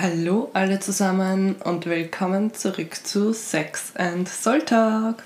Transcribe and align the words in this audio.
Hallo 0.00 0.48
alle 0.52 0.78
zusammen 0.78 1.56
und 1.64 1.86
willkommen 1.86 2.54
zurück 2.54 3.04
zu 3.04 3.32
Sex 3.32 3.96
and 3.96 4.28
Soul 4.28 4.62
Talk. 4.62 5.24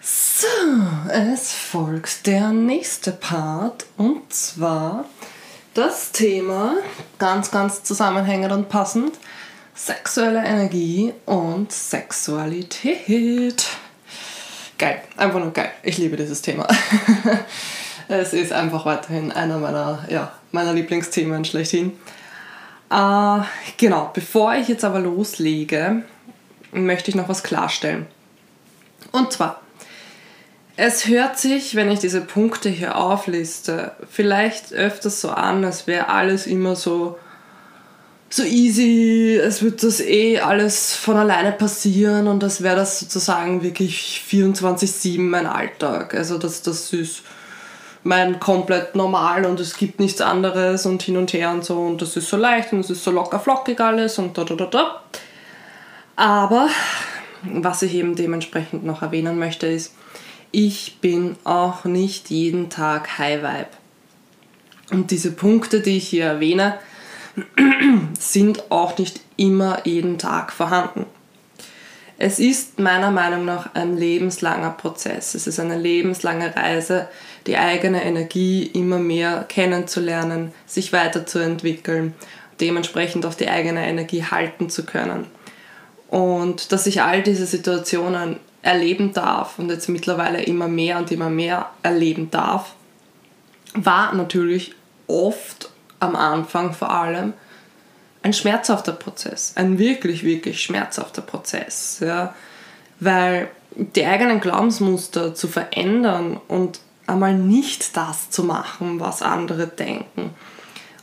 So, 0.00 0.46
es 1.10 1.52
folgt 1.52 2.26
der 2.26 2.48
nächste 2.48 3.12
Part 3.12 3.84
und 3.98 4.32
zwar 4.32 5.04
das 5.74 6.12
Thema, 6.12 6.76
ganz, 7.18 7.50
ganz 7.50 7.82
zusammenhängend 7.82 8.52
und 8.52 8.70
passend, 8.70 9.18
sexuelle 9.74 10.42
Energie 10.42 11.12
und 11.26 11.70
Sexualität. 11.72 13.66
Geil, 14.78 15.02
einfach 15.18 15.40
nur 15.40 15.52
geil. 15.52 15.72
Ich 15.82 15.98
liebe 15.98 16.16
dieses 16.16 16.40
Thema. 16.40 16.66
es 18.08 18.32
ist 18.32 18.54
einfach 18.54 18.86
weiterhin 18.86 19.30
einer 19.30 19.58
meiner, 19.58 20.06
ja, 20.08 20.32
meiner 20.52 20.72
Lieblingsthemen 20.72 21.44
schlechthin. 21.44 21.92
Äh, 22.92 23.40
genau, 23.78 24.10
bevor 24.12 24.54
ich 24.54 24.68
jetzt 24.68 24.84
aber 24.84 25.00
loslege, 25.00 26.02
möchte 26.72 27.10
ich 27.10 27.14
noch 27.14 27.28
was 27.28 27.42
klarstellen. 27.42 28.06
Und 29.12 29.32
zwar, 29.32 29.62
es 30.76 31.06
hört 31.06 31.38
sich, 31.38 31.74
wenn 31.74 31.90
ich 31.90 32.00
diese 32.00 32.20
Punkte 32.20 32.68
hier 32.68 32.96
aufliste, 32.96 33.92
vielleicht 34.10 34.74
öfters 34.74 35.22
so 35.22 35.30
an, 35.30 35.64
als 35.64 35.86
wäre 35.86 36.08
alles 36.08 36.46
immer 36.46 36.76
so, 36.76 37.18
so 38.28 38.42
easy, 38.42 39.38
es 39.42 39.62
wird 39.62 39.82
das 39.82 40.00
eh 40.00 40.40
alles 40.40 40.94
von 40.94 41.16
alleine 41.16 41.52
passieren 41.52 42.28
und 42.28 42.42
das 42.42 42.62
wäre 42.62 42.76
das 42.76 43.00
sozusagen 43.00 43.62
wirklich 43.62 44.22
24-7 44.30 45.18
mein 45.20 45.46
Alltag. 45.46 46.14
Also 46.14 46.36
das, 46.36 46.60
das 46.60 46.92
ist 46.92 47.22
mein 48.04 48.40
komplett 48.40 48.96
normal 48.96 49.44
und 49.44 49.60
es 49.60 49.76
gibt 49.76 50.00
nichts 50.00 50.20
anderes 50.20 50.86
und 50.86 51.02
hin 51.02 51.16
und 51.16 51.32
her 51.32 51.50
und 51.50 51.64
so 51.64 51.78
und 51.78 52.02
das 52.02 52.16
ist 52.16 52.28
so 52.28 52.36
leicht 52.36 52.72
und 52.72 52.80
es 52.80 52.90
ist 52.90 53.04
so 53.04 53.10
locker 53.10 53.38
flockig 53.38 53.80
alles 53.80 54.18
und 54.18 54.36
da 54.36 54.44
da 54.44 54.54
da 54.54 54.66
da. 54.66 55.02
Aber 56.16 56.68
was 57.42 57.82
ich 57.82 57.94
eben 57.94 58.14
dementsprechend 58.14 58.84
noch 58.84 59.02
erwähnen 59.02 59.38
möchte 59.38 59.66
ist, 59.66 59.94
ich 60.50 60.98
bin 61.00 61.36
auch 61.44 61.84
nicht 61.84 62.30
jeden 62.30 62.70
Tag 62.70 63.18
High 63.18 63.42
Vibe. 63.42 63.68
Und 64.90 65.10
diese 65.10 65.32
Punkte, 65.32 65.80
die 65.80 65.96
ich 65.96 66.08
hier 66.08 66.26
erwähne, 66.26 66.78
sind 68.18 68.70
auch 68.70 68.98
nicht 68.98 69.20
immer 69.36 69.86
jeden 69.86 70.18
Tag 70.18 70.52
vorhanden. 70.52 71.06
Es 72.18 72.38
ist 72.38 72.78
meiner 72.78 73.10
Meinung 73.10 73.44
nach 73.44 73.74
ein 73.74 73.96
lebenslanger 73.96 74.70
Prozess. 74.70 75.34
Es 75.34 75.46
ist 75.46 75.58
eine 75.58 75.78
lebenslange 75.78 76.54
Reise, 76.54 77.08
die 77.46 77.56
eigene 77.56 78.04
Energie 78.04 78.64
immer 78.66 78.98
mehr 78.98 79.44
kennenzulernen, 79.48 80.52
sich 80.66 80.92
weiterzuentwickeln, 80.92 82.14
dementsprechend 82.60 83.26
auch 83.26 83.34
die 83.34 83.48
eigene 83.48 83.86
Energie 83.86 84.24
halten 84.24 84.70
zu 84.70 84.84
können. 84.84 85.26
Und 86.08 86.72
dass 86.72 86.86
ich 86.86 87.02
all 87.02 87.22
diese 87.22 87.46
Situationen 87.46 88.36
erleben 88.62 89.12
darf 89.12 89.58
und 89.58 89.70
jetzt 89.70 89.88
mittlerweile 89.88 90.42
immer 90.42 90.68
mehr 90.68 90.98
und 90.98 91.10
immer 91.10 91.30
mehr 91.30 91.70
erleben 91.82 92.30
darf, 92.30 92.74
war 93.74 94.14
natürlich 94.14 94.74
oft 95.06 95.70
am 95.98 96.14
Anfang 96.14 96.72
vor 96.72 96.90
allem 96.90 97.32
ein 98.22 98.32
schmerzhafter 98.32 98.92
Prozess, 98.92 99.52
ein 99.56 99.78
wirklich, 99.78 100.22
wirklich 100.22 100.62
schmerzhafter 100.62 101.22
Prozess, 101.22 101.98
ja, 102.00 102.34
weil 103.00 103.48
die 103.74 104.04
eigenen 104.04 104.40
Glaubensmuster 104.40 105.34
zu 105.34 105.48
verändern 105.48 106.40
und 106.46 106.80
einmal 107.12 107.34
nicht 107.34 107.96
das 107.96 108.30
zu 108.30 108.44
machen, 108.44 109.00
was 109.00 109.22
andere 109.22 109.66
denken. 109.66 110.30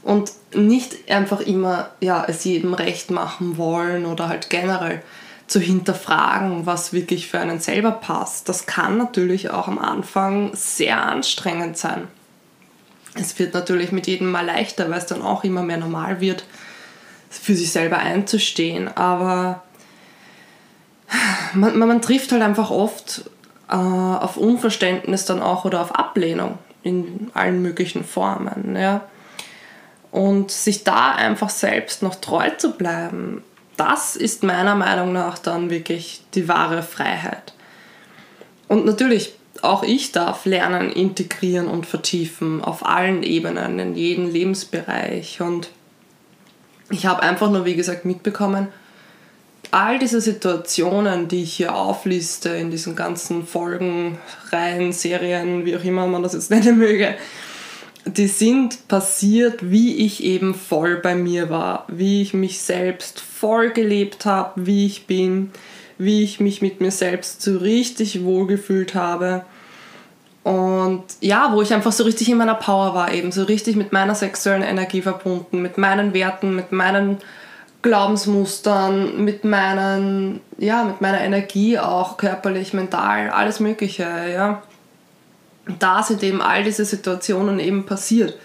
Und 0.04 0.32
nicht 0.54 1.10
einfach 1.12 1.42
immer 1.42 1.90
ja, 2.00 2.26
es 2.28 2.44
jedem 2.44 2.74
recht 2.74 3.12
machen 3.12 3.58
wollen 3.58 4.06
oder 4.06 4.30
halt 4.30 4.50
generell 4.50 5.04
zu 5.48 5.60
hinterfragen, 5.60 6.66
was 6.66 6.94
wirklich 6.94 7.28
für 7.28 7.40
einen 7.40 7.60
selber 7.60 7.92
passt. 7.92 8.48
Das 8.50 8.66
kann 8.66 8.98
natürlich 8.98 9.50
auch 9.50 9.68
am 9.68 9.80
Anfang 9.80 10.52
sehr 10.54 11.04
anstrengend 11.04 11.78
sein. 11.78 12.08
Es 13.16 13.38
wird 13.40 13.54
natürlich 13.54 13.92
mit 13.92 14.08
jedem 14.08 14.32
Mal 14.32 14.46
leichter, 14.46 14.90
weil 14.90 15.00
es 15.00 15.08
dann 15.08 15.24
auch 15.24 15.44
immer 15.44 15.64
mehr 15.64 15.78
normal 15.78 16.22
wird, 16.22 16.46
für 17.30 17.56
sich 17.56 17.72
selber 17.72 17.98
einzustehen. 17.98 18.88
Aber 18.96 19.64
man, 21.54 21.78
man, 21.78 21.88
man 21.88 22.02
trifft 22.02 22.32
halt 22.32 22.44
einfach 22.44 22.70
oft 22.70 23.30
äh, 23.70 23.76
auf 23.76 24.38
Unverständnis 24.38 25.26
dann 25.26 25.42
auch 25.42 25.66
oder 25.66 25.82
auf 25.82 25.96
Ablehnung 25.96 26.58
in 26.84 27.30
allen 27.34 27.62
möglichen 27.62 28.04
Formen. 28.04 28.76
Ja. 28.76 29.02
Und 30.12 30.52
sich 30.52 30.84
da 30.84 31.12
einfach 31.12 31.50
selbst 31.50 32.02
noch 32.02 32.16
treu 32.16 32.50
zu 32.58 32.72
bleiben, 32.74 33.44
das 33.78 34.16
ist 34.16 34.44
meiner 34.44 34.76
Meinung 34.76 35.14
nach 35.14 35.38
dann 35.38 35.70
wirklich 35.70 36.22
die 36.34 36.48
wahre 36.48 36.84
Freiheit. 36.84 37.54
Und 38.68 38.86
natürlich, 38.86 39.34
auch 39.62 39.84
ich 39.84 40.12
darf 40.12 40.46
lernen, 40.46 40.92
integrieren 40.92 41.68
und 41.68 41.86
vertiefen 41.86 42.64
auf 42.64 42.86
allen 42.86 43.24
Ebenen, 43.24 43.80
in 43.80 43.96
jedem 43.96 44.32
Lebensbereich. 44.32 45.42
Und 45.42 45.70
ich 46.90 47.06
habe 47.06 47.24
einfach 47.24 47.50
nur, 47.50 47.66
wie 47.66 47.76
gesagt, 47.76 48.04
mitbekommen, 48.04 48.68
all 49.72 50.00
diese 50.00 50.22
Situationen, 50.22 51.28
die 51.28 51.44
ich 51.44 51.54
hier 51.54 51.76
aufliste 51.76 52.50
in 52.50 52.72
diesen 52.72 52.96
ganzen 52.96 53.46
Folgen, 53.46 54.18
Reihen, 54.52 54.94
Serien, 54.94 55.66
wie 55.66 55.76
auch 55.76 55.84
immer 55.84 56.08
man 56.08 56.24
das 56.24 56.34
jetzt 56.34 56.50
nennen 56.52 56.78
möge, 56.78 57.16
die 58.06 58.28
sind 58.28 58.88
passiert, 58.88 59.70
wie 59.70 60.06
ich 60.06 60.24
eben 60.24 60.56
voll 60.56 60.98
bei 60.98 61.16
mir 61.16 61.50
war, 61.50 61.86
wie 61.88 62.22
ich 62.22 62.34
mich 62.34 62.60
selbst 62.62 63.20
voll 63.20 63.72
gelebt 63.72 64.26
habe, 64.26 64.66
wie 64.66 64.86
ich 64.86 65.06
bin, 65.06 65.52
wie 65.98 66.24
ich 66.24 66.40
mich 66.40 66.62
mit 66.62 66.82
mir 66.82 66.92
selbst 66.92 67.42
so 67.42 67.58
richtig 67.58 68.24
wohlgefühlt 68.24 68.96
habe. 68.96 69.44
Und 70.44 71.04
ja, 71.20 71.52
wo 71.54 71.62
ich 71.62 71.74
einfach 71.74 71.92
so 71.92 72.06
richtig 72.06 72.30
in 72.30 72.38
meiner 72.38 72.56
Power 72.56 72.96
war, 72.96 73.14
eben 73.14 73.32
so 73.32 73.44
richtig 73.44 73.76
mit 73.76 73.92
meiner 73.92 74.16
sexuellen 74.16 74.64
Energie 74.64 75.02
verbunden, 75.02 75.62
mit 75.62 75.78
meinen 75.78 76.14
Werten, 76.14 76.56
mit 76.56 76.72
meinen 76.72 77.18
Glaubensmustern, 77.82 79.24
mit 79.24 79.46
meinen, 79.46 80.42
ja, 80.58 80.84
mit 80.84 81.00
meiner 81.02 81.22
Energie 81.22 81.80
auch, 81.80 82.18
körperlich, 82.18 82.74
mental, 82.74 83.30
alles 83.30 83.60
Mögliche, 83.60 84.04
ja. 84.04 84.62
Da 85.78 86.04
sind 86.04 86.24
eben 86.24 86.42
all 86.42 86.64
diese 86.64 86.84
Situationen 86.84 87.60
eben 87.60 87.86
passiert. 87.86 88.38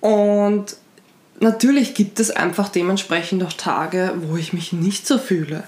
Und 0.00 0.76
natürlich 1.40 1.94
gibt 1.94 2.20
es 2.20 2.30
einfach 2.30 2.68
dementsprechend 2.68 3.42
auch 3.42 3.52
Tage, 3.54 4.12
wo 4.18 4.36
ich 4.36 4.52
mich 4.52 4.72
nicht 4.72 5.06
so 5.06 5.18
fühle, 5.18 5.64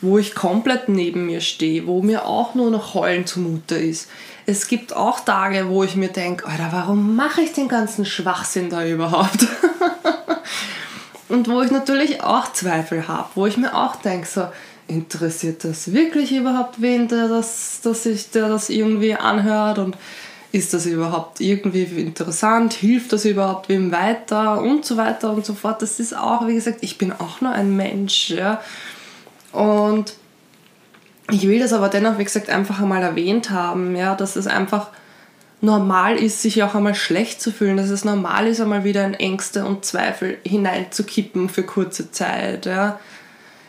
wo 0.00 0.18
ich 0.18 0.34
komplett 0.34 0.88
neben 0.88 1.26
mir 1.26 1.40
stehe, 1.40 1.86
wo 1.86 2.00
mir 2.00 2.24
auch 2.24 2.54
nur 2.54 2.70
noch 2.70 2.94
Heulen 2.94 3.26
zumute 3.26 3.74
ist. 3.74 4.08
Es 4.46 4.66
gibt 4.66 4.94
auch 4.94 5.20
Tage, 5.20 5.68
wo 5.68 5.84
ich 5.84 5.96
mir 5.96 6.08
denke, 6.08 6.46
Alter, 6.46 6.68
warum 6.70 7.16
mache 7.16 7.42
ich 7.42 7.52
den 7.52 7.68
ganzen 7.68 8.06
Schwachsinn 8.06 8.70
da 8.70 8.86
überhaupt? 8.86 9.46
Und 11.32 11.48
wo 11.48 11.62
ich 11.62 11.70
natürlich 11.70 12.22
auch 12.22 12.52
Zweifel 12.52 13.08
habe, 13.08 13.30
wo 13.34 13.46
ich 13.46 13.56
mir 13.56 13.74
auch 13.74 13.96
denke, 13.96 14.26
so, 14.26 14.48
interessiert 14.86 15.64
das 15.64 15.90
wirklich 15.90 16.30
überhaupt 16.30 16.82
wen, 16.82 17.08
der 17.08 17.26
das, 17.26 17.80
dass 17.82 18.02
sich 18.02 18.30
der 18.32 18.50
das 18.50 18.68
irgendwie 18.68 19.14
anhört 19.14 19.78
und 19.78 19.96
ist 20.52 20.74
das 20.74 20.84
überhaupt 20.84 21.40
irgendwie 21.40 21.84
interessant, 21.84 22.74
hilft 22.74 23.14
das 23.14 23.24
überhaupt 23.24 23.70
wem 23.70 23.90
weiter 23.92 24.60
und 24.60 24.84
so 24.84 24.98
weiter 24.98 25.30
und 25.32 25.46
so 25.46 25.54
fort. 25.54 25.80
Das 25.80 25.98
ist 25.98 26.14
auch, 26.14 26.46
wie 26.46 26.54
gesagt, 26.54 26.80
ich 26.82 26.98
bin 26.98 27.12
auch 27.12 27.40
nur 27.40 27.52
ein 27.52 27.74
Mensch, 27.74 28.28
ja. 28.28 28.60
Und 29.52 30.12
ich 31.30 31.48
will 31.48 31.60
das 31.60 31.72
aber 31.72 31.88
dennoch, 31.88 32.18
wie 32.18 32.24
gesagt, 32.24 32.50
einfach 32.50 32.78
einmal 32.78 33.02
erwähnt 33.02 33.48
haben, 33.48 33.96
ja, 33.96 34.14
dass 34.14 34.36
es 34.36 34.46
einfach 34.46 34.88
normal 35.62 36.16
ist, 36.16 36.42
sich 36.42 36.62
auch 36.62 36.74
einmal 36.74 36.96
schlecht 36.96 37.40
zu 37.40 37.52
fühlen, 37.52 37.76
dass 37.76 37.88
es 37.88 38.04
normal 38.04 38.48
ist, 38.48 38.60
einmal 38.60 38.84
wieder 38.84 39.06
in 39.06 39.14
Ängste 39.14 39.64
und 39.64 39.84
Zweifel 39.84 40.38
hineinzukippen 40.44 41.48
für 41.48 41.62
kurze 41.62 42.10
Zeit. 42.10 42.66
Ja. 42.66 42.98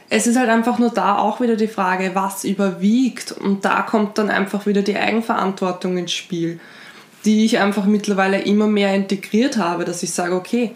Es 0.10 0.26
ist 0.26 0.36
halt 0.36 0.50
einfach 0.50 0.80
nur 0.80 0.90
da 0.90 1.18
auch 1.20 1.40
wieder 1.40 1.56
die 1.56 1.68
Frage, 1.68 2.12
was 2.16 2.44
überwiegt. 2.44 3.32
Und 3.32 3.64
da 3.64 3.84
kommt 3.84 4.18
dann 4.18 4.32
einfach 4.32 4.66
wieder 4.66 4.82
die 4.82 4.98
Eigenverantwortung 4.98 5.98
ins 5.98 6.12
Spiel, 6.12 6.60
die 7.26 7.46
ich 7.46 7.60
einfach 7.60 7.86
mittlerweile 7.86 8.42
immer 8.42 8.68
mehr 8.68 8.94
integriert 8.96 9.58
habe, 9.58 9.86
dass 9.86 10.02
ich 10.02 10.12
sage, 10.12 10.36
okay, 10.36 10.76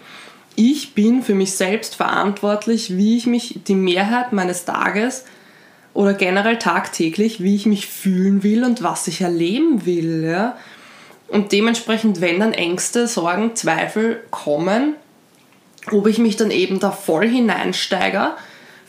ich 0.55 0.93
bin 0.93 1.23
für 1.23 1.35
mich 1.35 1.53
selbst 1.53 1.95
verantwortlich, 1.95 2.95
wie 2.95 3.17
ich 3.17 3.25
mich 3.25 3.59
die 3.67 3.75
Mehrheit 3.75 4.33
meines 4.33 4.65
Tages 4.65 5.25
oder 5.95 6.13
generell 6.13 6.59
tagtäglich, 6.59 7.41
wie 7.41 7.55
ich 7.55 7.65
mich 7.65 7.87
fühlen 7.87 8.43
will 8.43 8.63
und 8.63 8.83
was 8.83 9.07
ich 9.07 9.21
erleben 9.21 9.87
will. 9.87 10.23
Ja? 10.23 10.55
Und 11.27 11.51
dementsprechend, 11.51 12.21
wenn 12.21 12.39
dann 12.39 12.53
Ängste, 12.53 13.07
Sorgen, 13.07 13.55
Zweifel 13.55 14.23
kommen, 14.31 14.95
ob 15.91 16.07
ich 16.07 16.19
mich 16.19 16.35
dann 16.35 16.51
eben 16.51 16.79
da 16.79 16.91
voll 16.91 17.27
hineinsteige, 17.27 18.31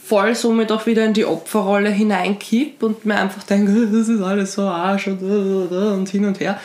voll 0.02 0.34
somit 0.34 0.72
auch 0.72 0.86
wieder 0.86 1.04
in 1.04 1.14
die 1.14 1.24
Opferrolle 1.24 1.90
hineinkipp 1.90 2.82
und 2.82 3.04
mir 3.04 3.16
einfach 3.16 3.42
denke, 3.42 3.86
das 3.92 4.08
ist 4.08 4.22
alles 4.22 4.54
so 4.54 4.62
Arsch 4.62 5.08
und, 5.08 5.22
und 5.22 6.08
hin 6.08 6.24
und 6.24 6.40
her. 6.40 6.58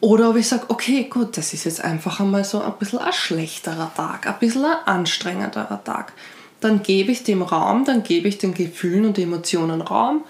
Oder 0.00 0.30
ob 0.30 0.36
ich 0.36 0.46
sage, 0.46 0.64
okay, 0.68 1.08
gut, 1.10 1.36
das 1.36 1.52
ist 1.52 1.64
jetzt 1.64 1.82
einfach 1.82 2.20
einmal 2.20 2.44
so 2.44 2.60
ein 2.62 2.72
bisschen 2.78 3.00
ein 3.00 3.12
schlechterer 3.12 3.92
Tag, 3.96 4.28
ein 4.28 4.38
bisschen 4.38 4.64
ein 4.64 4.76
anstrengenderer 4.86 5.82
Tag. 5.82 6.12
Dann 6.60 6.82
gebe 6.82 7.10
ich 7.10 7.24
dem 7.24 7.42
Raum, 7.42 7.84
dann 7.84 8.04
gebe 8.04 8.28
ich 8.28 8.38
den 8.38 8.54
Gefühlen 8.54 9.06
und 9.06 9.18
Emotionen 9.18 9.80
Raum. 9.80 10.22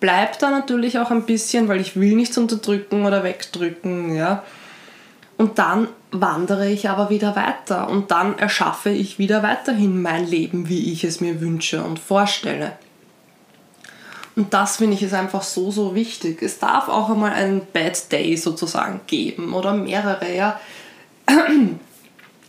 Bleibt 0.00 0.42
da 0.42 0.50
natürlich 0.50 0.98
auch 0.98 1.10
ein 1.10 1.24
bisschen, 1.24 1.68
weil 1.68 1.80
ich 1.80 1.96
will 1.96 2.14
nichts 2.14 2.36
unterdrücken 2.36 3.06
oder 3.06 3.24
wegdrücken, 3.24 4.14
ja. 4.14 4.42
Und 5.38 5.58
dann 5.58 5.88
wandere 6.10 6.68
ich 6.68 6.88
aber 6.88 7.10
wieder 7.10 7.36
weiter 7.36 7.88
und 7.88 8.10
dann 8.10 8.38
erschaffe 8.38 8.90
ich 8.90 9.18
wieder 9.18 9.42
weiterhin 9.42 10.00
mein 10.00 10.26
Leben, 10.26 10.68
wie 10.68 10.92
ich 10.92 11.04
es 11.04 11.20
mir 11.20 11.40
wünsche 11.40 11.82
und 11.82 11.98
vorstelle. 11.98 12.72
Und 14.34 14.52
das 14.52 14.76
finde 14.76 14.94
ich 14.94 15.02
ist 15.02 15.14
einfach 15.14 15.42
so, 15.42 15.70
so 15.70 15.94
wichtig. 15.94 16.42
Es 16.42 16.58
darf 16.58 16.88
auch 16.88 17.10
einmal 17.10 17.32
einen 17.32 17.66
Bad 17.72 18.12
Day 18.12 18.36
sozusagen 18.36 19.00
geben 19.06 19.54
oder 19.54 19.72
mehrere. 19.72 20.34
Ja. 20.34 20.60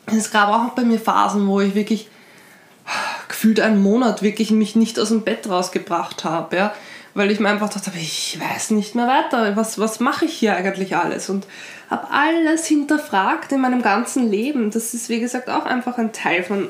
Es 0.09 0.31
gab 0.31 0.47
auch 0.47 0.73
bei 0.73 0.83
mir 0.83 1.01
Phasen, 1.01 1.49
wo 1.49 1.59
ich 1.59 1.75
wirklich 1.75 2.07
gefühlt 3.27 3.59
einen 3.59 3.81
Monat 3.81 4.21
wirklich 4.21 4.51
mich 4.51 4.77
nicht 4.77 4.97
aus 5.01 5.09
dem 5.09 5.23
Bett 5.23 5.49
rausgebracht 5.49 6.23
habe, 6.23 6.55
ja, 6.55 6.73
weil 7.17 7.31
ich 7.31 7.39
mir 7.39 7.49
einfach 7.49 7.69
dachte, 7.69 7.91
ich 7.95 8.39
weiß 8.39 8.71
nicht 8.71 8.93
mehr 8.93 9.07
weiter, 9.07 9.55
was, 9.55 9.79
was 9.79 9.99
mache 9.99 10.25
ich 10.25 10.33
hier 10.33 10.55
eigentlich 10.55 10.95
alles 10.95 11.31
und 11.31 11.47
habe 11.89 12.11
alles 12.11 12.67
hinterfragt 12.67 13.51
in 13.51 13.61
meinem 13.61 13.81
ganzen 13.81 14.29
Leben. 14.29 14.69
Das 14.69 14.93
ist, 14.93 15.09
wie 15.09 15.19
gesagt, 15.19 15.49
auch 15.49 15.65
einfach 15.65 15.97
ein 15.97 16.13
Teil 16.13 16.43
von, 16.43 16.69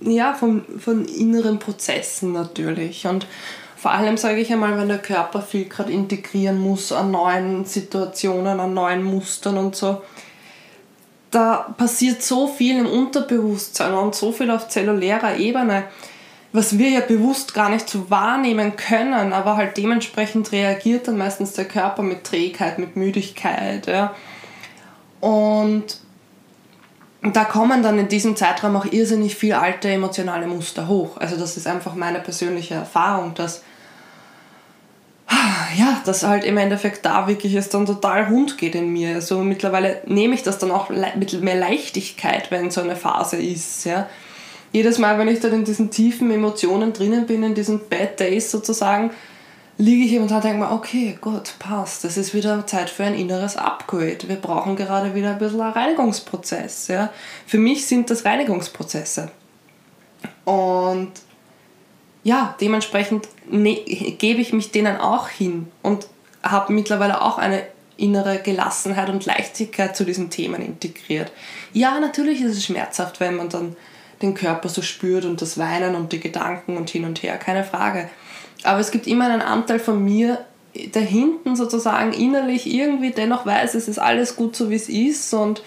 ja, 0.00 0.32
von, 0.32 0.64
von 0.78 1.04
inneren 1.04 1.58
Prozessen 1.58 2.32
natürlich 2.32 3.06
und 3.06 3.26
vor 3.76 3.90
allem 3.90 4.16
sage 4.16 4.40
ich 4.40 4.50
einmal, 4.50 4.78
wenn 4.78 4.88
der 4.88 4.98
Körper 4.98 5.42
viel 5.42 5.66
gerade 5.66 5.92
integrieren 5.92 6.58
muss 6.58 6.90
an 6.90 7.10
neuen 7.10 7.66
Situationen, 7.66 8.58
an 8.58 8.72
neuen 8.72 9.02
Mustern 9.02 9.58
und 9.58 9.76
so, 9.76 10.00
da 11.30 11.74
passiert 11.76 12.22
so 12.22 12.48
viel 12.48 12.78
im 12.78 12.86
Unterbewusstsein 12.86 13.92
und 13.92 14.14
so 14.14 14.32
viel 14.32 14.50
auf 14.50 14.68
zellulärer 14.68 15.36
Ebene, 15.36 15.84
was 16.56 16.78
wir 16.78 16.88
ja 16.88 17.00
bewusst 17.00 17.54
gar 17.54 17.68
nicht 17.68 17.88
so 17.88 18.10
wahrnehmen 18.10 18.76
können, 18.76 19.32
aber 19.32 19.56
halt 19.56 19.76
dementsprechend 19.76 20.52
reagiert 20.52 21.06
dann 21.06 21.18
meistens 21.18 21.52
der 21.52 21.66
Körper 21.66 22.02
mit 22.02 22.24
Trägheit, 22.24 22.78
mit 22.78 22.96
Müdigkeit. 22.96 23.86
Ja. 23.86 24.14
Und 25.20 26.00
da 27.22 27.44
kommen 27.44 27.82
dann 27.82 27.98
in 27.98 28.08
diesem 28.08 28.36
Zeitraum 28.36 28.76
auch 28.76 28.86
irrsinnig 28.86 29.36
viel 29.36 29.52
alte 29.52 29.90
emotionale 29.90 30.46
Muster 30.46 30.88
hoch. 30.88 31.18
Also 31.18 31.36
das 31.36 31.56
ist 31.56 31.66
einfach 31.66 31.94
meine 31.94 32.20
persönliche 32.20 32.74
Erfahrung, 32.74 33.34
dass 33.34 33.62
ja, 35.76 36.00
dass 36.06 36.22
halt 36.22 36.44
im 36.44 36.56
Endeffekt 36.56 37.04
da 37.04 37.26
wirklich 37.26 37.54
es 37.54 37.68
dann 37.68 37.84
total 37.84 38.24
rund 38.24 38.56
geht 38.56 38.74
in 38.74 38.92
mir. 38.92 39.16
Also 39.16 39.42
mittlerweile 39.42 40.00
nehme 40.06 40.34
ich 40.34 40.42
das 40.42 40.58
dann 40.58 40.70
auch 40.70 40.88
mit 40.88 41.42
mehr 41.42 41.56
Leichtigkeit, 41.56 42.50
wenn 42.50 42.70
so 42.70 42.80
eine 42.80 42.96
Phase 42.96 43.36
ist. 43.36 43.84
Ja. 43.84 44.08
Jedes 44.76 44.98
Mal, 44.98 45.18
wenn 45.18 45.28
ich 45.28 45.40
dann 45.40 45.54
in 45.54 45.64
diesen 45.64 45.90
tiefen 45.90 46.30
Emotionen 46.30 46.92
drinnen 46.92 47.24
bin, 47.24 47.42
in 47.42 47.54
diesen 47.54 47.88
Bad 47.88 48.20
Days 48.20 48.50
sozusagen, 48.50 49.10
liege 49.78 50.04
ich 50.04 50.12
eben 50.12 50.24
und 50.24 50.30
denke 50.30 50.58
mir, 50.58 50.70
okay, 50.70 51.16
gut, 51.18 51.54
passt. 51.58 52.04
Das 52.04 52.18
ist 52.18 52.34
wieder 52.34 52.66
Zeit 52.66 52.90
für 52.90 53.04
ein 53.04 53.14
inneres 53.14 53.56
Upgrade. 53.56 54.28
Wir 54.28 54.36
brauchen 54.36 54.76
gerade 54.76 55.14
wieder 55.14 55.30
ein 55.30 55.38
bisschen 55.38 55.62
einen 55.62 55.72
Reinigungsprozess. 55.72 56.88
Ja. 56.88 57.10
Für 57.46 57.56
mich 57.56 57.86
sind 57.86 58.10
das 58.10 58.26
Reinigungsprozesse. 58.26 59.30
Und 60.44 61.12
ja, 62.22 62.54
dementsprechend 62.60 63.28
ne 63.50 63.76
gebe 64.18 64.42
ich 64.42 64.52
mich 64.52 64.72
denen 64.72 64.98
auch 64.98 65.30
hin 65.30 65.68
und 65.82 66.06
habe 66.42 66.74
mittlerweile 66.74 67.22
auch 67.22 67.38
eine 67.38 67.62
innere 67.96 68.40
Gelassenheit 68.40 69.08
und 69.08 69.24
Leichtigkeit 69.24 69.96
zu 69.96 70.04
diesen 70.04 70.28
Themen 70.28 70.60
integriert. 70.60 71.32
Ja, 71.72 71.98
natürlich 71.98 72.42
ist 72.42 72.58
es 72.58 72.66
schmerzhaft, 72.66 73.20
wenn 73.20 73.36
man 73.36 73.48
dann 73.48 73.74
den 74.22 74.34
Körper 74.34 74.68
so 74.68 74.82
spürt 74.82 75.24
und 75.24 75.42
das 75.42 75.58
Weinen 75.58 75.94
und 75.94 76.12
die 76.12 76.20
Gedanken 76.20 76.76
und 76.76 76.90
hin 76.90 77.04
und 77.04 77.22
her, 77.22 77.36
keine 77.36 77.64
Frage. 77.64 78.08
Aber 78.62 78.80
es 78.80 78.90
gibt 78.90 79.06
immer 79.06 79.26
einen 79.26 79.42
Anteil 79.42 79.78
von 79.78 80.02
mir, 80.02 80.44
der 80.74 81.02
hinten 81.02 81.56
sozusagen 81.56 82.12
innerlich 82.12 82.66
irgendwie 82.66 83.10
dennoch 83.10 83.46
weiß, 83.46 83.74
es 83.74 83.88
ist 83.88 83.98
alles 83.98 84.36
gut 84.36 84.56
so, 84.56 84.70
wie 84.70 84.74
es 84.74 84.88
ist 84.88 85.32
und 85.32 85.62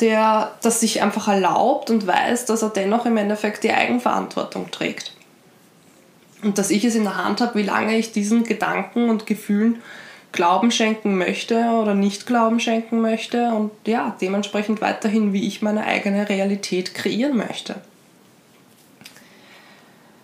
der 0.00 0.52
das 0.62 0.80
sich 0.80 1.02
einfach 1.02 1.28
erlaubt 1.28 1.90
und 1.90 2.06
weiß, 2.06 2.46
dass 2.46 2.62
er 2.62 2.70
dennoch 2.70 3.04
im 3.04 3.16
Endeffekt 3.16 3.64
die 3.64 3.72
Eigenverantwortung 3.72 4.70
trägt. 4.70 5.14
Und 6.42 6.56
dass 6.56 6.70
ich 6.70 6.84
es 6.84 6.94
in 6.94 7.04
der 7.04 7.22
Hand 7.22 7.42
habe, 7.42 7.58
wie 7.58 7.64
lange 7.64 7.98
ich 7.98 8.12
diesen 8.12 8.44
Gedanken 8.44 9.10
und 9.10 9.26
Gefühlen 9.26 9.82
Glauben 10.32 10.70
schenken 10.70 11.18
möchte 11.18 11.56
oder 11.56 11.94
nicht 11.94 12.26
Glauben 12.26 12.60
schenken 12.60 13.00
möchte 13.00 13.52
und 13.52 13.72
ja, 13.86 14.16
dementsprechend 14.20 14.80
weiterhin, 14.80 15.32
wie 15.32 15.46
ich 15.46 15.62
meine 15.62 15.84
eigene 15.84 16.28
Realität 16.28 16.94
kreieren 16.94 17.36
möchte. 17.36 17.80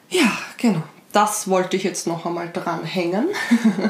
Ja, 0.09 0.31
genau. 0.57 0.83
Das 1.13 1.49
wollte 1.49 1.77
ich 1.77 1.83
jetzt 1.83 2.07
noch 2.07 2.27
einmal 2.27 2.51
dranhängen, 2.53 3.29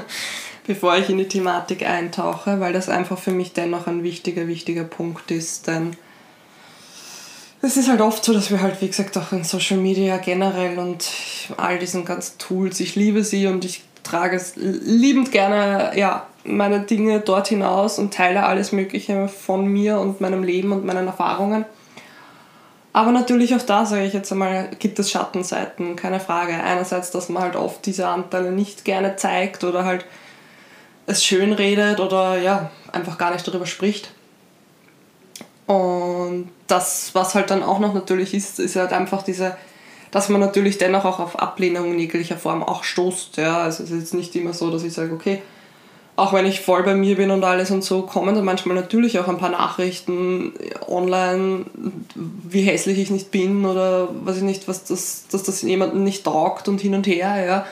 bevor 0.66 0.96
ich 0.96 1.10
in 1.10 1.18
die 1.18 1.28
Thematik 1.28 1.84
eintauche, 1.84 2.60
weil 2.60 2.72
das 2.72 2.88
einfach 2.88 3.18
für 3.18 3.32
mich 3.32 3.52
dennoch 3.52 3.86
ein 3.86 4.02
wichtiger, 4.02 4.46
wichtiger 4.46 4.84
Punkt 4.84 5.30
ist, 5.30 5.66
denn 5.66 5.96
es 7.62 7.76
ist 7.76 7.88
halt 7.88 8.00
oft 8.00 8.24
so, 8.24 8.32
dass 8.32 8.50
wir 8.50 8.60
halt, 8.60 8.80
wie 8.80 8.86
gesagt, 8.86 9.16
auch 9.18 9.32
in 9.32 9.42
Social 9.42 9.78
Media 9.78 10.18
generell 10.18 10.78
und 10.78 11.10
all 11.56 11.78
diesen 11.78 12.04
ganzen 12.04 12.38
Tools, 12.38 12.80
ich 12.80 12.94
liebe 12.94 13.24
sie 13.24 13.46
und 13.48 13.64
ich 13.64 13.82
trage 14.06 14.37
es 14.37 14.55
liebend 14.56 15.32
gerne, 15.32 15.93
ja, 15.97 16.26
meine 16.44 16.81
Dinge 16.81 17.20
dort 17.20 17.49
hinaus 17.49 17.99
und 17.99 18.14
teile 18.14 18.44
alles 18.44 18.73
Mögliche 18.73 19.29
von 19.29 19.67
mir 19.67 19.99
und 19.99 20.20
meinem 20.20 20.43
Leben 20.43 20.73
und 20.73 20.85
meinen 20.85 21.06
Erfahrungen. 21.06 21.64
Aber 22.93 23.11
natürlich 23.11 23.55
auch 23.55 23.62
da, 23.62 23.85
sage 23.85 24.05
ich 24.05 24.14
jetzt 24.14 24.32
einmal, 24.32 24.70
gibt 24.79 24.99
es 24.99 25.11
Schattenseiten, 25.11 25.97
keine 25.97 26.19
Frage. 26.19 26.55
Einerseits, 26.55 27.11
dass 27.11 27.29
man 27.29 27.43
halt 27.43 27.55
oft 27.55 27.85
diese 27.85 28.08
Anteile 28.08 28.53
nicht 28.53 28.87
gerne 28.87 29.17
zeigt 29.17 29.64
oder 29.64 29.85
halt 29.85 30.06
es 31.06 31.23
schön 31.23 31.52
redet 31.52 32.00
oder 32.00 32.38
ja, 32.38 32.70
einfach 32.93 33.19
gar 33.19 33.32
nicht 33.32 33.47
darüber 33.47 33.67
spricht. 33.67 34.11
Und 35.67 36.49
das, 36.69 37.11
was 37.12 37.35
halt 37.35 37.50
dann 37.50 37.62
auch 37.62 37.81
noch 37.81 37.93
natürlich 37.93 38.32
ist, 38.32 38.59
ist 38.59 38.76
halt 38.76 38.93
einfach 38.93 39.23
diese, 39.23 39.56
dass 40.16 40.30
man 40.30 40.40
natürlich 40.40 40.78
dennoch 40.78 41.04
auch 41.04 41.20
auf 41.20 41.38
Ablehnung 41.38 41.92
in 41.92 41.98
jeglicher 41.98 42.38
Form 42.38 42.62
auch 42.62 42.84
stoßt. 42.84 43.36
Ja? 43.36 43.58
Also 43.58 43.82
es 43.82 43.90
ist 43.90 43.98
jetzt 43.98 44.14
nicht 44.14 44.34
immer 44.34 44.54
so, 44.54 44.70
dass 44.70 44.82
ich 44.82 44.94
sage, 44.94 45.12
okay, 45.12 45.42
auch 46.16 46.32
wenn 46.32 46.46
ich 46.46 46.62
voll 46.62 46.82
bei 46.84 46.94
mir 46.94 47.16
bin 47.16 47.30
und 47.30 47.44
alles 47.44 47.70
und 47.70 47.84
so, 47.84 48.00
kommen 48.00 48.34
dann 48.34 48.46
manchmal 48.46 48.76
natürlich 48.76 49.18
auch 49.18 49.28
ein 49.28 49.36
paar 49.36 49.50
Nachrichten 49.50 50.54
online, 50.88 51.66
wie 52.14 52.62
hässlich 52.62 52.98
ich 52.98 53.10
nicht 53.10 53.30
bin 53.30 53.66
oder 53.66 54.08
weiß 54.24 54.38
ich 54.38 54.42
nicht, 54.42 54.68
was 54.68 54.84
das, 54.84 55.26
dass 55.30 55.42
das 55.42 55.60
jemandem 55.60 56.02
nicht 56.02 56.25
taugt 56.25 56.66
und 56.66 56.80
hin 56.80 56.94
und 56.94 57.06
her. 57.06 57.44
Ja? 57.44 57.66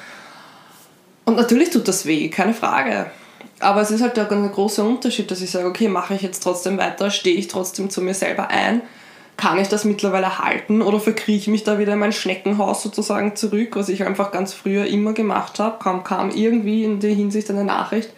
Und 1.24 1.38
natürlich 1.38 1.70
tut 1.70 1.88
das 1.88 2.04
weh, 2.04 2.28
keine 2.28 2.52
Frage. 2.52 3.06
Aber 3.60 3.80
es 3.80 3.90
ist 3.90 4.02
halt 4.02 4.18
ein 4.18 4.52
großer 4.52 4.84
Unterschied, 4.84 5.30
dass 5.30 5.40
ich 5.40 5.50
sage, 5.50 5.66
okay, 5.66 5.88
mache 5.88 6.12
ich 6.12 6.20
jetzt 6.20 6.42
trotzdem 6.42 6.76
weiter, 6.76 7.10
stehe 7.10 7.38
ich 7.38 7.48
trotzdem 7.48 7.88
zu 7.88 8.02
mir 8.02 8.12
selber 8.12 8.48
ein, 8.48 8.82
kann 9.36 9.58
ich 9.58 9.68
das 9.68 9.84
mittlerweile 9.84 10.38
halten 10.38 10.80
oder 10.80 11.00
verkrieche 11.00 11.38
ich 11.38 11.48
mich 11.48 11.64
da 11.64 11.78
wieder 11.78 11.94
in 11.94 11.98
mein 11.98 12.12
Schneckenhaus 12.12 12.82
sozusagen 12.82 13.34
zurück, 13.36 13.70
was 13.74 13.88
ich 13.88 14.04
einfach 14.04 14.30
ganz 14.30 14.54
früher 14.54 14.86
immer 14.86 15.12
gemacht 15.12 15.58
habe, 15.58 15.82
kam, 15.82 16.04
kam 16.04 16.30
irgendwie 16.30 16.84
in 16.84 17.00
der 17.00 17.12
Hinsicht 17.12 17.50
eine 17.50 17.64
Nachricht, 17.64 18.10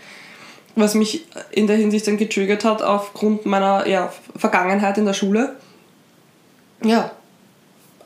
was 0.75 0.95
mich 0.95 1.25
in 1.51 1.67
der 1.67 1.77
Hinsicht 1.77 2.07
dann 2.07 2.19
getriggert 2.19 2.65
hat 2.65 2.83
aufgrund 2.83 3.47
meiner 3.47 3.87
ja, 3.89 4.13
Vergangenheit 4.37 4.99
in 4.99 5.07
der 5.07 5.15
Schule. 5.15 5.57
Ja, 6.85 7.11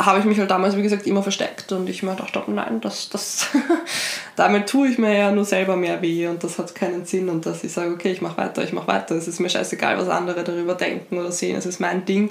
habe 0.00 0.20
ich 0.20 0.24
mich 0.24 0.38
halt 0.38 0.50
damals, 0.50 0.76
wie 0.76 0.82
gesagt, 0.82 1.06
immer 1.06 1.22
versteckt 1.22 1.72
und 1.72 1.88
ich 1.88 2.02
mir 2.02 2.14
gedacht 2.14 2.48
nein, 2.48 2.80
das, 2.80 3.10
das 3.10 3.48
damit 4.36 4.68
tue 4.68 4.88
ich 4.88 4.98
mir 4.98 5.14
ja 5.14 5.30
nur 5.30 5.44
selber 5.44 5.76
mehr 5.76 6.00
weh 6.00 6.26
und 6.26 6.42
das 6.42 6.58
hat 6.58 6.74
keinen 6.74 7.04
Sinn 7.04 7.28
und 7.28 7.44
dass 7.44 7.64
ich 7.64 7.72
sage, 7.72 7.92
okay, 7.92 8.12
ich 8.12 8.22
mache 8.22 8.38
weiter, 8.38 8.62
ich 8.62 8.72
mache 8.72 8.88
weiter, 8.88 9.16
es 9.16 9.28
ist 9.28 9.40
mir 9.40 9.50
scheißegal, 9.50 9.98
was 9.98 10.08
andere 10.08 10.42
darüber 10.42 10.74
denken 10.74 11.18
oder 11.18 11.32
sehen, 11.32 11.56
es 11.56 11.66
ist 11.66 11.80
mein 11.80 12.06
Ding 12.06 12.30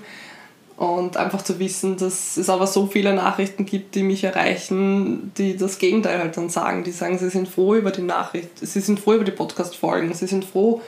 und 0.80 1.18
einfach 1.18 1.42
zu 1.42 1.60
wissen, 1.60 1.98
dass 1.98 2.38
es 2.38 2.50
aber 2.50 2.66
so 2.66 2.88
viele 2.88 3.14
Nachrichten 3.14 3.66
gibt, 3.66 3.96
die 3.96 4.04
mich 4.04 4.24
erreichen, 4.24 5.34
die 5.38 5.58
das 5.58 5.78
Gegenteil 5.78 6.20
halt 6.20 6.38
dann 6.38 6.48
sagen, 6.48 6.86
die 6.86 6.92
sagen, 6.92 7.20
sie 7.20 7.30
sind 7.30 7.50
froh 7.50 7.76
über 7.76 7.92
die 7.92 8.02
Nachricht, 8.02 8.58
sie 8.62 8.80
sind 8.80 8.98
froh 8.98 9.16
über 9.16 9.26
die 9.26 9.32
Podcast-Folgen, 9.32 10.14
sie 10.14 10.28
sind 10.28 10.46
froh, 10.46 10.82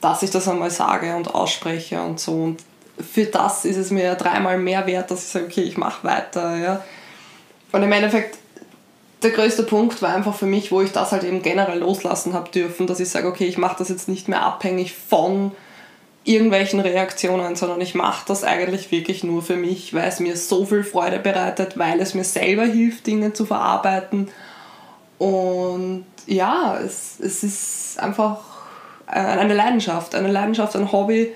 dass 0.00 0.24
ich 0.24 0.30
das 0.30 0.48
einmal 0.48 0.72
sage 0.72 1.14
und 1.14 1.36
ausspreche 1.36 2.02
und 2.02 2.18
so 2.18 2.32
und 2.32 2.58
für 2.98 3.26
das 3.26 3.64
ist 3.64 3.76
es 3.76 3.92
mir 3.92 4.16
dreimal 4.16 4.58
mehr 4.58 4.88
wert, 4.88 5.12
dass 5.12 5.22
ich 5.22 5.28
sage, 5.28 5.44
okay, 5.44 5.62
ich 5.62 5.76
mache 5.76 6.02
weiter. 6.02 6.56
Ja. 6.56 6.84
Und 7.70 7.84
im 7.84 7.92
Endeffekt, 7.92 8.38
der 9.22 9.30
größte 9.30 9.62
Punkt 9.62 10.02
war 10.02 10.16
einfach 10.16 10.34
für 10.34 10.46
mich, 10.46 10.72
wo 10.72 10.80
ich 10.80 10.90
das 10.90 11.12
halt 11.12 11.22
eben 11.22 11.42
generell 11.42 11.78
loslassen 11.78 12.32
habe 12.32 12.50
dürfen, 12.50 12.88
dass 12.88 12.98
ich 12.98 13.08
sage, 13.08 13.28
okay, 13.28 13.46
ich 13.46 13.56
mache 13.56 13.76
das 13.78 13.88
jetzt 13.88 14.08
nicht 14.08 14.26
mehr 14.26 14.42
abhängig 14.42 14.94
von 14.94 15.52
irgendwelchen 16.28 16.80
Reaktionen, 16.80 17.56
sondern 17.56 17.80
ich 17.80 17.94
mache 17.94 18.24
das 18.28 18.44
eigentlich 18.44 18.90
wirklich 18.90 19.24
nur 19.24 19.42
für 19.42 19.56
mich, 19.56 19.94
weil 19.94 20.08
es 20.08 20.20
mir 20.20 20.36
so 20.36 20.66
viel 20.66 20.84
Freude 20.84 21.18
bereitet, 21.18 21.78
weil 21.78 22.00
es 22.00 22.12
mir 22.14 22.24
selber 22.24 22.64
hilft, 22.64 23.06
Dinge 23.06 23.32
zu 23.32 23.46
verarbeiten. 23.46 24.28
Und 25.16 26.04
ja, 26.26 26.78
es, 26.84 27.18
es 27.18 27.42
ist 27.42 28.00
einfach 28.00 28.40
eine 29.06 29.54
Leidenschaft, 29.54 30.14
eine 30.14 30.30
Leidenschaft, 30.30 30.76
ein 30.76 30.92
Hobby, 30.92 31.32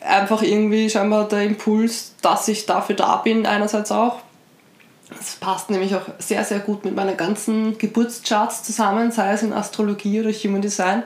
einfach 0.00 0.42
irgendwie 0.42 0.88
scheinbar 0.88 1.26
der 1.26 1.42
Impuls, 1.42 2.14
dass 2.22 2.46
ich 2.46 2.64
dafür 2.64 2.94
da 2.94 3.16
bin, 3.16 3.44
einerseits 3.44 3.90
auch. 3.90 4.20
Das 5.08 5.34
passt 5.36 5.68
nämlich 5.70 5.96
auch 5.96 6.02
sehr, 6.18 6.44
sehr 6.44 6.60
gut 6.60 6.84
mit 6.84 6.94
meinen 6.94 7.16
ganzen 7.16 7.76
Geburtscharts 7.76 8.62
zusammen, 8.62 9.10
sei 9.10 9.32
es 9.32 9.42
in 9.42 9.52
Astrologie 9.52 10.20
oder 10.20 10.30
Human 10.30 10.62
Design, 10.62 11.02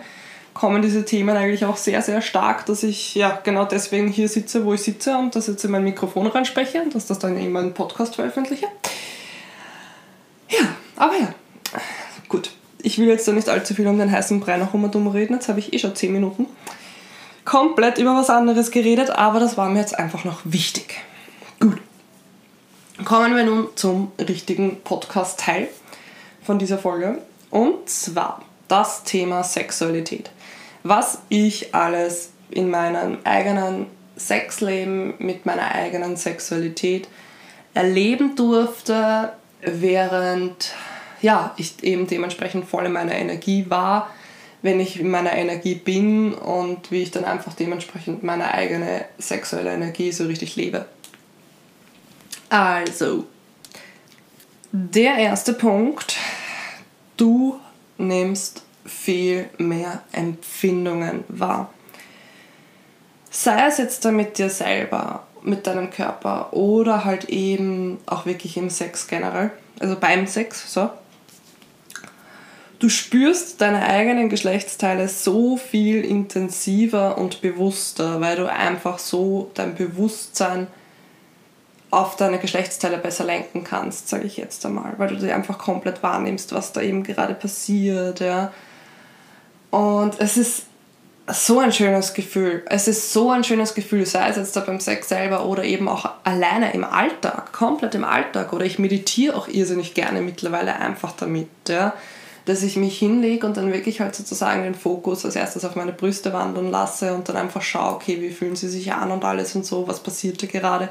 kommen 0.54 0.82
diese 0.82 1.04
Themen 1.04 1.36
eigentlich 1.36 1.64
auch 1.64 1.76
sehr, 1.76 2.02
sehr 2.02 2.22
stark, 2.22 2.66
dass 2.66 2.82
ich 2.82 3.14
ja 3.14 3.40
genau 3.42 3.64
deswegen 3.64 4.08
hier 4.08 4.28
sitze, 4.28 4.64
wo 4.64 4.74
ich 4.74 4.82
sitze 4.82 5.16
und 5.16 5.34
dass 5.36 5.46
jetzt 5.46 5.64
in 5.64 5.70
mein 5.70 5.84
Mikrofon 5.84 6.26
reinspreche 6.26 6.82
und 6.82 6.94
dass 6.94 7.06
das 7.06 7.18
dann 7.18 7.36
in 7.36 7.52
meinen 7.52 7.74
Podcast 7.74 8.16
veröffentliche. 8.16 8.66
Ja, 10.48 10.66
aber 10.96 11.16
ja, 11.16 11.34
gut. 12.28 12.50
Ich 12.82 12.98
will 12.98 13.08
jetzt 13.08 13.28
da 13.28 13.32
nicht 13.32 13.48
allzu 13.48 13.74
viel 13.74 13.86
um 13.86 13.98
den 13.98 14.10
heißen 14.10 14.40
Brei 14.40 14.56
noch 14.56 14.72
um 14.72 15.06
reden, 15.08 15.34
jetzt 15.34 15.48
habe 15.48 15.58
ich 15.58 15.72
eh 15.72 15.78
schon 15.78 15.94
10 15.94 16.12
Minuten 16.12 16.46
komplett 17.50 17.98
über 17.98 18.14
was 18.14 18.30
anderes 18.30 18.70
geredet, 18.70 19.10
aber 19.10 19.40
das 19.40 19.56
war 19.56 19.68
mir 19.68 19.80
jetzt 19.80 19.98
einfach 19.98 20.24
noch 20.24 20.40
wichtig. 20.44 21.00
Gut. 21.58 21.78
Kommen 23.04 23.34
wir 23.34 23.44
nun 23.44 23.68
zum 23.74 24.12
richtigen 24.20 24.80
Podcast-Teil 24.82 25.68
von 26.42 26.60
dieser 26.60 26.78
Folge. 26.78 27.18
Und 27.50 27.88
zwar 27.88 28.42
das 28.68 29.02
Thema 29.02 29.42
Sexualität. 29.42 30.30
Was 30.82 31.22
ich 31.28 31.74
alles 31.74 32.30
in 32.50 32.70
meinem 32.70 33.18
eigenen 33.24 33.86
Sexleben 34.16 35.14
mit 35.18 35.46
meiner 35.46 35.74
eigenen 35.74 36.16
Sexualität 36.16 37.08
erleben 37.74 38.36
durfte, 38.36 39.32
während 39.62 40.72
ja, 41.22 41.54
ich 41.56 41.82
eben 41.82 42.06
dementsprechend 42.06 42.66
voll 42.66 42.86
in 42.86 42.92
meiner 42.92 43.14
Energie 43.14 43.66
war, 43.68 44.10
wenn 44.62 44.80
ich 44.80 45.00
in 45.00 45.10
meiner 45.10 45.32
Energie 45.32 45.74
bin 45.74 46.34
und 46.34 46.90
wie 46.90 47.02
ich 47.02 47.10
dann 47.10 47.24
einfach 47.24 47.54
dementsprechend 47.54 48.22
meine 48.22 48.52
eigene 48.52 49.04
sexuelle 49.18 49.72
Energie 49.72 50.12
so 50.12 50.26
richtig 50.26 50.56
lebe. 50.56 50.86
Also, 52.48 53.26
der 54.72 55.16
erste 55.16 55.52
Punkt, 55.52 56.16
du 57.16 57.58
nimmst 57.96 58.62
viel 58.84 59.48
mehr 59.58 60.02
Empfindungen 60.12 61.24
wahr. 61.28 61.72
Sei 63.30 63.66
es 63.66 63.78
jetzt 63.78 64.04
da 64.04 64.10
mit 64.10 64.38
dir 64.38 64.50
selber, 64.50 65.26
mit 65.42 65.66
deinem 65.66 65.90
Körper 65.90 66.52
oder 66.52 67.04
halt 67.04 67.24
eben 67.24 67.98
auch 68.06 68.26
wirklich 68.26 68.56
im 68.56 68.70
Sex 68.70 69.06
generell, 69.06 69.50
also 69.78 69.96
beim 69.98 70.26
Sex, 70.26 70.72
so. 70.72 70.90
Du 72.80 72.88
spürst 72.88 73.60
deine 73.60 73.84
eigenen 73.84 74.30
Geschlechtsteile 74.30 75.06
so 75.08 75.58
viel 75.58 76.02
intensiver 76.02 77.18
und 77.18 77.42
bewusster, 77.42 78.22
weil 78.22 78.36
du 78.36 78.50
einfach 78.50 78.98
so 78.98 79.50
dein 79.52 79.74
Bewusstsein 79.74 80.66
auf 81.90 82.16
deine 82.16 82.38
Geschlechtsteile 82.38 82.98
besser 82.98 83.24
lenken 83.24 83.64
kannst, 83.64 84.08
sage 84.08 84.24
ich 84.24 84.36
jetzt 84.36 84.64
einmal, 84.64 84.94
weil 84.96 85.08
du 85.08 85.16
dir 85.16 85.34
einfach 85.34 85.58
komplett 85.58 86.02
wahrnimmst, 86.02 86.52
was 86.52 86.72
da 86.72 86.80
eben 86.80 87.02
gerade 87.02 87.34
passiert, 87.34 88.20
ja. 88.20 88.52
Und 89.70 90.18
es 90.18 90.36
ist 90.36 90.64
so 91.32 91.60
ein 91.60 91.72
schönes 91.72 92.14
Gefühl. 92.14 92.64
Es 92.66 92.88
ist 92.88 93.12
so 93.12 93.30
ein 93.30 93.44
schönes 93.44 93.74
Gefühl, 93.74 94.04
sei 94.04 94.28
es 94.28 94.36
jetzt 94.36 94.56
da 94.56 94.60
beim 94.60 94.80
Sex 94.80 95.08
selber 95.08 95.46
oder 95.46 95.64
eben 95.64 95.88
auch 95.88 96.10
alleine 96.24 96.72
im 96.72 96.84
Alltag, 96.84 97.52
komplett 97.52 97.94
im 97.94 98.04
Alltag. 98.04 98.52
Oder 98.52 98.64
ich 98.64 98.78
meditiere 98.78 99.36
auch 99.36 99.46
irrsinnig 99.46 99.94
gerne 99.94 100.20
mittlerweile 100.20 100.74
einfach 100.76 101.12
damit, 101.12 101.48
ja 101.68 101.94
dass 102.50 102.62
ich 102.62 102.76
mich 102.76 102.98
hinlege 102.98 103.46
und 103.46 103.56
dann 103.56 103.72
wirklich 103.72 104.00
halt 104.00 104.14
sozusagen 104.14 104.62
den 104.62 104.74
Fokus 104.74 105.24
als 105.24 105.36
erstes 105.36 105.64
auf 105.64 105.76
meine 105.76 105.92
Brüste 105.92 106.32
wandern 106.32 106.70
lasse 106.70 107.14
und 107.14 107.28
dann 107.28 107.36
einfach 107.36 107.62
schaue, 107.62 107.94
okay, 107.94 108.20
wie 108.20 108.30
fühlen 108.30 108.56
sie 108.56 108.68
sich 108.68 108.92
an 108.92 109.10
und 109.10 109.24
alles 109.24 109.54
und 109.54 109.64
so, 109.64 109.86
was 109.86 110.00
passiert 110.00 110.42
da 110.42 110.46
gerade. 110.46 110.88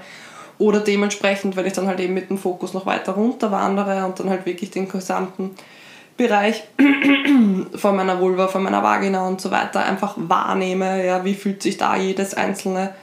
Oder 0.57 0.79
dementsprechend, 0.79 1.55
wenn 1.55 1.65
ich 1.65 1.73
dann 1.73 1.87
halt 1.87 1.99
eben 1.99 2.13
mit 2.13 2.29
dem 2.29 2.37
Fokus 2.37 2.73
noch 2.73 2.85
weiter 2.85 3.13
runter 3.13 3.51
wandere 3.51 4.05
und 4.05 4.19
dann 4.19 4.29
halt 4.29 4.45
wirklich 4.45 4.71
den 4.71 4.89
gesamten 4.89 5.51
Bereich 6.19 6.65
von 7.75 7.95
meiner 7.95 8.19
Vulva, 8.19 8.49
von 8.49 8.61
meiner 8.61 8.83
Vagina 8.83 9.25
und 9.25 9.39
so 9.39 9.51
weiter 9.51 9.85
einfach 9.85 10.15
wahrnehme, 10.17 11.05
ja, 11.05 11.23
wie 11.23 11.33
fühlt 11.33 11.63
sich 11.63 11.77
da 11.77 11.95
jedes 11.95 12.33
einzelne 12.33 12.93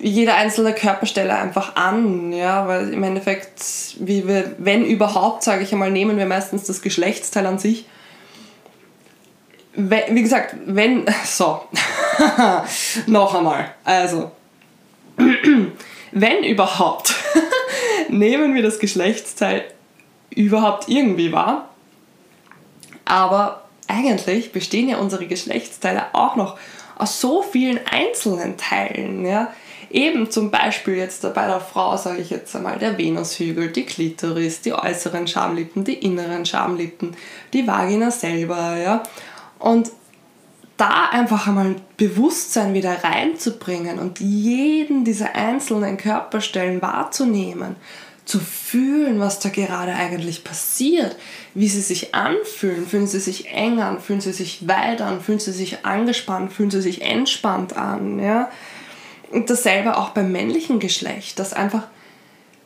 jede 0.00 0.34
einzelne 0.34 0.72
Körperstelle 0.72 1.34
einfach 1.34 1.76
an, 1.76 2.32
ja, 2.32 2.66
weil 2.66 2.92
im 2.92 3.02
Endeffekt, 3.02 3.96
wie 4.00 4.26
wir, 4.26 4.54
wenn 4.58 4.84
überhaupt, 4.84 5.42
sage 5.42 5.62
ich 5.62 5.72
einmal, 5.72 5.90
nehmen 5.90 6.16
wir 6.16 6.26
meistens 6.26 6.64
das 6.64 6.82
Geschlechtsteil 6.82 7.46
an 7.46 7.58
sich. 7.58 7.86
Wie 9.74 10.22
gesagt, 10.22 10.56
wenn, 10.66 11.04
so, 11.24 11.62
noch 13.06 13.34
einmal, 13.34 13.74
also, 13.84 14.32
wenn 16.12 16.44
überhaupt, 16.44 17.14
nehmen 18.08 18.54
wir 18.54 18.62
das 18.62 18.78
Geschlechtsteil 18.78 19.64
überhaupt 20.38 20.88
irgendwie 20.88 21.32
wahr, 21.32 21.68
aber 23.04 23.64
eigentlich 23.86 24.52
bestehen 24.52 24.88
ja 24.88 24.98
unsere 24.98 25.26
Geschlechtsteile 25.26 26.14
auch 26.14 26.36
noch 26.36 26.58
aus 26.96 27.20
so 27.20 27.42
vielen 27.42 27.80
einzelnen 27.86 28.56
Teilen, 28.56 29.24
ja, 29.24 29.52
Eben 29.90 30.30
zum 30.30 30.50
Beispiel 30.50 30.96
jetzt 30.96 31.22
bei 31.22 31.46
der 31.46 31.60
Frau, 31.60 31.96
sage 31.96 32.20
ich 32.20 32.28
jetzt 32.28 32.54
einmal, 32.54 32.78
der 32.78 32.98
Venushügel, 32.98 33.72
die 33.72 33.86
Klitoris, 33.86 34.60
die 34.60 34.74
äußeren 34.74 35.26
Schamlippen, 35.26 35.84
die 35.84 35.94
inneren 35.94 36.44
Schamlippen, 36.44 37.16
die 37.54 37.66
Vagina 37.66 38.10
selber, 38.10 38.76
ja. 38.76 39.02
Und 39.58 39.90
da 40.76 41.08
einfach 41.10 41.46
einmal 41.46 41.76
Bewusstsein 41.96 42.74
wieder 42.74 43.02
reinzubringen 43.02 43.98
und 43.98 44.20
jeden 44.20 45.04
dieser 45.04 45.34
einzelnen 45.34 45.96
Körperstellen 45.96 46.82
wahrzunehmen, 46.82 47.76
zu 48.28 48.38
fühlen, 48.40 49.20
was 49.20 49.40
da 49.40 49.48
gerade 49.48 49.94
eigentlich 49.94 50.44
passiert, 50.44 51.16
wie 51.54 51.68
sie 51.68 51.80
sich 51.80 52.14
anfühlen. 52.14 52.86
Fühlen 52.86 53.06
sie 53.06 53.20
sich 53.20 53.50
eng 53.50 53.80
an, 53.80 54.00
fühlen 54.00 54.20
sie 54.20 54.32
sich 54.32 54.68
weit 54.68 55.00
an, 55.00 55.20
fühlen 55.20 55.40
sie 55.40 55.52
sich 55.52 55.84
angespannt, 55.84 56.52
fühlen 56.52 56.70
sie 56.70 56.82
sich 56.82 57.02
entspannt 57.02 57.76
an, 57.76 58.20
ja 58.20 58.50
und 59.30 59.50
dasselbe 59.50 59.96
auch 59.96 60.10
beim 60.10 60.32
männlichen 60.32 60.78
Geschlecht, 60.78 61.38
dass 61.38 61.52
einfach 61.52 61.86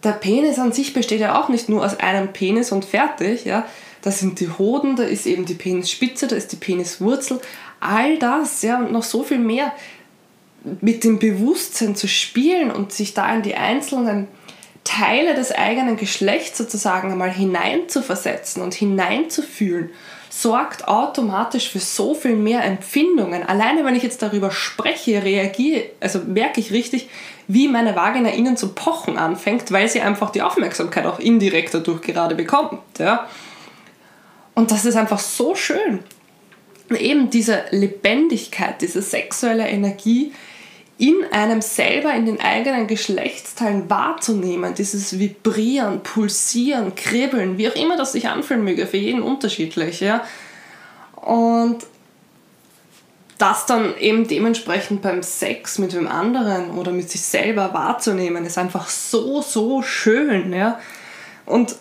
der 0.04 0.12
Penis 0.12 0.58
an 0.58 0.72
sich 0.72 0.94
besteht 0.94 1.20
ja 1.20 1.40
auch 1.40 1.48
nicht 1.48 1.68
nur 1.68 1.84
aus 1.84 1.98
einem 2.00 2.32
Penis 2.32 2.72
und 2.72 2.84
fertig, 2.84 3.44
ja. 3.44 3.66
Da 4.02 4.10
sind 4.10 4.40
die 4.40 4.48
Hoden, 4.48 4.96
da 4.96 5.04
ist 5.04 5.26
eben 5.26 5.44
die 5.44 5.54
Penisspitze, 5.54 6.26
da 6.26 6.34
ist 6.34 6.50
die 6.50 6.56
Peniswurzel, 6.56 7.40
all 7.78 8.18
das, 8.18 8.62
ja, 8.62 8.80
und 8.80 8.90
noch 8.90 9.04
so 9.04 9.22
viel 9.22 9.38
mehr 9.38 9.72
mit 10.80 11.04
dem 11.04 11.20
Bewusstsein 11.20 11.94
zu 11.94 12.08
spielen 12.08 12.72
und 12.72 12.92
sich 12.92 13.14
da 13.14 13.32
in 13.32 13.42
die 13.42 13.54
einzelnen 13.54 14.26
Teile 14.84 15.34
des 15.34 15.52
eigenen 15.52 15.96
Geschlechts 15.96 16.58
sozusagen 16.58 17.12
einmal 17.12 17.30
hineinzuversetzen 17.30 18.62
und 18.62 18.74
hineinzufühlen 18.74 19.90
sorgt 20.28 20.88
automatisch 20.88 21.68
für 21.68 21.78
so 21.78 22.14
viel 22.14 22.36
mehr 22.36 22.64
Empfindungen. 22.64 23.42
Alleine 23.42 23.84
wenn 23.84 23.94
ich 23.94 24.02
jetzt 24.02 24.22
darüber 24.22 24.50
spreche, 24.50 25.22
reagiere, 25.22 25.84
also 26.00 26.20
merke 26.20 26.58
ich 26.58 26.72
richtig, 26.72 27.10
wie 27.48 27.68
meine 27.68 27.94
Vagina 27.94 28.30
innen 28.30 28.56
zu 28.56 28.68
pochen 28.68 29.18
anfängt, 29.18 29.70
weil 29.72 29.88
sie 29.88 30.00
einfach 30.00 30.30
die 30.30 30.40
Aufmerksamkeit 30.40 31.04
auch 31.04 31.18
indirekt 31.18 31.74
dadurch 31.74 32.00
gerade 32.00 32.34
bekommt. 32.34 32.80
Ja? 32.98 33.28
Und 34.54 34.70
das 34.70 34.86
ist 34.86 34.96
einfach 34.96 35.18
so 35.18 35.54
schön. 35.54 36.00
Eben 36.90 37.28
diese 37.28 37.64
Lebendigkeit, 37.70 38.80
diese 38.80 39.02
sexuelle 39.02 39.68
Energie, 39.68 40.32
in 41.02 41.24
einem 41.32 41.62
selber, 41.62 42.14
in 42.14 42.26
den 42.26 42.40
eigenen 42.40 42.86
Geschlechtsteilen 42.86 43.90
wahrzunehmen, 43.90 44.72
dieses 44.74 45.18
Vibrieren, 45.18 46.04
Pulsieren, 46.04 46.94
Kribbeln, 46.94 47.58
wie 47.58 47.68
auch 47.68 47.74
immer 47.74 47.96
das 47.96 48.12
sich 48.12 48.28
anfühlen 48.28 48.62
möge, 48.62 48.86
für 48.86 48.98
jeden 48.98 49.20
unterschiedlich. 49.20 49.98
Ja? 49.98 50.24
Und 51.16 51.78
das 53.36 53.66
dann 53.66 53.98
eben 53.98 54.28
dementsprechend 54.28 55.02
beim 55.02 55.24
Sex 55.24 55.80
mit 55.80 55.92
dem 55.92 56.06
anderen 56.06 56.70
oder 56.70 56.92
mit 56.92 57.10
sich 57.10 57.22
selber 57.22 57.74
wahrzunehmen, 57.74 58.46
ist 58.46 58.56
einfach 58.56 58.88
so, 58.88 59.42
so 59.42 59.82
schön. 59.82 60.52
Ja? 60.52 60.78
Und 61.46 61.74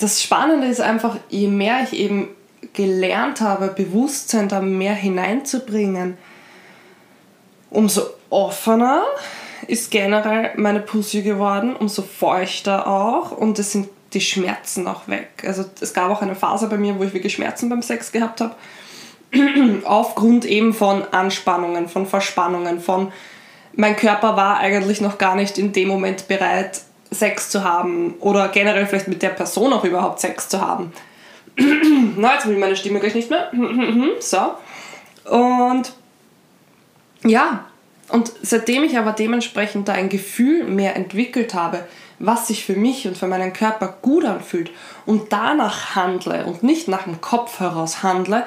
das 0.00 0.20
Spannende 0.20 0.66
ist 0.66 0.80
einfach, 0.80 1.16
je 1.28 1.46
mehr 1.46 1.84
ich 1.84 1.96
eben 1.96 2.30
gelernt 2.72 3.40
habe, 3.40 3.68
Bewusstsein 3.68 4.48
da 4.48 4.60
mehr 4.60 4.94
hineinzubringen, 4.94 6.18
umso 7.70 8.17
offener 8.30 9.04
ist 9.66 9.90
generell 9.90 10.52
meine 10.56 10.80
Pussy 10.80 11.22
geworden, 11.22 11.76
umso 11.76 12.02
feuchter 12.02 12.86
auch 12.86 13.32
und 13.32 13.58
es 13.58 13.72
sind 13.72 13.88
die 14.12 14.20
Schmerzen 14.20 14.86
auch 14.86 15.08
weg. 15.08 15.44
Also 15.46 15.64
es 15.80 15.92
gab 15.92 16.10
auch 16.10 16.22
eine 16.22 16.34
Phase 16.34 16.68
bei 16.68 16.78
mir, 16.78 16.98
wo 16.98 17.04
ich 17.04 17.12
wirklich 17.12 17.34
Schmerzen 17.34 17.68
beim 17.68 17.82
Sex 17.82 18.12
gehabt 18.12 18.40
habe. 18.40 18.54
Aufgrund 19.84 20.46
eben 20.46 20.72
von 20.72 21.02
Anspannungen, 21.10 21.88
von 21.88 22.06
Verspannungen, 22.06 22.80
von 22.80 23.12
mein 23.74 23.96
Körper 23.96 24.36
war 24.36 24.58
eigentlich 24.58 25.00
noch 25.00 25.18
gar 25.18 25.34
nicht 25.34 25.58
in 25.58 25.72
dem 25.72 25.88
Moment 25.88 26.26
bereit, 26.26 26.80
Sex 27.10 27.50
zu 27.50 27.64
haben 27.64 28.14
oder 28.20 28.48
generell 28.48 28.86
vielleicht 28.86 29.08
mit 29.08 29.22
der 29.22 29.30
Person 29.30 29.72
auch 29.72 29.84
überhaupt 29.84 30.20
Sex 30.20 30.48
zu 30.48 30.60
haben. 30.60 30.92
Na, 32.16 32.34
jetzt 32.34 32.46
will 32.46 32.58
meine 32.58 32.76
Stimme 32.76 33.00
gleich 33.00 33.14
nicht 33.14 33.30
mehr. 33.30 33.50
so. 34.20 34.54
Und 35.30 35.92
ja, 37.24 37.64
und 38.08 38.32
seitdem 38.42 38.84
ich 38.84 38.98
aber 38.98 39.12
dementsprechend 39.12 39.88
da 39.88 39.92
ein 39.92 40.08
Gefühl 40.08 40.64
mehr 40.64 40.96
entwickelt 40.96 41.54
habe, 41.54 41.86
was 42.18 42.48
sich 42.48 42.64
für 42.64 42.74
mich 42.74 43.06
und 43.06 43.16
für 43.16 43.26
meinen 43.26 43.52
Körper 43.52 43.96
gut 44.02 44.24
anfühlt 44.24 44.70
und 45.06 45.32
danach 45.32 45.94
handle 45.94 46.44
und 46.46 46.62
nicht 46.62 46.88
nach 46.88 47.04
dem 47.04 47.20
Kopf 47.20 47.60
heraus 47.60 48.02
handle, 48.02 48.44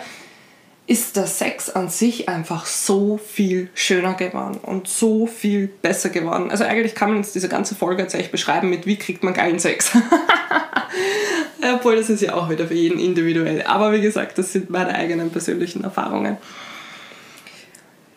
ist 0.87 1.15
der 1.15 1.27
Sex 1.27 1.69
an 1.69 1.89
sich 1.89 2.27
einfach 2.27 2.65
so 2.65 3.17
viel 3.17 3.69
schöner 3.73 4.15
geworden 4.15 4.59
und 4.61 4.89
so 4.89 5.25
viel 5.25 5.67
besser 5.67 6.09
geworden. 6.09 6.51
Also 6.51 6.65
eigentlich 6.65 6.95
kann 6.95 7.09
man 7.09 7.19
jetzt 7.19 7.33
diese 7.33 7.47
ganze 7.47 7.75
Folge 7.75 8.01
jetzt 8.01 8.13
echt 8.13 8.31
beschreiben 8.31 8.69
mit 8.69 8.85
wie 8.85 8.97
kriegt 8.97 9.23
man 9.23 9.33
geilen 9.33 9.59
Sex. 9.59 9.91
Obwohl 11.75 11.95
das 11.95 12.09
ist 12.09 12.21
ja 12.21 12.33
auch 12.33 12.49
wieder 12.49 12.67
für 12.67 12.73
jeden 12.73 12.99
individuell. 12.99 13.61
Aber 13.61 13.93
wie 13.93 14.01
gesagt, 14.01 14.37
das 14.37 14.51
sind 14.51 14.69
meine 14.69 14.93
eigenen 14.93 15.29
persönlichen 15.29 15.83
Erfahrungen. 15.83 16.37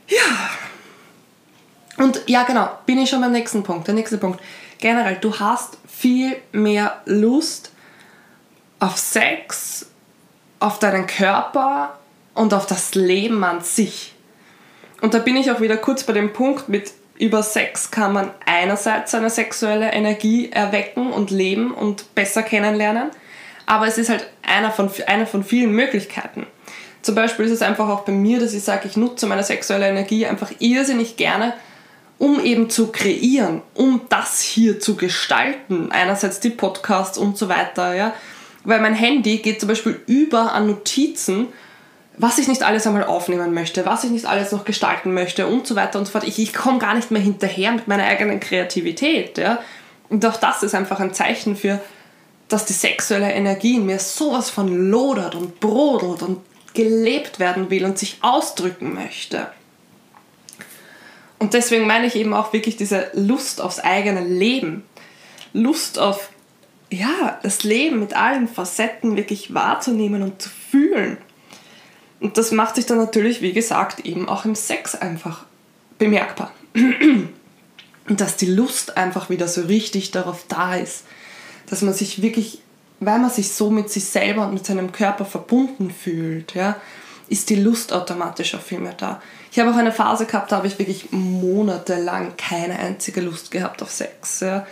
Ja. 0.09 0.19
Und 1.97 2.23
ja, 2.27 2.43
genau, 2.43 2.69
bin 2.87 2.99
ich 2.99 3.11
schon 3.11 3.21
beim 3.21 3.33
nächsten 3.33 3.63
Punkt. 3.63 3.87
Der 3.87 3.95
nächste 3.95 4.19
Punkt. 4.19 4.41
Generell, 4.79 5.17
du 5.21 5.39
hast 5.39 5.79
viel 5.87 6.37
mehr 6.53 7.01
Lust 7.07 7.71
auf 8.81 8.99
Sex, 8.99 9.87
auf 10.61 10.79
deinen 10.79 11.07
Körper 11.07 11.99
und 12.35 12.53
auf 12.53 12.67
das 12.67 12.95
Leben 12.95 13.45
an 13.45 13.61
sich. 13.61 14.15
Und 15.01 15.15
da 15.15 15.19
bin 15.19 15.37
ich 15.37 15.51
auch 15.51 15.61
wieder 15.61 15.77
kurz 15.77 16.03
bei 16.03 16.13
dem 16.13 16.33
Punkt 16.33 16.69
mit 16.69 16.93
über 17.19 17.43
Sex 17.43 17.91
kann 17.91 18.13
man 18.13 18.31
einerseits 18.45 19.13
seine 19.13 19.31
sexuelle 19.31 19.93
Energie 19.93 20.51
erwecken 20.51 21.13
und 21.13 21.31
leben 21.31 21.73
und 21.73 22.15
besser 22.15 22.43
kennenlernen, 22.43 23.11
aber 23.67 23.87
es 23.87 23.99
ist 23.99 24.09
halt 24.09 24.27
einer 24.43 24.71
von, 24.71 24.91
eine 25.07 25.27
von 25.27 25.45
vielen 25.45 25.71
Möglichkeiten. 25.71 26.47
Zum 27.03 27.15
Beispiel 27.15 27.45
ist 27.47 27.53
es 27.53 27.63
einfach 27.63 27.89
auch 27.89 28.01
bei 28.01 28.13
mir, 28.13 28.41
dass 28.41 28.55
ich 28.55 28.65
sage, 28.65 28.89
ich 28.89 28.97
nutze 28.97 29.27
meine 29.27 29.45
sexuelle 29.45 29.89
Energie 29.89 30.27
einfach 30.27 30.51
irrsinnig 30.59 31.17
gerne, 31.17 31.55
um 32.19 32.41
eben 32.41 32.71
zu 32.71 32.93
kreieren, 32.93 33.63
um 33.75 34.03
das 34.09 34.41
hier 34.41 34.81
zu 34.81 34.97
gestalten. 34.97 35.91
Einerseits 35.91 36.41
die 36.41 36.51
Podcasts 36.51 37.19
und 37.19 37.37
so 37.37 37.49
weiter, 37.49 37.95
ja. 37.95 38.15
Weil 38.65 38.81
mein 38.81 38.95
Handy 38.95 39.39
geht 39.39 39.61
zum 39.61 39.69
Beispiel 39.69 40.01
über 40.07 40.53
an 40.53 40.67
Notizen 40.67 41.49
was 42.17 42.39
ich 42.39 42.49
nicht 42.49 42.63
alles 42.63 42.87
einmal 42.87 43.05
aufnehmen 43.05 43.55
möchte, 43.55 43.87
was 43.87 44.05
ich 44.05 44.11
nicht 44.11 44.27
alles 44.27 44.53
noch 44.53 44.65
gestalten 44.65 45.15
möchte 45.15 45.47
und 45.47 45.67
so 45.67 45.75
weiter 45.75 45.99
und 45.99 46.07
so 46.07 46.13
fort. 46.13 46.25
Ich, 46.25 46.39
ich 46.39 46.53
komme 46.53 46.79
gar 46.79 46.95
nicht 46.95 47.11
mehr 47.11 47.23
hinterher 47.23 47.73
mit 47.73 47.89
meiner 47.89 48.05
eigenen 48.05 48.41
Kreativität. 48.41 49.37
Ja? 49.39 49.61
Und 50.09 50.25
auch 50.25 50.37
das 50.37 50.63
ist 50.63 50.75
einfach 50.75 51.01
ein 51.01 51.13
Zeichen 51.13 51.57
für, 51.57 51.81
dass 52.49 52.67
die 52.67 52.73
sexuelle 52.73 53.33
Energie 53.33 53.77
in 53.77 53.87
mir 53.87 53.99
sowas 53.99 54.51
von 54.51 54.91
lodert 54.91 55.35
und 55.35 55.59
brodelt 55.61 56.23
und 56.23 56.41
gelebt 56.73 57.41
werden 57.41 57.71
will 57.71 57.85
und 57.85 57.99
sich 57.99 58.19
ausdrücken 58.21 58.95
möchte. 58.95 59.49
Und 61.45 61.53
deswegen 61.53 61.87
meine 61.87 62.07
ich 62.07 62.17
eben 62.17 62.33
auch 62.33 62.55
wirklich 62.55 62.79
diese 62.79 63.11
Lust 63.13 63.61
aufs 63.61 63.79
eigene 63.79 64.25
Leben. 64.25 64.83
Lust 65.53 65.99
auf, 65.99 66.31
ja, 66.91 67.39
das 67.43 67.65
Leben 67.65 68.01
mit 68.01 68.17
allen 68.17 68.49
Facetten 68.49 69.19
wirklich 69.19 69.53
wahrzunehmen 69.53 70.23
und 70.23 70.41
zu 70.41 70.49
fühlen. 70.49 71.19
Und 72.19 72.39
das 72.39 72.51
macht 72.51 72.77
sich 72.77 72.87
dann 72.87 72.97
natürlich, 72.97 73.43
wie 73.43 73.53
gesagt, 73.53 74.07
eben 74.07 74.27
auch 74.27 74.47
im 74.47 74.55
Sex 74.55 74.95
einfach 74.95 75.45
bemerkbar. 75.99 76.51
Und 76.75 78.21
dass 78.21 78.37
die 78.37 78.47
Lust 78.47 78.97
einfach 78.97 79.29
wieder 79.29 79.47
so 79.47 79.63
richtig 79.63 80.13
darauf 80.13 80.47
da 80.49 80.77
ist, 80.77 81.05
dass 81.67 81.83
man 81.83 81.93
sich 81.93 82.23
wirklich, 82.23 82.63
weil 83.01 83.19
man 83.19 83.31
sich 83.31 83.53
so 83.53 83.71
mit 83.71 83.91
sich 83.91 84.07
selber 84.07 84.47
und 84.47 84.55
mit 84.55 84.65
seinem 84.65 84.93
Körper 84.93 85.27
verbunden 85.27 85.91
fühlt, 85.91 86.55
ja, 86.55 86.77
ist 87.29 87.51
die 87.51 87.57
Lust 87.57 87.93
automatisch 87.93 88.55
auch 88.55 88.61
viel 88.61 88.79
mehr 88.79 88.95
da. 88.95 89.21
Ich 89.51 89.59
habe 89.59 89.71
auch 89.71 89.77
eine 89.77 89.93
Phase 89.93 90.27
gehabt, 90.27 90.53
da 90.53 90.57
habe 90.57 90.67
ich 90.67 90.79
wirklich 90.79 91.09
monatelang 91.11 92.37
keine 92.37 92.79
einzige 92.79 93.21
Lust 93.21 93.51
gehabt 93.51 93.83
auf 93.83 93.91
Sex. 93.91 94.41
Ja. 94.41 94.67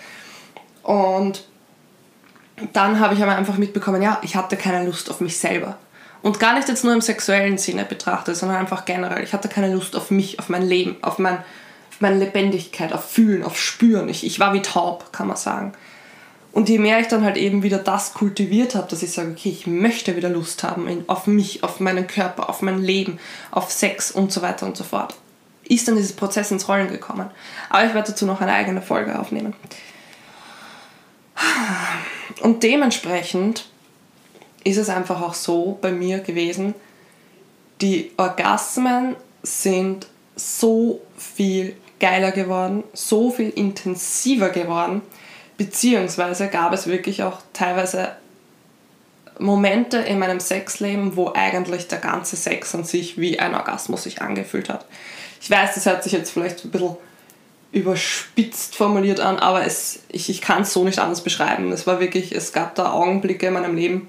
Und 0.82 1.44
dann 2.72 3.00
habe 3.00 3.14
ich 3.14 3.22
aber 3.22 3.36
einfach 3.36 3.56
mitbekommen, 3.56 4.02
ja, 4.02 4.18
ich 4.22 4.36
hatte 4.36 4.56
keine 4.56 4.84
Lust 4.84 5.10
auf 5.10 5.20
mich 5.20 5.38
selber. 5.38 5.78
Und 6.22 6.38
gar 6.38 6.54
nicht 6.54 6.68
jetzt 6.68 6.84
nur 6.84 6.92
im 6.92 7.00
sexuellen 7.00 7.58
Sinne 7.58 7.84
betrachtet, 7.84 8.36
sondern 8.36 8.58
einfach 8.58 8.84
generell. 8.84 9.24
Ich 9.24 9.32
hatte 9.32 9.48
keine 9.48 9.72
Lust 9.74 9.96
auf 9.96 10.10
mich, 10.10 10.38
auf 10.38 10.48
mein 10.48 10.62
Leben, 10.62 10.96
auf, 11.02 11.18
mein, 11.18 11.38
auf 11.38 12.00
meine 12.00 12.18
Lebendigkeit, 12.18 12.92
auf 12.92 13.10
Fühlen, 13.10 13.42
auf 13.42 13.60
Spüren. 13.60 14.08
Ich, 14.08 14.24
ich 14.24 14.38
war 14.38 14.52
wie 14.52 14.62
taub, 14.62 15.12
kann 15.12 15.26
man 15.26 15.36
sagen. 15.36 15.72
Und 16.52 16.68
je 16.68 16.78
mehr 16.78 17.00
ich 17.00 17.08
dann 17.08 17.24
halt 17.24 17.38
eben 17.38 17.62
wieder 17.62 17.78
das 17.78 18.12
kultiviert 18.12 18.74
habe, 18.74 18.86
dass 18.88 19.02
ich 19.02 19.12
sage, 19.12 19.30
okay, 19.30 19.48
ich 19.48 19.66
möchte 19.66 20.16
wieder 20.16 20.28
Lust 20.28 20.62
haben 20.62 21.04
auf 21.06 21.26
mich, 21.26 21.64
auf 21.64 21.80
meinen 21.80 22.06
Körper, 22.06 22.50
auf 22.50 22.60
mein 22.60 22.82
Leben, 22.82 23.18
auf 23.50 23.70
Sex 23.70 24.10
und 24.10 24.30
so 24.30 24.42
weiter 24.42 24.66
und 24.66 24.76
so 24.76 24.84
fort, 24.84 25.14
ist 25.64 25.88
dann 25.88 25.96
dieses 25.96 26.12
Prozess 26.12 26.50
ins 26.50 26.68
Rollen 26.68 26.88
gekommen. 26.88 27.30
Aber 27.70 27.86
ich 27.86 27.94
werde 27.94 28.10
dazu 28.10 28.26
noch 28.26 28.42
eine 28.42 28.52
eigene 28.52 28.82
Folge 28.82 29.18
aufnehmen. 29.18 29.54
Und 32.40 32.62
dementsprechend 32.62 33.66
ist 34.64 34.76
es 34.76 34.90
einfach 34.90 35.22
auch 35.22 35.34
so 35.34 35.78
bei 35.80 35.90
mir 35.90 36.20
gewesen, 36.20 36.74
die 37.80 38.12
Orgasmen 38.16 39.16
sind 39.42 40.06
so 40.36 41.00
viel 41.16 41.76
geiler 41.98 42.32
geworden, 42.32 42.84
so 42.92 43.30
viel 43.30 43.50
intensiver 43.50 44.50
geworden, 44.50 45.02
beziehungsweise 45.56 46.48
gab 46.48 46.72
es 46.72 46.86
wirklich 46.86 47.22
auch 47.22 47.38
teilweise 47.52 48.12
Momente 49.38 49.98
in 49.98 50.18
meinem 50.18 50.40
Sexleben, 50.40 51.16
wo 51.16 51.32
eigentlich 51.34 51.88
der 51.88 51.98
ganze 51.98 52.36
Sex 52.36 52.74
an 52.74 52.84
sich 52.84 53.18
wie 53.18 53.38
ein 53.38 53.54
Orgasmus 53.54 54.04
sich 54.04 54.22
angefühlt 54.22 54.68
hat. 54.68 54.86
Ich 55.40 55.50
weiß, 55.50 55.74
das 55.74 55.86
hört 55.86 56.02
sich 56.02 56.12
jetzt 56.12 56.30
vielleicht 56.30 56.64
ein 56.64 56.70
bisschen 56.70 56.96
überspitzt 57.72 58.76
formuliert 58.76 59.18
an, 59.20 59.38
aber 59.38 59.64
es, 59.64 60.00
ich, 60.08 60.28
ich 60.28 60.42
kann 60.42 60.62
es 60.62 60.72
so 60.72 60.84
nicht 60.84 60.98
anders 60.98 61.22
beschreiben. 61.22 61.72
Es 61.72 61.86
war 61.86 62.00
wirklich, 62.00 62.32
es 62.32 62.52
gab 62.52 62.74
da 62.74 62.92
Augenblicke 62.92 63.46
in 63.46 63.54
meinem 63.54 63.74
Leben, 63.74 64.08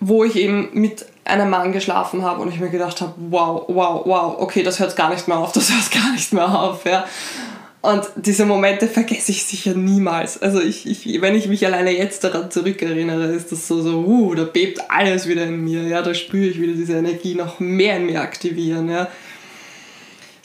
wo 0.00 0.24
ich 0.24 0.36
eben 0.36 0.68
mit 0.72 1.06
einem 1.24 1.50
Mann 1.50 1.72
geschlafen 1.72 2.22
habe 2.22 2.42
und 2.42 2.48
ich 2.48 2.60
mir 2.60 2.68
gedacht 2.68 3.00
habe, 3.00 3.14
wow, 3.16 3.64
wow, 3.68 4.02
wow, 4.04 4.36
okay, 4.38 4.62
das 4.62 4.80
hört 4.80 4.96
gar 4.96 5.10
nicht 5.10 5.28
mehr 5.28 5.38
auf, 5.38 5.52
das 5.52 5.72
hört 5.72 5.90
gar 5.90 6.12
nicht 6.12 6.32
mehr 6.32 6.48
auf, 6.48 6.84
ja. 6.84 7.04
Und 7.86 8.10
diese 8.16 8.44
Momente 8.46 8.88
vergesse 8.88 9.30
ich 9.30 9.44
sicher 9.44 9.74
niemals. 9.74 10.42
Also 10.42 10.60
ich, 10.60 10.86
ich, 10.86 11.20
wenn 11.20 11.36
ich 11.36 11.46
mich 11.46 11.64
alleine 11.64 11.96
jetzt 11.96 12.24
daran 12.24 12.50
zurückerinnere, 12.50 13.26
ist 13.26 13.52
das 13.52 13.68
so, 13.68 13.80
so, 13.80 14.00
uh, 14.00 14.34
da 14.34 14.44
bebt 14.44 14.80
alles 14.88 15.28
wieder 15.28 15.44
in 15.44 15.64
mir, 15.64 15.82
ja, 15.82 16.02
da 16.02 16.12
spüre 16.12 16.46
ich 16.46 16.60
wieder 16.60 16.72
diese 16.72 16.94
Energie 16.94 17.34
noch 17.34 17.60
mehr 17.60 17.98
in 17.98 18.06
mir 18.06 18.20
aktivieren, 18.20 18.90
ja 18.90 19.08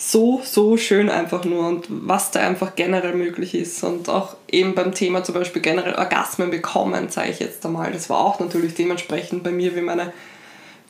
so, 0.03 0.41
so 0.43 0.77
schön 0.77 1.09
einfach 1.09 1.45
nur 1.45 1.67
und 1.67 1.85
was 1.89 2.31
da 2.31 2.39
einfach 2.39 2.75
generell 2.75 3.13
möglich 3.13 3.53
ist. 3.53 3.83
Und 3.83 4.09
auch 4.09 4.35
eben 4.49 4.73
beim 4.73 4.95
Thema 4.95 5.23
zum 5.23 5.35
Beispiel 5.35 5.61
generell 5.61 5.93
Orgasmen 5.93 6.49
bekommen, 6.49 7.09
sage 7.09 7.29
ich 7.29 7.39
jetzt 7.39 7.63
einmal. 7.65 7.91
Das 7.91 8.09
war 8.09 8.19
auch 8.19 8.39
natürlich 8.39 8.73
dementsprechend 8.73 9.43
bei 9.43 9.51
mir, 9.51 9.75
wie 9.75 9.81
meine 9.81 10.11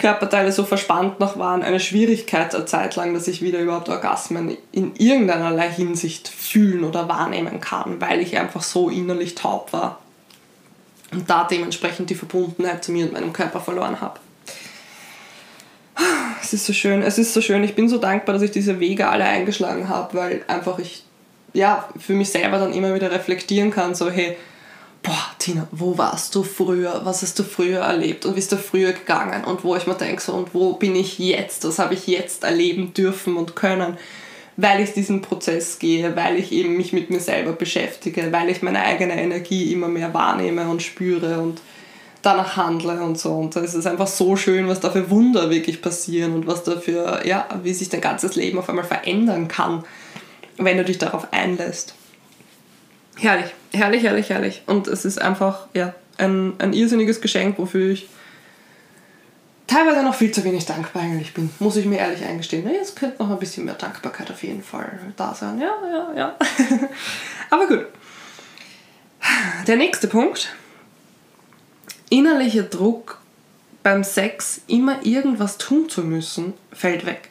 Körperteile 0.01 0.51
so 0.51 0.65
verspannt 0.65 1.19
noch 1.19 1.37
waren, 1.37 1.63
eine 1.63 1.79
Schwierigkeit 1.79 2.53
eine 2.53 2.65
Zeit 2.65 2.95
lang, 2.95 3.13
dass 3.13 3.27
ich 3.27 3.41
wieder 3.41 3.59
überhaupt 3.59 3.87
Orgasmen 3.87 4.57
in 4.71 4.95
irgendeiner 4.97 5.61
Hinsicht 5.61 6.27
fühlen 6.27 6.83
oder 6.83 7.07
wahrnehmen 7.07 7.61
kann, 7.61 8.01
weil 8.01 8.19
ich 8.19 8.37
einfach 8.37 8.63
so 8.63 8.89
innerlich 8.89 9.35
taub 9.35 9.71
war 9.71 9.99
und 11.11 11.29
da 11.29 11.47
dementsprechend 11.49 12.09
die 12.09 12.15
Verbundenheit 12.15 12.83
zu 12.83 12.91
mir 12.91 13.05
und 13.05 13.13
meinem 13.13 13.31
Körper 13.31 13.61
verloren 13.61 14.01
habe 14.01 14.19
es 16.53 16.53
ist 16.53 16.65
so 16.65 16.73
schön, 16.73 17.01
es 17.01 17.17
ist 17.17 17.33
so 17.33 17.41
schön. 17.41 17.63
Ich 17.63 17.75
bin 17.75 17.87
so 17.87 17.97
dankbar, 17.97 18.33
dass 18.33 18.41
ich 18.41 18.51
diese 18.51 18.79
Wege 18.79 19.07
alle 19.07 19.23
eingeschlagen 19.23 19.87
habe, 19.87 20.17
weil 20.17 20.43
einfach 20.47 20.79
ich 20.79 21.03
ja 21.53 21.87
für 21.97 22.13
mich 22.13 22.29
selber 22.29 22.59
dann 22.59 22.73
immer 22.73 22.93
wieder 22.93 23.11
reflektieren 23.11 23.71
kann, 23.71 23.95
so 23.95 24.09
hey, 24.09 24.37
boah, 25.03 25.35
Tina, 25.39 25.67
wo 25.71 25.97
warst 25.97 26.35
du 26.35 26.43
früher? 26.43 27.01
Was 27.03 27.21
hast 27.21 27.37
du 27.39 27.43
früher 27.43 27.81
erlebt? 27.81 28.25
Und 28.25 28.35
wie 28.35 28.39
ist 28.39 28.51
du 28.51 28.57
früher 28.57 28.93
gegangen? 28.93 29.43
Und 29.43 29.63
wo 29.63 29.75
ich 29.75 29.87
mir 29.87 29.95
denke, 29.95 30.21
so, 30.21 30.33
und 30.33 30.53
wo 30.53 30.73
bin 30.73 30.95
ich 30.95 31.19
jetzt? 31.19 31.65
Was 31.65 31.79
habe 31.79 31.93
ich 31.93 32.07
jetzt 32.07 32.43
erleben 32.43 32.93
dürfen 32.93 33.37
und 33.37 33.55
können? 33.55 33.97
Weil 34.57 34.81
ich 34.81 34.93
diesen 34.93 35.21
Prozess 35.21 35.79
gehe, 35.79 36.15
weil 36.15 36.37
ich 36.37 36.51
eben 36.51 36.77
mich 36.77 36.93
mit 36.93 37.09
mir 37.09 37.19
selber 37.19 37.53
beschäftige, 37.53 38.31
weil 38.31 38.49
ich 38.49 38.61
meine 38.61 38.83
eigene 38.83 39.19
Energie 39.19 39.71
immer 39.71 39.87
mehr 39.87 40.13
wahrnehme 40.13 40.67
und 40.69 40.83
spüre 40.83 41.39
und 41.39 41.61
danach 42.21 42.57
handle 42.57 43.01
und 43.01 43.17
so. 43.17 43.33
Und 43.33 43.55
es 43.55 43.73
ist 43.73 43.87
einfach 43.87 44.07
so 44.07 44.35
schön, 44.35 44.67
was 44.67 44.79
da 44.79 44.91
für 44.91 45.09
Wunder 45.09 45.49
wirklich 45.49 45.81
passieren 45.81 46.33
und 46.33 46.47
was 46.47 46.63
da 46.63 46.79
für, 46.79 47.25
ja, 47.25 47.47
wie 47.63 47.73
sich 47.73 47.89
dein 47.89 48.01
ganzes 48.01 48.35
Leben 48.35 48.59
auf 48.59 48.69
einmal 48.69 48.85
verändern 48.85 49.47
kann, 49.47 49.83
wenn 50.57 50.77
du 50.77 50.85
dich 50.85 50.99
darauf 50.99 51.31
einlässt. 51.31 51.95
Herrlich, 53.21 53.53
herrlich, 53.71 54.03
herrlich, 54.03 54.29
herrlich. 54.29 54.63
Und 54.65 54.87
es 54.87 55.05
ist 55.05 55.21
einfach, 55.21 55.67
ja, 55.75 55.93
ein, 56.17 56.53
ein 56.57 56.73
irrsinniges 56.73 57.21
Geschenk, 57.21 57.59
wofür 57.59 57.91
ich 57.91 58.09
teilweise 59.67 60.03
noch 60.03 60.15
viel 60.15 60.31
zu 60.31 60.43
wenig 60.43 60.65
dankbar 60.65 61.03
eigentlich 61.03 61.33
bin, 61.33 61.51
muss 61.59 61.75
ich 61.75 61.85
mir 61.85 61.99
ehrlich 61.99 62.23
eingestehen. 62.25 62.67
Es 62.81 62.95
könnte 62.95 63.21
noch 63.21 63.29
ein 63.29 63.37
bisschen 63.37 63.65
mehr 63.65 63.75
Dankbarkeit 63.75 64.31
auf 64.31 64.41
jeden 64.41 64.63
Fall 64.63 64.99
da 65.17 65.35
sein. 65.35 65.59
Ja, 65.59 65.71
ja, 65.87 66.13
ja. 66.15 66.35
Aber 67.51 67.67
gut. 67.67 67.85
Der 69.67 69.75
nächste 69.75 70.07
Punkt 70.07 70.55
innerlicher 72.09 72.63
Druck 72.63 73.19
beim 73.83 74.03
Sex 74.03 74.61
immer 74.67 75.05
irgendwas 75.05 75.57
tun 75.57 75.89
zu 75.89 76.01
müssen, 76.01 76.53
fällt 76.73 77.05
weg. 77.05 77.30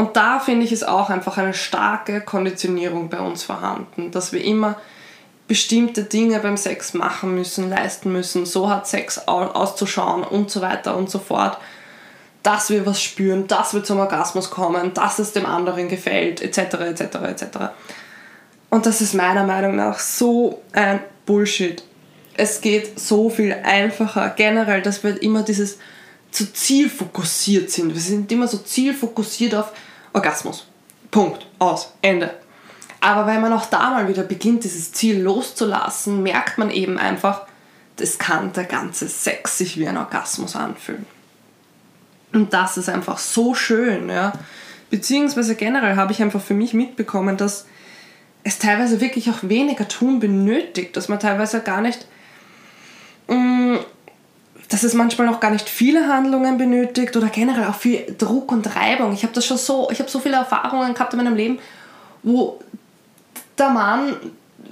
Und 0.00 0.16
da 0.16 0.38
finde 0.38 0.64
ich 0.64 0.72
es 0.72 0.82
auch 0.82 1.10
einfach 1.10 1.36
eine 1.36 1.52
starke 1.52 2.22
Konditionierung 2.22 3.10
bei 3.10 3.20
uns 3.20 3.42
vorhanden, 3.42 4.10
dass 4.10 4.32
wir 4.32 4.42
immer 4.42 4.76
bestimmte 5.46 6.04
Dinge 6.04 6.38
beim 6.38 6.56
Sex 6.56 6.94
machen 6.94 7.34
müssen, 7.34 7.68
leisten 7.68 8.10
müssen, 8.10 8.46
so 8.46 8.70
hat 8.70 8.88
Sex 8.88 9.28
auszuschauen 9.28 10.22
und 10.22 10.50
so 10.50 10.62
weiter 10.62 10.96
und 10.96 11.10
so 11.10 11.18
fort, 11.18 11.58
dass 12.42 12.70
wir 12.70 12.86
was 12.86 13.02
spüren, 13.02 13.46
dass 13.46 13.74
wir 13.74 13.84
zum 13.84 13.98
Orgasmus 13.98 14.48
kommen, 14.48 14.94
dass 14.94 15.18
es 15.18 15.34
dem 15.34 15.44
anderen 15.44 15.90
gefällt, 15.90 16.40
etc. 16.40 16.58
etc. 16.76 17.00
etc. 17.02 17.44
Und 18.70 18.86
das 18.86 19.02
ist 19.02 19.12
meiner 19.12 19.44
Meinung 19.44 19.76
nach 19.76 19.98
so 19.98 20.62
ein 20.72 21.00
Bullshit. 21.26 21.84
Es 22.38 22.62
geht 22.62 22.98
so 22.98 23.28
viel 23.28 23.52
einfacher. 23.52 24.30
Generell, 24.30 24.80
dass 24.80 25.04
wir 25.04 25.22
immer 25.22 25.42
dieses 25.42 25.76
zu 26.30 26.50
zielfokussiert 26.50 27.70
sind. 27.70 27.92
Wir 27.92 28.00
sind 28.00 28.32
immer 28.32 28.48
so 28.48 28.56
zielfokussiert 28.56 29.54
auf 29.54 29.72
Orgasmus. 30.12 30.66
Punkt. 31.10 31.46
Aus. 31.58 31.92
Ende. 32.02 32.34
Aber 33.00 33.26
wenn 33.26 33.40
man 33.40 33.52
auch 33.52 33.66
da 33.66 33.90
mal 33.90 34.08
wieder 34.08 34.22
beginnt, 34.22 34.64
dieses 34.64 34.92
Ziel 34.92 35.20
loszulassen, 35.20 36.22
merkt 36.22 36.58
man 36.58 36.70
eben 36.70 36.98
einfach, 36.98 37.46
das 37.96 38.18
kann 38.18 38.52
der 38.52 38.64
ganze 38.64 39.08
Sex 39.08 39.58
sich 39.58 39.78
wie 39.78 39.88
ein 39.88 39.96
Orgasmus 39.96 40.54
anfühlen. 40.56 41.06
Und 42.32 42.52
das 42.52 42.76
ist 42.76 42.88
einfach 42.88 43.18
so 43.18 43.54
schön, 43.54 44.08
ja. 44.08 44.32
Beziehungsweise 44.90 45.54
generell 45.54 45.96
habe 45.96 46.12
ich 46.12 46.22
einfach 46.22 46.40
für 46.40 46.54
mich 46.54 46.74
mitbekommen, 46.74 47.36
dass 47.36 47.66
es 48.42 48.58
teilweise 48.58 49.00
wirklich 49.00 49.30
auch 49.30 49.38
weniger 49.42 49.86
tun 49.88 50.20
benötigt, 50.20 50.96
dass 50.96 51.08
man 51.08 51.20
teilweise 51.20 51.60
gar 51.60 51.80
nicht, 51.80 52.06
mh, 53.28 53.36
mm, 53.36 53.78
dass 54.70 54.84
es 54.84 54.94
manchmal 54.94 55.26
noch 55.26 55.40
gar 55.40 55.50
nicht 55.50 55.68
viele 55.68 56.06
Handlungen 56.06 56.56
benötigt 56.56 57.16
oder 57.16 57.26
generell 57.26 57.66
auch 57.66 57.74
viel 57.74 58.14
Druck 58.16 58.52
und 58.52 58.74
Reibung. 58.76 59.12
Ich 59.12 59.24
habe 59.24 59.34
das 59.34 59.44
schon 59.44 59.58
so, 59.58 59.90
ich 59.90 59.98
habe 59.98 60.08
so 60.08 60.20
viele 60.20 60.36
Erfahrungen 60.36 60.94
gehabt 60.94 61.12
in 61.12 61.18
meinem 61.22 61.34
Leben, 61.34 61.58
wo 62.22 62.60
der 63.58 63.70
Mann 63.70 64.16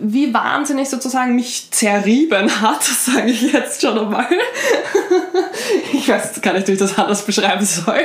wie 0.01 0.33
wahnsinnig 0.33 0.89
sozusagen 0.89 1.35
mich 1.35 1.71
zerrieben 1.73 2.49
hat, 2.61 2.83
sage 2.85 3.31
ich 3.31 3.53
jetzt 3.53 3.83
schon 3.83 3.99
einmal. 3.99 4.29
ich 5.93 6.09
weiß 6.09 6.41
gar 6.41 6.55
nicht, 6.55 6.69
wie 6.69 6.73
ich 6.73 6.79
das 6.79 6.97
anders 6.97 7.27
beschreiben 7.27 7.65
soll. 7.65 8.05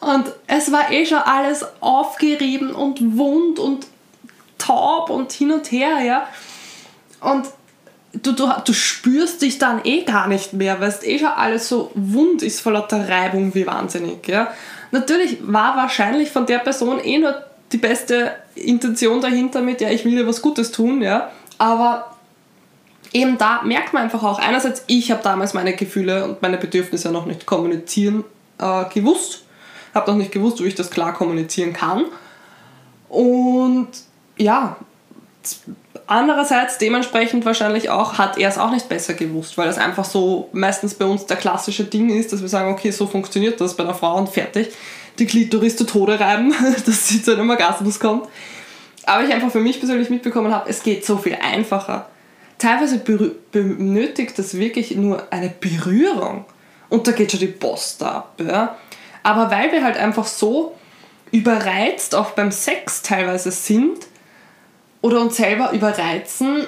Und 0.00 0.32
es 0.46 0.72
war 0.72 0.90
eh 0.90 1.04
schon 1.04 1.18
alles 1.18 1.64
aufgerieben 1.80 2.72
und 2.72 3.18
wund 3.18 3.58
und 3.58 3.86
taub 4.56 5.10
und 5.10 5.30
hin 5.32 5.52
und 5.52 5.70
her, 5.70 6.00
ja. 6.00 6.26
Und 7.20 7.46
du, 8.22 8.32
du, 8.32 8.48
du 8.64 8.72
spürst 8.72 9.42
dich 9.42 9.58
dann 9.58 9.80
eh 9.84 10.02
gar 10.02 10.28
nicht 10.28 10.52
mehr, 10.52 10.80
weil 10.80 10.88
es 10.88 11.02
eh 11.02 11.18
schon 11.18 11.28
alles 11.28 11.68
so 11.68 11.90
wund 11.94 12.42
ist 12.42 12.60
vor 12.60 12.72
lauter 12.72 13.08
Reibung 13.08 13.54
wie 13.54 13.66
wahnsinnig, 13.66 14.26
ja. 14.28 14.52
Natürlich 14.90 15.38
war 15.42 15.76
wahrscheinlich 15.76 16.30
von 16.30 16.46
der 16.46 16.58
Person 16.58 16.98
eh 17.02 17.18
nur 17.18 17.34
die 17.72 17.76
beste 17.76 18.32
Intention 18.54 19.20
dahinter 19.20 19.60
mit, 19.60 19.80
ja, 19.80 19.90
ich 19.90 20.04
will 20.04 20.16
dir 20.16 20.26
was 20.26 20.40
Gutes 20.40 20.72
tun, 20.72 21.02
ja. 21.02 21.30
Aber 21.58 22.16
eben 23.12 23.36
da 23.38 23.62
merkt 23.62 23.92
man 23.92 24.04
einfach 24.04 24.22
auch, 24.22 24.38
einerseits, 24.38 24.84
ich 24.86 25.10
habe 25.10 25.22
damals 25.22 25.54
meine 25.54 25.74
Gefühle 25.74 26.24
und 26.24 26.42
meine 26.42 26.56
Bedürfnisse 26.56 27.10
noch 27.10 27.26
nicht 27.26 27.46
kommunizieren 27.46 28.24
äh, 28.58 28.84
gewusst, 28.92 29.44
habe 29.94 30.10
noch 30.10 30.18
nicht 30.18 30.32
gewusst, 30.32 30.62
wie 30.62 30.68
ich 30.68 30.74
das 30.74 30.90
klar 30.90 31.12
kommunizieren 31.14 31.72
kann. 31.72 32.06
Und 33.08 33.88
ja, 34.36 34.76
andererseits 36.08 36.78
dementsprechend 36.78 37.44
wahrscheinlich 37.44 37.90
auch 37.90 38.18
hat 38.18 38.38
er 38.38 38.48
es 38.48 38.58
auch 38.58 38.70
nicht 38.70 38.88
besser 38.88 39.14
gewusst, 39.14 39.56
weil 39.56 39.66
das 39.66 39.78
einfach 39.78 40.04
so 40.04 40.48
meistens 40.52 40.94
bei 40.94 41.04
uns 41.04 41.26
der 41.26 41.36
klassische 41.36 41.84
Ding 41.84 42.10
ist, 42.10 42.32
dass 42.32 42.42
wir 42.42 42.48
sagen, 42.48 42.72
okay, 42.72 42.90
so 42.90 43.06
funktioniert 43.06 43.60
das 43.60 43.76
bei 43.76 43.84
einer 43.84 43.94
Frau 43.94 44.16
und 44.16 44.28
fertig. 44.28 44.70
Die 45.18 45.26
Klitoris 45.26 45.76
zu 45.76 45.84
Tode 45.84 46.18
reiben, 46.18 46.52
dass 46.86 47.08
sie 47.08 47.22
zu 47.22 47.32
einem 47.32 47.50
Orgasmus 47.50 48.00
kommt. 48.00 48.28
Aber 49.04 49.24
ich 49.24 49.32
einfach 49.32 49.50
für 49.50 49.60
mich 49.60 49.78
persönlich 49.78 50.10
mitbekommen 50.10 50.52
habe, 50.52 50.68
es 50.68 50.82
geht 50.82 51.04
so 51.06 51.16
viel 51.18 51.36
einfacher. 51.40 52.08
Teilweise 52.58 52.98
benötigt 53.52 54.38
das 54.38 54.58
wirklich 54.58 54.96
nur 54.96 55.32
eine 55.32 55.48
Berührung 55.48 56.44
und 56.88 57.06
da 57.06 57.12
geht 57.12 57.30
schon 57.30 57.40
die 57.40 57.46
Post 57.46 58.02
ab. 58.02 58.34
Ja? 58.44 58.76
Aber 59.22 59.50
weil 59.50 59.70
wir 59.72 59.84
halt 59.84 59.96
einfach 59.96 60.26
so 60.26 60.74
überreizt 61.30 62.14
auch 62.14 62.30
beim 62.30 62.50
Sex 62.50 63.02
teilweise 63.02 63.50
sind, 63.50 64.06
oder 65.00 65.20
uns 65.20 65.36
selber 65.36 65.72
überreizen, 65.72 66.66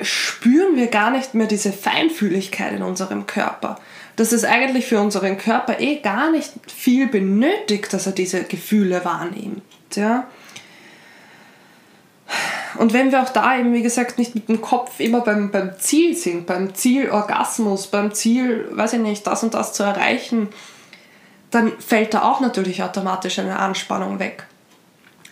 spüren 0.00 0.76
wir 0.76 0.88
gar 0.88 1.10
nicht 1.10 1.34
mehr 1.34 1.46
diese 1.46 1.72
Feinfühligkeit 1.72 2.72
in 2.72 2.82
unserem 2.82 3.26
Körper. 3.26 3.78
Dass 4.16 4.32
es 4.32 4.44
eigentlich 4.44 4.86
für 4.86 5.00
unseren 5.00 5.38
Körper 5.38 5.80
eh 5.80 5.96
gar 5.96 6.30
nicht 6.30 6.52
viel 6.70 7.06
benötigt, 7.06 7.92
dass 7.92 8.06
er 8.06 8.12
diese 8.12 8.44
Gefühle 8.44 9.04
wahrnimmt. 9.04 9.62
Ja? 9.94 10.26
Und 12.78 12.92
wenn 12.92 13.12
wir 13.12 13.22
auch 13.22 13.30
da 13.30 13.58
eben, 13.58 13.72
wie 13.72 13.82
gesagt, 13.82 14.18
nicht 14.18 14.34
mit 14.34 14.48
dem 14.48 14.60
Kopf 14.60 15.00
immer 15.00 15.20
beim, 15.20 15.50
beim 15.50 15.78
Ziel 15.78 16.16
sind, 16.16 16.46
beim 16.46 16.74
Ziel 16.74 17.10
Orgasmus, 17.10 17.88
beim 17.88 18.14
Ziel, 18.14 18.68
weiß 18.70 18.94
ich 18.94 19.00
nicht, 19.00 19.26
das 19.26 19.42
und 19.42 19.54
das 19.54 19.72
zu 19.72 19.82
erreichen, 19.82 20.48
dann 21.50 21.72
fällt 21.80 22.14
da 22.14 22.22
auch 22.22 22.40
natürlich 22.40 22.82
automatisch 22.82 23.38
eine 23.38 23.58
Anspannung 23.58 24.18
weg 24.18 24.46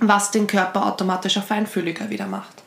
was 0.01 0.31
den 0.31 0.47
Körper 0.47 0.87
automatisch 0.87 1.39
auch 1.39 1.45
feinfühliger 1.45 2.11
wieder 2.11 2.27
macht. 2.27 2.63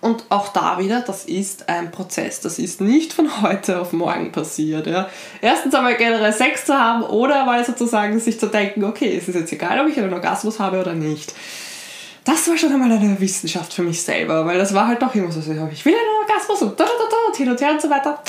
Und 0.00 0.24
auch 0.28 0.48
da 0.48 0.78
wieder, 0.78 1.00
das 1.00 1.24
ist 1.24 1.68
ein 1.68 1.90
Prozess. 1.90 2.40
Das 2.40 2.58
ist 2.58 2.80
nicht 2.80 3.12
von 3.12 3.42
heute 3.42 3.80
auf 3.80 3.92
morgen 3.92 4.30
passiert. 4.30 4.86
Ja. 4.86 5.08
Erstens 5.40 5.74
einmal 5.74 5.96
generell 5.96 6.32
Sex 6.32 6.66
zu 6.66 6.74
haben 6.74 7.02
oder 7.02 7.44
mal 7.44 7.64
sozusagen 7.64 8.20
sich 8.20 8.38
zu 8.38 8.46
denken, 8.46 8.84
okay, 8.84 9.16
es 9.16 9.26
ist 9.26 9.34
jetzt 9.34 9.52
egal, 9.52 9.80
ob 9.80 9.88
ich 9.88 9.98
einen 9.98 10.12
Orgasmus 10.12 10.60
habe 10.60 10.80
oder 10.80 10.92
nicht. 10.92 11.34
Das 12.24 12.46
war 12.48 12.56
schon 12.58 12.72
einmal 12.72 12.92
eine 12.92 13.18
Wissenschaft 13.20 13.72
für 13.72 13.82
mich 13.82 14.02
selber, 14.02 14.44
weil 14.44 14.58
das 14.58 14.74
war 14.74 14.88
halt 14.88 15.00
doch 15.00 15.14
immer 15.14 15.30
so, 15.30 15.40
ich 15.40 15.46
will 15.46 15.94
einen 15.94 16.28
Orgasmus 16.28 16.62
und 16.62 16.78
da, 16.78 16.84
da, 16.84 16.90
da, 17.10 17.16
und 17.28 17.36
hin 17.36 17.48
und 17.48 17.60
her 17.60 17.70
und 17.70 17.80
so 17.80 17.88
weiter. 17.88 18.22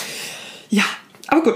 Ja, 0.70 0.84
aber 1.28 1.42
gut 1.42 1.56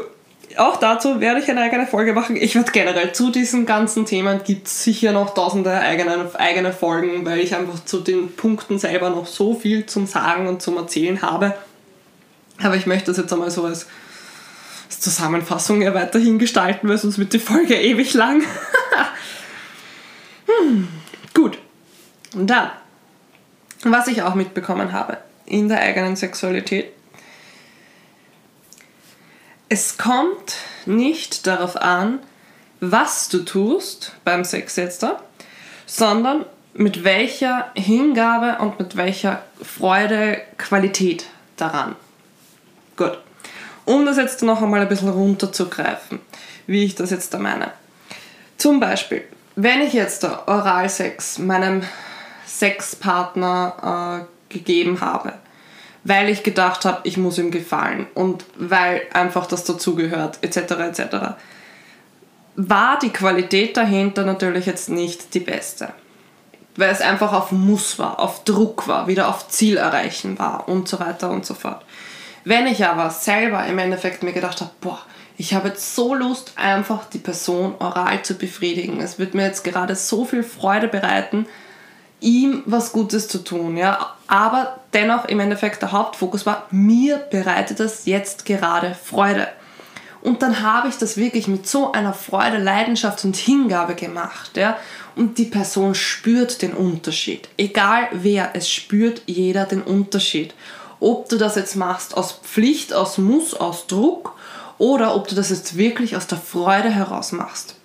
auch 0.58 0.78
dazu 0.78 1.20
werde 1.20 1.40
ich 1.40 1.50
eine 1.50 1.62
eigene 1.62 1.88
Folge 1.88 2.14
machen. 2.14 2.36
Ich 2.36 2.56
werde 2.56 2.72
generell 2.72 3.14
zu 3.14 3.32
diesen 3.32 3.66
ganzen 3.66 4.06
Themen 4.06 4.42
gibt 4.44 4.68
es 4.68 4.84
sicher 4.84 5.12
noch 5.12 5.34
tausende 5.34 5.72
eigene, 5.72 6.30
eigene 6.36 6.74
Folgen, 6.74 7.26
weil 7.26 7.40
ich 7.40 7.56
einfach 7.56 7.84
zu 7.86 8.00
den 8.00 8.36
Punkten 8.36 8.80
selber 8.80 9.10
noch 9.10 9.28
so 9.28 9.54
viel 9.54 9.86
zum 9.86 10.08
Sagen 10.08 10.48
und 10.48 10.62
zum 10.62 10.78
Erzählen 10.78 11.22
habe. 11.22 11.54
Aber 12.62 12.76
ich 12.76 12.86
möchte 12.86 13.08
das 13.08 13.18
jetzt 13.18 13.34
einmal 13.34 13.52
so 13.52 13.66
als, 13.66 13.88
als 14.88 15.00
Zusammenfassung 15.00 15.82
ja 15.82 15.94
weiterhin 15.94 16.40
gestalten, 16.40 16.88
weil 16.88 16.98
sonst 16.98 17.18
wird 17.18 17.34
die 17.34 17.40
Folge 17.40 17.76
ewig 17.82 18.14
lang. 18.14 18.44
hm, 20.46 20.88
gut. 21.34 21.58
Und 22.34 22.48
dann, 22.48 22.72
was 23.84 24.08
ich 24.08 24.22
auch 24.22 24.36
mitbekommen 24.36 24.92
habe 24.92 25.18
in 25.46 25.68
der 25.68 25.82
eigenen 25.82 26.16
Sexualität, 26.16 26.94
es 29.72 29.98
kommt 29.98 30.58
nicht 30.86 31.48
darauf 31.48 31.78
an, 31.78 32.20
was 32.82 33.30
du 33.30 33.40
tust 33.40 34.12
beim 34.26 34.44
Sex 34.44 34.76
jetzt 34.76 35.06
sondern 35.86 36.46
mit 36.74 37.06
welcher 37.06 37.72
Hingabe 37.74 38.62
und 38.62 38.80
mit 38.80 38.98
welcher 38.98 39.44
Freude, 39.62 40.42
Qualität 40.58 41.26
daran. 41.56 41.96
Gut. 42.98 43.18
Um 43.86 44.06
das 44.06 44.18
jetzt 44.18 44.44
noch 44.44 44.62
einmal 44.62 44.82
ein 44.82 44.90
bisschen 44.90 45.08
runterzugreifen, 45.08 46.20
wie 46.68 46.84
ich 46.84 46.96
das 46.96 47.12
jetzt 47.12 47.34
da 47.34 47.40
meine. 47.40 47.72
Zum 48.58 48.82
Beispiel, 48.82 49.24
wenn 49.56 49.80
ich 49.80 49.94
jetzt 49.94 50.26
Oralsex 50.26 51.40
meinem 51.40 51.84
Sexpartner 52.46 54.28
äh, 54.50 54.54
gegeben 54.54 55.00
habe, 55.00 55.36
weil 56.04 56.30
ich 56.30 56.44
gedacht 56.44 56.86
habe, 56.86 57.02
ich 57.04 57.18
muss 57.18 57.38
ihm 57.38 57.52
gefallen 57.52 58.08
und 58.16 58.46
weil 58.56 59.02
einfach 59.14 59.46
das 59.46 59.64
dazugehört, 59.64 60.40
etc. 60.42 60.58
etc. 60.58 61.02
War 62.56 63.00
die 63.00 63.12
Qualität 63.12 63.78
dahinter 63.78 64.24
natürlich 64.24 64.66
jetzt 64.66 64.90
nicht 64.90 65.34
die 65.34 65.40
beste. 65.40 65.94
Weil 66.76 66.90
es 66.90 67.02
einfach 67.02 67.34
auf 67.34 67.52
Muss 67.52 68.00
war, 68.00 68.20
auf 68.20 68.44
Druck 68.46 68.88
war, 68.88 69.08
wieder 69.08 69.28
auf 69.28 69.50
Ziel 69.50 69.78
erreichen 69.78 70.40
war 70.40 70.70
und 70.70 70.88
so 70.88 71.00
weiter 71.00 71.30
und 71.30 71.46
so 71.46 71.54
fort. 71.54 71.84
Wenn 72.44 72.66
ich 72.66 72.86
aber 72.86 73.10
selber 73.10 73.66
im 73.68 73.78
Endeffekt 73.78 74.24
mir 74.24 74.32
gedacht 74.32 74.62
habe, 74.62 74.72
boah, 74.80 75.00
ich 75.38 75.54
habe 75.54 75.70
jetzt 75.70 75.96
so 75.96 76.14
Lust, 76.14 76.54
einfach 76.56 77.06
die 77.06 77.18
Person 77.18 77.76
oral 77.80 78.22
zu 78.24 78.36
befriedigen. 78.36 79.02
Es 79.02 79.20
wird 79.20 79.34
mir 79.34 79.44
jetzt 79.44 79.64
gerade 79.64 79.96
so 79.96 80.24
viel 80.24 80.44
Freude 80.44 80.88
bereiten, 80.88 81.46
ihm 82.22 82.64
was 82.66 82.94
Gutes 82.94 83.28
zu 83.28 83.44
tun, 83.44 83.76
ja. 83.76 84.16
Aber 84.28 84.80
dennoch 84.94 85.26
im 85.26 85.40
Endeffekt 85.40 85.82
der 85.82 85.92
Hauptfokus 85.92 86.46
war, 86.46 86.68
mir 86.72 87.18
bereitet 87.18 87.80
das 87.80 88.06
jetzt 88.06 88.46
gerade 88.46 88.96
Freude. 88.96 89.48
Und 90.22 90.44
dann 90.44 90.62
habe 90.62 90.88
ich 90.88 90.98
das 90.98 91.18
wirklich 91.18 91.48
mit 91.48 91.68
so 91.68 91.92
einer 91.92 92.14
Freude, 92.14 92.58
Leidenschaft 92.58 93.26
und 93.26 93.36
Hingabe 93.36 93.96
gemacht, 93.96 94.56
ja. 94.56 94.78
Und 95.16 95.38
die 95.38 95.46
Person 95.46 95.96
spürt 95.96 96.62
den 96.62 96.74
Unterschied. 96.74 97.50
Egal 97.58 98.08
wer, 98.14 98.52
es 98.54 98.70
spürt 98.70 99.24
jeder 99.26 99.66
den 99.66 99.82
Unterschied. 99.82 100.54
Ob 101.00 101.28
du 101.28 101.38
das 101.38 101.56
jetzt 101.56 101.76
machst 101.76 102.16
aus 102.16 102.40
Pflicht, 102.44 102.94
aus 102.94 103.18
Muss, 103.18 103.56
aus 103.56 103.88
Druck 103.88 104.36
oder 104.78 105.16
ob 105.16 105.28
du 105.28 105.36
das 105.36 105.50
jetzt 105.50 105.76
wirklich 105.76 106.16
aus 106.16 106.28
der 106.28 106.38
Freude 106.38 106.90
heraus 106.92 107.32
machst. 107.32 107.76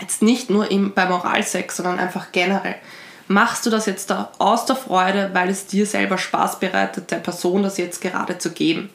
Jetzt 0.00 0.22
nicht 0.22 0.50
nur 0.50 0.70
im, 0.70 0.92
beim 0.92 1.12
Oralsex, 1.12 1.76
sondern 1.76 1.98
einfach 1.98 2.32
generell. 2.32 2.76
Machst 3.30 3.64
du 3.64 3.70
das 3.70 3.86
jetzt 3.86 4.10
da 4.10 4.32
aus 4.38 4.66
der 4.66 4.74
Freude, 4.74 5.30
weil 5.34 5.50
es 5.50 5.64
dir 5.66 5.86
selber 5.86 6.18
Spaß 6.18 6.58
bereitet, 6.58 7.12
der 7.12 7.18
Person 7.18 7.62
das 7.62 7.76
jetzt 7.76 8.00
gerade 8.00 8.38
zu 8.38 8.50
geben? 8.50 8.90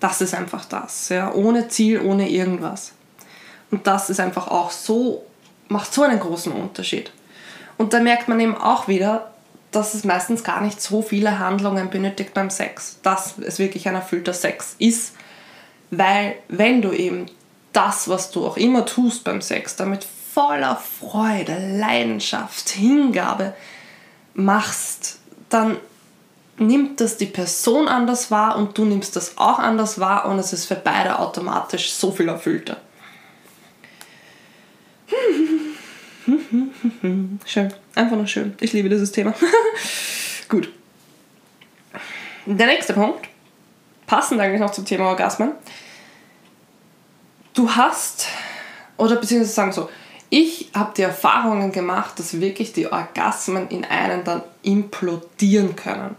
Das 0.00 0.22
ist 0.22 0.32
einfach 0.32 0.64
das, 0.64 1.10
ja, 1.10 1.30
ohne 1.34 1.68
Ziel, 1.68 2.00
ohne 2.00 2.30
irgendwas. 2.30 2.92
Und 3.70 3.86
das 3.86 4.08
ist 4.08 4.18
einfach 4.18 4.48
auch 4.48 4.70
so, 4.70 5.26
macht 5.68 5.92
so 5.92 6.02
einen 6.02 6.18
großen 6.18 6.50
Unterschied. 6.54 7.12
Und 7.76 7.92
da 7.92 8.00
merkt 8.00 8.28
man 8.28 8.40
eben 8.40 8.56
auch 8.56 8.88
wieder, 8.88 9.30
dass 9.72 9.92
es 9.92 10.04
meistens 10.04 10.42
gar 10.42 10.62
nicht 10.62 10.80
so 10.80 11.02
viele 11.02 11.38
Handlungen 11.38 11.90
benötigt 11.90 12.32
beim 12.32 12.48
Sex, 12.48 12.96
dass 13.02 13.36
es 13.36 13.58
wirklich 13.58 13.86
ein 13.86 13.94
erfüllter 13.94 14.32
Sex 14.32 14.74
ist. 14.78 15.12
Weil 15.90 16.36
wenn 16.48 16.80
du 16.80 16.92
eben 16.92 17.26
das, 17.74 18.08
was 18.08 18.30
du 18.30 18.46
auch 18.46 18.56
immer 18.56 18.86
tust 18.86 19.22
beim 19.22 19.42
Sex, 19.42 19.76
damit 19.76 20.06
voller 20.34 20.76
Freude, 20.76 21.78
Leidenschaft, 21.78 22.70
Hingabe 22.70 23.54
machst, 24.34 25.18
dann 25.48 25.76
nimmt 26.56 27.00
das 27.00 27.16
die 27.16 27.26
Person 27.26 27.88
anders 27.88 28.30
wahr 28.30 28.56
und 28.56 28.76
du 28.76 28.84
nimmst 28.84 29.16
das 29.16 29.38
auch 29.38 29.58
anders 29.58 29.98
wahr 29.98 30.26
und 30.26 30.38
es 30.38 30.52
ist 30.52 30.66
für 30.66 30.74
beide 30.74 31.18
automatisch 31.18 31.92
so 31.92 32.12
viel 32.12 32.28
erfüllter. 32.28 32.76
Schön. 37.46 37.74
Einfach 37.94 38.16
nur 38.16 38.26
schön. 38.26 38.54
Ich 38.60 38.72
liebe 38.72 38.88
dieses 38.88 39.10
Thema. 39.10 39.34
Gut. 40.48 40.72
Der 42.46 42.66
nächste 42.66 42.92
Punkt, 42.92 43.28
passend 44.06 44.40
eigentlich 44.40 44.60
noch 44.60 44.70
zum 44.70 44.84
Thema 44.84 45.06
Orgasmen. 45.06 45.52
Du 47.54 47.70
hast, 47.70 48.28
oder 48.96 49.16
beziehungsweise 49.16 49.52
sagen 49.52 49.72
so, 49.72 49.90
ich 50.30 50.70
habe 50.74 50.92
die 50.96 51.02
Erfahrungen 51.02 51.72
gemacht, 51.72 52.18
dass 52.18 52.40
wirklich 52.40 52.72
die 52.72 52.90
Orgasmen 52.90 53.68
in 53.68 53.84
einen 53.84 54.22
dann 54.24 54.42
implodieren 54.62 55.74
können. 55.74 56.14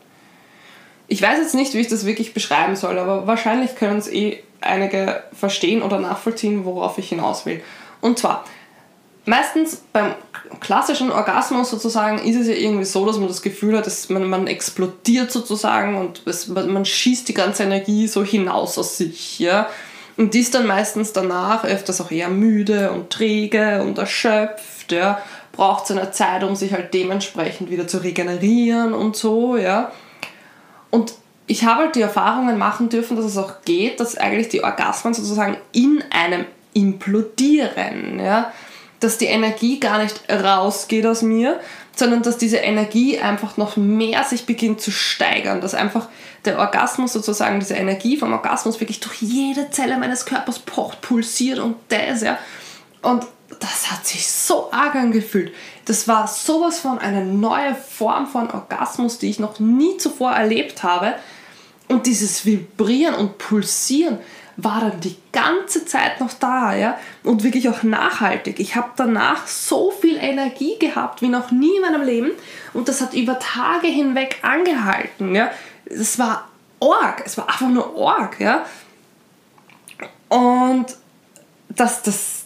Ich 1.08 1.22
weiß 1.22 1.40
jetzt 1.40 1.56
nicht, 1.56 1.74
wie 1.74 1.80
ich 1.80 1.88
das 1.88 2.06
wirklich 2.06 2.34
beschreiben 2.34 2.76
soll, 2.76 3.00
aber 3.00 3.26
wahrscheinlich 3.26 3.76
können 3.76 3.98
es 3.98 4.10
eh 4.10 4.44
einige 4.60 5.24
verstehen 5.34 5.82
oder 5.82 6.00
nachvollziehen, 6.00 6.66
worauf 6.66 6.98
ich 6.98 7.10
hinaus 7.10 7.46
will. 7.46 7.62
Und 8.02 8.20
zwar, 8.20 8.46
meistens 9.26 9.82
beim 9.94 10.14
klassischen 10.60 11.12
Orgasmus 11.12 11.70
sozusagen 11.70 12.20
ist 12.20 12.36
es 12.36 12.48
ja 12.48 12.54
irgendwie 12.54 12.86
so, 12.86 13.06
dass 13.06 13.18
man 13.18 13.28
das 13.28 13.42
Gefühl 13.42 13.78
hat, 13.78 13.88
dass 13.88 14.10
man, 14.10 14.30
man 14.30 14.48
explodiert 14.48 15.32
sozusagen 15.32 15.98
und 15.98 16.26
es, 16.28 16.48
man 16.48 16.86
schießt 16.86 17.28
die 17.30 17.34
ganze 17.34 17.64
Energie 17.64 18.08
so 18.08 18.24
hinaus 18.24 18.78
aus 18.78 18.98
sich. 18.98 19.40
Ja? 19.40 19.70
Und 20.18 20.34
die 20.34 20.40
ist 20.40 20.54
dann 20.54 20.68
meistens 20.68 21.14
danach 21.14 21.64
öfters 21.64 22.02
auch 22.02 22.12
eher 22.12 22.30
müde 22.30 22.92
und 22.92 23.10
träge 23.10 23.82
und 23.82 23.98
erschöpft. 23.98 24.92
Ja? 24.92 25.22
Braucht 25.52 25.88
seine 25.88 26.12
Zeit, 26.12 26.44
um 26.44 26.56
sich 26.56 26.74
halt 26.74 26.94
dementsprechend 26.94 27.70
wieder 27.70 27.88
zu 27.88 28.00
regenerieren 28.00 28.94
und 28.94 29.16
so. 29.16 29.58
Ja? 29.58 29.92
Und 30.90 31.14
ich 31.48 31.66
habe 31.66 31.84
halt 31.84 31.96
die 31.96 32.02
Erfahrungen 32.02 32.58
machen 32.58 32.90
dürfen, 32.90 33.18
dass 33.18 33.26
es 33.26 33.38
auch 33.38 33.62
geht, 33.66 34.00
dass 34.00 34.18
eigentlich 34.18 34.50
die 34.50 34.64
Orgasmen 34.64 35.14
sozusagen 35.14 35.58
in 35.72 36.04
einem 36.12 36.46
implodieren. 36.74 38.20
Ja? 38.20 38.52
dass 39.02 39.18
die 39.18 39.26
Energie 39.26 39.80
gar 39.80 40.02
nicht 40.02 40.22
rausgeht 40.32 41.06
aus 41.06 41.24
mir, 41.24 41.60
sondern 41.96 42.22
dass 42.22 42.38
diese 42.38 42.58
Energie 42.58 43.20
einfach 43.20 43.58
noch 43.58 43.76
mehr 43.76 44.24
sich 44.24 44.46
beginnt 44.46 44.80
zu 44.80 44.92
steigern, 44.92 45.60
dass 45.60 45.74
einfach 45.74 46.08
der 46.46 46.58
Orgasmus 46.58 47.14
sozusagen, 47.14 47.60
diese 47.60 47.76
Energie 47.76 48.18
vom 48.18 48.34
Orgasmus 48.34 48.80
wirklich 48.80 49.00
durch 49.00 49.22
jede 49.22 49.70
Zelle 49.70 49.98
meines 49.98 50.26
Körpers 50.26 50.60
pocht, 50.60 51.02
pulsiert 51.02 51.60
und 51.60 51.76
das, 51.90 52.22
ja. 52.22 52.38
Und 53.02 53.26
das 53.60 53.92
hat 53.92 54.06
sich 54.06 54.28
so 54.28 54.72
arg 54.72 54.96
angefühlt. 54.96 55.54
Das 55.86 56.08
war 56.08 56.28
sowas 56.28 56.80
von 56.80 57.00
eine 57.00 57.26
neue 57.26 57.76
Form 57.76 58.28
von 58.28 58.50
Orgasmus, 58.50 59.18
die 59.20 59.30
ich 59.30 59.40
noch 59.40 59.60
nie 59.60 59.98
zuvor 59.98 60.32
erlebt 60.32 60.84
habe. 60.84 61.16
Und 61.88 62.06
dieses 62.06 62.46
Vibrieren 62.46 63.16
und 63.16 63.38
Pulsieren, 63.38 64.20
war 64.58 64.82
dann 64.82 65.00
die 65.00 65.16
ganze 65.32 65.86
Zeit 65.86 66.20
noch 66.20 66.34
da, 66.34 66.76
ja, 66.76 66.98
und 67.24 67.44
wirklich 67.44 67.70
auch 67.70 67.84
nachhaltig. 67.84 68.60
Ich 68.60 68.76
habe 68.76 68.90
danach 68.96 69.48
so 69.48 69.92
viel 69.92 70.18
Energie 70.18 70.78
gehabt 70.80 71.22
wie 71.22 71.30
noch 71.30 71.52
nie 71.52 71.76
in 71.76 71.82
meinem 71.82 72.02
Leben 72.02 72.32
und 72.74 72.88
das 72.88 73.02
hat 73.02 73.14
über 73.14 73.40
Tage 73.40 73.88
hinweg 73.88 74.40
angehalten, 74.42 75.36
ja. 75.36 75.52
Es 75.86 76.20
war 76.20 76.50
Org, 76.80 77.24
es 77.26 77.38
war 77.38 77.48
einfach 77.48 77.70
nur 77.70 77.96
Org, 77.96 78.40
ja. 78.40 78.66
Und 80.30 80.86
das, 81.70 82.02
das, 82.04 82.46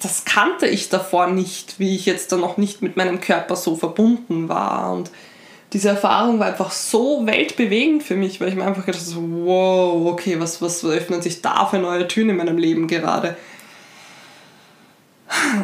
das 0.00 0.24
kannte 0.24 0.66
ich 0.66 0.88
davor 0.88 1.26
nicht, 1.26 1.78
wie 1.78 1.94
ich 1.94 2.06
jetzt 2.06 2.32
dann 2.32 2.40
noch 2.40 2.56
nicht 2.56 2.82
mit 2.82 2.96
meinem 2.96 3.20
Körper 3.20 3.56
so 3.56 3.76
verbunden 3.76 4.48
war 4.48 4.92
und 4.92 5.10
diese 5.72 5.90
Erfahrung 5.90 6.38
war 6.38 6.46
einfach 6.46 6.70
so 6.70 7.26
weltbewegend 7.26 8.02
für 8.02 8.16
mich, 8.16 8.40
weil 8.40 8.48
ich 8.48 8.54
mir 8.54 8.64
einfach 8.64 8.86
gedacht 8.86 9.04
habe, 9.14 9.44
wow, 9.44 10.06
okay, 10.12 10.40
was, 10.40 10.62
was 10.62 10.82
öffnen 10.84 11.20
sich 11.20 11.42
da 11.42 11.66
für 11.66 11.78
neue 11.78 12.08
Türen 12.08 12.30
in 12.30 12.36
meinem 12.36 12.56
Leben 12.56 12.88
gerade? 12.88 13.36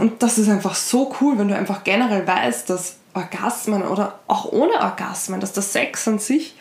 Und 0.00 0.22
das 0.22 0.36
ist 0.36 0.50
einfach 0.50 0.74
so 0.74 1.14
cool, 1.20 1.38
wenn 1.38 1.48
du 1.48 1.56
einfach 1.56 1.84
generell 1.84 2.26
weißt, 2.26 2.68
dass 2.68 2.96
Orgasmen 3.14 3.82
oder 3.82 4.18
auch 4.26 4.52
ohne 4.52 4.74
Orgasmen, 4.74 5.40
dass 5.40 5.52
der 5.52 5.62
Sex 5.62 6.06
an 6.06 6.18
sich 6.18 6.53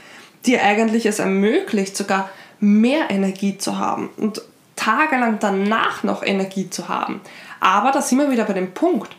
dir 0.45 0.63
eigentlich 0.63 1.06
es 1.06 1.19
ermöglicht, 1.19 1.95
sogar 1.95 2.29
mehr 2.60 3.10
Energie 3.10 3.58
zu 3.58 3.77
haben 3.77 4.10
und 4.17 4.41
tagelang 4.75 5.39
danach 5.39 6.03
noch 6.03 6.23
Energie 6.23 6.69
zu 6.69 6.89
haben. 6.89 7.21
Aber 7.60 7.91
da 7.91 8.01
sind 8.01 8.19
wir 8.19 8.32
wieder 8.32 8.45
bei 8.45 8.53
dem 8.53 8.73
Punkt 8.73 9.15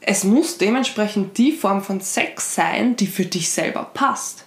es 0.00 0.24
muss 0.24 0.58
dementsprechend 0.58 1.36
die 1.36 1.52
Form 1.52 1.82
von 1.82 2.00
Sex 2.00 2.54
sein, 2.54 2.96
die 2.96 3.06
für 3.06 3.26
dich 3.26 3.50
selber 3.50 3.90
passt. 3.92 4.44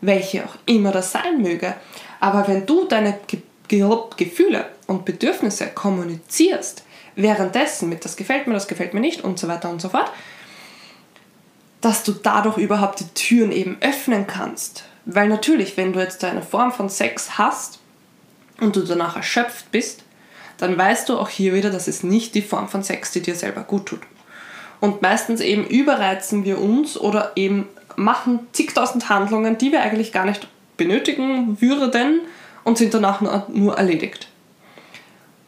Welche 0.00 0.44
auch 0.44 0.56
immer 0.66 0.92
das 0.92 1.12
sein 1.12 1.42
möge. 1.42 1.74
Aber 2.20 2.48
wenn 2.48 2.66
du 2.66 2.84
deine 2.84 3.18
Ge 3.26 3.40
Ge 3.66 3.88
Gefühle 4.16 4.66
und 4.86 5.06
Bedürfnisse 5.06 5.68
kommunizierst, 5.68 6.84
währenddessen 7.16 7.88
mit 7.88 8.04
das 8.04 8.16
gefällt 8.16 8.46
mir, 8.46 8.52
das 8.52 8.68
gefällt 8.68 8.92
mir 8.92 9.00
nicht 9.00 9.24
und 9.24 9.38
so 9.38 9.48
weiter 9.48 9.70
und 9.70 9.80
so 9.80 9.88
fort, 9.88 10.10
dass 11.80 12.02
du 12.02 12.12
dadurch 12.12 12.58
überhaupt 12.58 13.00
die 13.00 13.08
Türen 13.14 13.52
eben 13.52 13.78
öffnen 13.80 14.26
kannst. 14.26 14.84
Weil 15.06 15.28
natürlich, 15.28 15.76
wenn 15.76 15.92
du 15.92 16.00
jetzt 16.00 16.24
eine 16.24 16.42
Form 16.42 16.72
von 16.72 16.88
Sex 16.88 17.36
hast 17.38 17.78
und 18.60 18.76
du 18.76 18.82
danach 18.82 19.16
erschöpft 19.16 19.70
bist, 19.70 20.02
dann 20.58 20.78
weißt 20.78 21.08
du 21.08 21.18
auch 21.18 21.28
hier 21.28 21.54
wieder, 21.54 21.70
das 21.70 21.88
ist 21.88 22.04
nicht 22.04 22.34
die 22.34 22.42
Form 22.42 22.68
von 22.68 22.82
Sex, 22.82 23.10
die 23.12 23.20
dir 23.20 23.34
selber 23.34 23.62
gut 23.62 23.86
tut. 23.86 24.00
Und 24.80 25.02
meistens 25.02 25.40
eben 25.40 25.66
überreizen 25.66 26.44
wir 26.44 26.60
uns 26.60 26.98
oder 26.98 27.32
eben 27.36 27.68
machen 27.96 28.40
zigtausend 28.52 29.08
Handlungen, 29.08 29.58
die 29.58 29.72
wir 29.72 29.82
eigentlich 29.82 30.12
gar 30.12 30.24
nicht 30.24 30.46
benötigen 30.76 31.60
würden 31.60 32.20
und 32.64 32.78
sind 32.78 32.94
danach 32.94 33.20
nur, 33.20 33.46
nur 33.48 33.76
erledigt. 33.76 34.28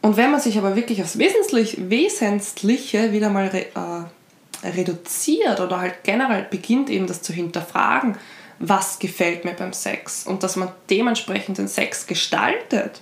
Und 0.01 0.17
wenn 0.17 0.31
man 0.31 0.39
sich 0.39 0.57
aber 0.57 0.75
wirklich 0.75 1.01
aufs 1.01 1.17
Wesentlich, 1.17 1.89
Wesentliche 1.89 3.11
wieder 3.11 3.29
mal 3.29 3.47
re, 3.47 3.65
äh, 3.75 4.67
reduziert 4.67 5.59
oder 5.59 5.81
halt 5.81 6.03
generell 6.03 6.47
beginnt 6.49 6.89
eben 6.89 7.07
das 7.07 7.21
zu 7.21 7.33
hinterfragen, 7.33 8.15
was 8.59 8.99
gefällt 8.99 9.45
mir 9.45 9.53
beim 9.53 9.73
Sex 9.73 10.25
und 10.25 10.43
dass 10.43 10.55
man 10.55 10.71
dementsprechend 10.89 11.57
den 11.57 11.67
Sex 11.67 12.07
gestaltet, 12.07 13.01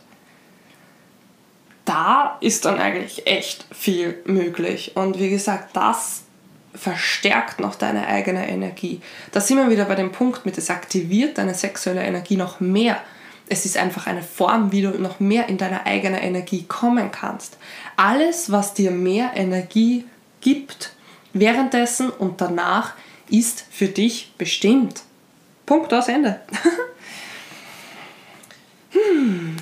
da 1.85 2.37
ist 2.41 2.65
dann 2.65 2.79
eigentlich 2.79 3.27
echt 3.27 3.65
viel 3.71 4.17
möglich. 4.25 4.93
Und 4.95 5.19
wie 5.19 5.29
gesagt, 5.29 5.75
das 5.75 6.23
verstärkt 6.73 7.59
noch 7.59 7.75
deine 7.75 8.07
eigene 8.07 8.49
Energie. 8.49 9.01
Da 9.31 9.39
sind 9.39 9.57
wir 9.57 9.69
wieder 9.69 9.85
bei 9.85 9.95
dem 9.95 10.11
Punkt 10.11 10.45
mit, 10.45 10.57
es 10.57 10.69
aktiviert 10.69 11.37
deine 11.37 11.53
sexuelle 11.53 12.03
Energie 12.03 12.37
noch 12.37 12.59
mehr. 12.59 13.01
Es 13.47 13.65
ist 13.65 13.77
einfach 13.77 14.07
eine 14.07 14.23
Form, 14.23 14.71
wie 14.71 14.81
du 14.81 14.89
noch 14.99 15.19
mehr 15.19 15.47
in 15.47 15.57
deine 15.57 15.85
eigene 15.85 16.21
Energie 16.21 16.63
kommen 16.63 17.11
kannst. 17.11 17.57
Alles, 17.95 18.51
was 18.51 18.73
dir 18.73 18.91
mehr 18.91 19.31
Energie 19.35 20.05
gibt, 20.41 20.93
währenddessen 21.33 22.09
und 22.09 22.41
danach, 22.41 22.93
ist 23.29 23.65
für 23.71 23.87
dich 23.87 24.33
bestimmt. 24.37 25.03
Punkt 25.65 25.93
aus 25.93 26.07
Ende. 26.07 26.41
hm. 28.91 29.57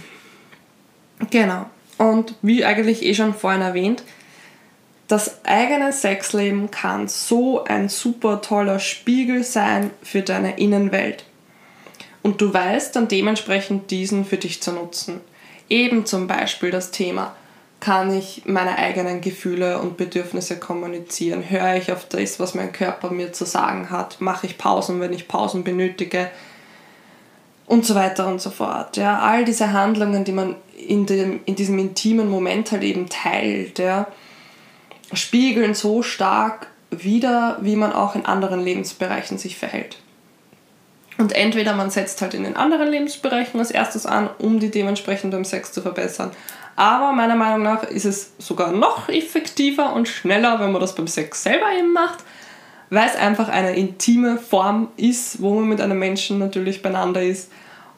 Genau. 1.30 1.66
Und 1.98 2.36
wie 2.42 2.66
eigentlich 2.66 3.04
eh 3.04 3.14
schon 3.14 3.34
vorhin 3.34 3.62
erwähnt, 3.62 4.04
das 5.08 5.46
eigene 5.46 5.94
Sexleben 5.94 6.72
kann 6.72 7.08
so 7.08 7.64
ein 7.66 7.90
super 7.90 8.42
toller 8.42 8.80
Spiegel 8.80 9.44
sein 9.44 9.92
für 10.02 10.22
deine 10.22 10.58
Innenwelt. 10.58 11.26
Und 12.22 12.42
du 12.42 12.54
weißt 12.54 12.96
dann 12.96 13.10
dementsprechend 13.10 13.92
diesen 13.92 14.26
für 14.26 14.38
dich 14.38 14.62
zu 14.62 14.72
nutzen. 14.72 15.22
Eben 15.70 16.06
zum 16.06 16.28
Beispiel 16.28 16.72
das 16.72 16.92
Thema, 16.92 17.36
kann 17.84 18.18
ich 18.18 18.44
meine 18.46 18.78
eigenen 18.78 19.20
Gefühle 19.20 19.80
und 19.80 19.98
Bedürfnisse 19.98 20.58
kommunizieren? 20.58 21.50
Höre 21.50 21.76
ich 21.76 21.92
auf 21.92 22.06
das, 22.08 22.40
was 22.40 22.56
mein 22.56 22.72
Körper 22.72 23.12
mir 23.12 23.34
zu 23.34 23.46
sagen 23.46 23.90
hat? 23.90 24.22
Mache 24.22 24.48
ich 24.48 24.58
Pausen, 24.58 25.02
wenn 25.02 25.12
ich 25.12 25.28
Pausen 25.28 25.64
benötige? 25.64 26.30
und 27.66 27.86
so 27.86 27.96
weiter 27.96 28.28
und 28.28 28.42
so 28.42 28.50
fort. 28.50 28.98
Ja, 28.98 29.20
all 29.20 29.46
diese 29.46 29.74
Handlungen, 29.74 30.24
die 30.24 30.32
man 30.32 30.56
in, 30.78 31.06
dem, 31.06 31.40
in 31.46 31.56
diesem 31.56 31.80
intimen 31.80 32.30
Moment 32.30 32.72
halt 32.72 32.84
eben 32.84 33.10
teilt, 33.10 33.80
ja, 33.80 34.08
spiegeln 35.14 35.74
so 35.74 36.04
stark 36.04 36.68
wider, 36.92 37.58
wie 37.62 37.76
man 37.76 37.94
auch 37.94 38.16
in 38.16 38.26
anderen 38.26 38.60
Lebensbereichen 38.60 39.38
sich 39.38 39.58
verhält. 39.58 39.98
Und 41.18 41.34
entweder 41.34 41.74
man 41.74 41.92
setzt 41.92 42.22
halt 42.22 42.34
in 42.34 42.44
den 42.44 42.56
anderen 42.56 42.90
Lebensbereichen 42.90 43.60
als 43.60 43.72
erstes 43.72 44.06
an, 44.06 44.30
um 44.40 44.60
die 44.60 44.72
dementsprechend 44.72 45.32
beim 45.32 45.46
Sex 45.46 45.72
zu 45.72 45.82
verbessern. 45.82 46.32
Aber 46.76 47.14
meiner 47.14 47.36
Meinung 47.36 47.64
nach 47.64 47.84
ist 47.84 48.06
es 48.06 48.32
sogar 48.40 48.72
noch 48.72 49.10
effektiver 49.10 49.94
und 49.94 50.08
schneller, 50.08 50.60
wenn 50.60 50.72
man 50.72 50.82
das 50.82 50.96
beim 50.96 51.08
Sex 51.08 51.44
selber 51.44 51.68
eben 51.78 51.94
macht, 51.94 52.24
weil 52.90 53.08
es 53.08 53.16
einfach 53.16 53.50
eine 53.50 53.76
intime 53.76 54.38
Form 54.38 54.90
ist, 54.98 55.42
wo 55.42 55.54
man 55.54 55.66
mit 55.70 55.82
einem 55.82 56.00
Menschen 56.00 56.40
natürlich 56.40 56.82
beieinander 56.82 57.22
ist. 57.22 57.52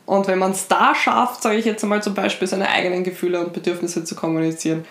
Und 0.05 0.27
wenn 0.27 0.39
man 0.39 0.51
es 0.51 0.67
da 0.67 0.93
schafft, 0.93 1.41
sage 1.41 1.57
ich 1.57 1.65
jetzt 1.65 1.83
einmal 1.83 2.03
zum 2.03 2.13
Beispiel, 2.13 2.47
seine 2.47 2.69
eigenen 2.69 3.03
Gefühle 3.03 3.39
und 3.39 3.53
Bedürfnisse 3.53 4.03
zu 4.03 4.15
kommunizieren, 4.15 4.85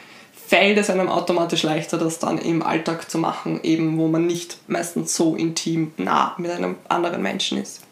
fällt 0.46 0.78
es 0.78 0.90
einem 0.90 1.08
automatisch 1.08 1.62
leichter, 1.62 1.98
das 1.98 2.18
dann 2.18 2.38
im 2.38 2.62
Alltag 2.62 3.10
zu 3.10 3.18
machen, 3.18 3.60
eben 3.62 3.96
wo 3.98 4.08
man 4.08 4.26
nicht 4.26 4.58
meistens 4.66 5.14
so 5.14 5.36
intim 5.36 5.92
nah 5.96 6.34
mit 6.38 6.50
einem 6.50 6.76
anderen 6.88 7.22
Menschen 7.22 7.58
ist. 7.58 7.82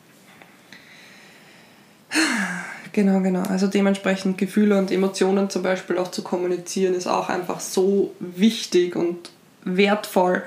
Genau, 2.92 3.20
genau. 3.20 3.42
Also 3.48 3.68
dementsprechend 3.68 4.36
Gefühle 4.36 4.76
und 4.78 4.90
Emotionen 4.90 5.48
zum 5.48 5.62
Beispiel 5.62 5.98
auch 5.98 6.10
zu 6.10 6.22
kommunizieren, 6.22 6.94
ist 6.94 7.06
auch 7.06 7.28
einfach 7.28 7.60
so 7.60 8.14
wichtig 8.20 8.96
und 8.96 9.30
wertvoll 9.64 10.42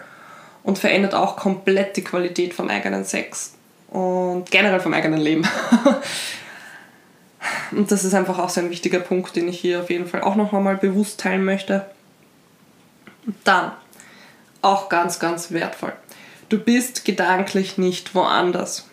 und 0.64 0.78
verändert 0.78 1.16
auch 1.16 1.38
komplett 1.38 1.98
die 1.98 2.04
Qualität 2.04 2.54
vom 2.54 2.70
eigenen 2.70 3.04
Sex 3.04 3.54
und 3.90 4.50
generell 4.52 4.80
vom 4.80 4.94
eigenen 4.94 5.20
Leben. 5.20 5.48
und 7.72 7.92
das 7.92 8.04
ist 8.04 8.14
einfach 8.14 8.38
auch 8.38 8.50
so 8.50 8.62
ein 8.62 8.70
wichtiger 8.70 9.00
Punkt, 9.00 9.36
den 9.36 9.48
ich 9.48 9.60
hier 9.60 9.80
auf 9.80 9.90
jeden 9.90 10.08
Fall 10.08 10.22
auch 10.22 10.36
noch 10.36 10.54
einmal 10.54 10.78
bewusst 10.78 11.20
teilen 11.20 11.46
möchte. 11.46 11.86
Dann, 13.44 13.72
auch 14.62 14.90
ganz, 14.90 15.20
ganz 15.20 15.52
wertvoll. 15.52 15.94
Du 16.50 16.60
bist 16.60 17.06
gedanklich 17.06 17.80
nicht 17.80 18.14
woanders. 18.14 18.88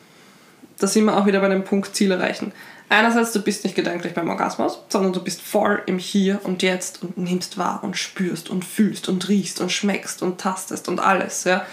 Da 0.79 0.87
sind 0.87 1.05
wir 1.05 1.19
auch 1.19 1.27
wieder 1.27 1.41
bei 1.41 1.49
dem 1.49 1.65
Punkt 1.65 1.95
Ziel 1.95 2.11
erreichen. 2.11 2.53
Einerseits, 2.93 3.33
du 3.33 3.41
bist 3.41 3.65
nicht 3.65 3.75
gedanklich 3.75 4.13
beim 4.13 4.29
Orgasmus, 4.29 4.79
sondern 4.91 5.15
du 5.15 5.25
bist 5.25 5.41
voll 5.41 5.83
im 5.87 5.99
Hier 5.99 6.41
und 6.45 6.63
Jetzt 6.63 7.03
und 7.03 7.17
nimmst 7.17 7.57
wahr 7.57 7.81
und 7.83 7.97
spürst 7.97 8.51
und 8.51 8.67
fühlst 8.67 9.09
und 9.09 9.31
riechst 9.31 9.63
und 9.63 9.73
schmeckst 9.73 10.21
und 10.21 10.39
tastest 10.39 10.89
und 10.89 11.01
alles, 11.01 11.45
ja. 11.45 11.65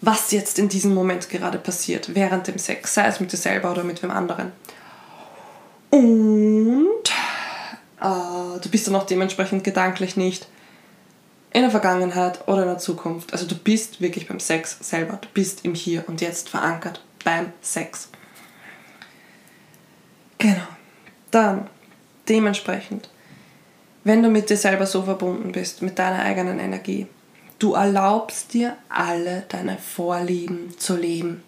Was 0.00 0.30
jetzt 0.30 0.60
in 0.60 0.68
diesem 0.68 0.94
Moment 0.94 1.30
gerade 1.30 1.58
passiert, 1.58 2.14
während 2.14 2.46
dem 2.46 2.58
Sex, 2.58 2.94
sei 2.94 3.08
es 3.08 3.18
mit 3.18 3.32
dir 3.32 3.38
selber 3.38 3.72
oder 3.72 3.82
mit 3.82 4.04
wem 4.04 4.12
anderen. 4.12 4.52
Und 5.90 7.10
äh, 8.00 8.60
du 8.62 8.68
bist 8.70 8.86
dann 8.86 8.94
auch 8.94 9.06
dementsprechend 9.06 9.64
gedanklich 9.64 10.16
nicht 10.16 10.46
in 11.52 11.62
der 11.62 11.72
Vergangenheit 11.72 12.46
oder 12.46 12.62
in 12.62 12.68
der 12.68 12.78
Zukunft. 12.78 13.32
Also 13.32 13.46
du 13.46 13.56
bist 13.56 14.00
wirklich 14.00 14.28
beim 14.28 14.38
Sex 14.38 14.76
selber. 14.80 15.18
Du 15.20 15.28
bist 15.34 15.64
im 15.64 15.74
Hier 15.74 16.04
und 16.06 16.20
Jetzt 16.20 16.50
verankert 16.50 17.02
beim 17.24 17.52
Sex. 17.62 18.10
Genau. 20.38 20.66
Dann, 21.30 21.68
dementsprechend, 22.28 23.08
wenn 24.04 24.22
du 24.22 24.28
mit 24.28 24.50
dir 24.50 24.56
selber 24.56 24.86
so 24.86 25.02
verbunden 25.02 25.52
bist, 25.52 25.82
mit 25.82 25.98
deiner 25.98 26.22
eigenen 26.22 26.60
Energie, 26.60 27.06
du 27.58 27.74
erlaubst 27.74 28.54
dir 28.54 28.76
alle 28.88 29.44
deine 29.48 29.78
Vorlieben 29.78 30.78
zu 30.78 30.96
leben. 30.96 31.42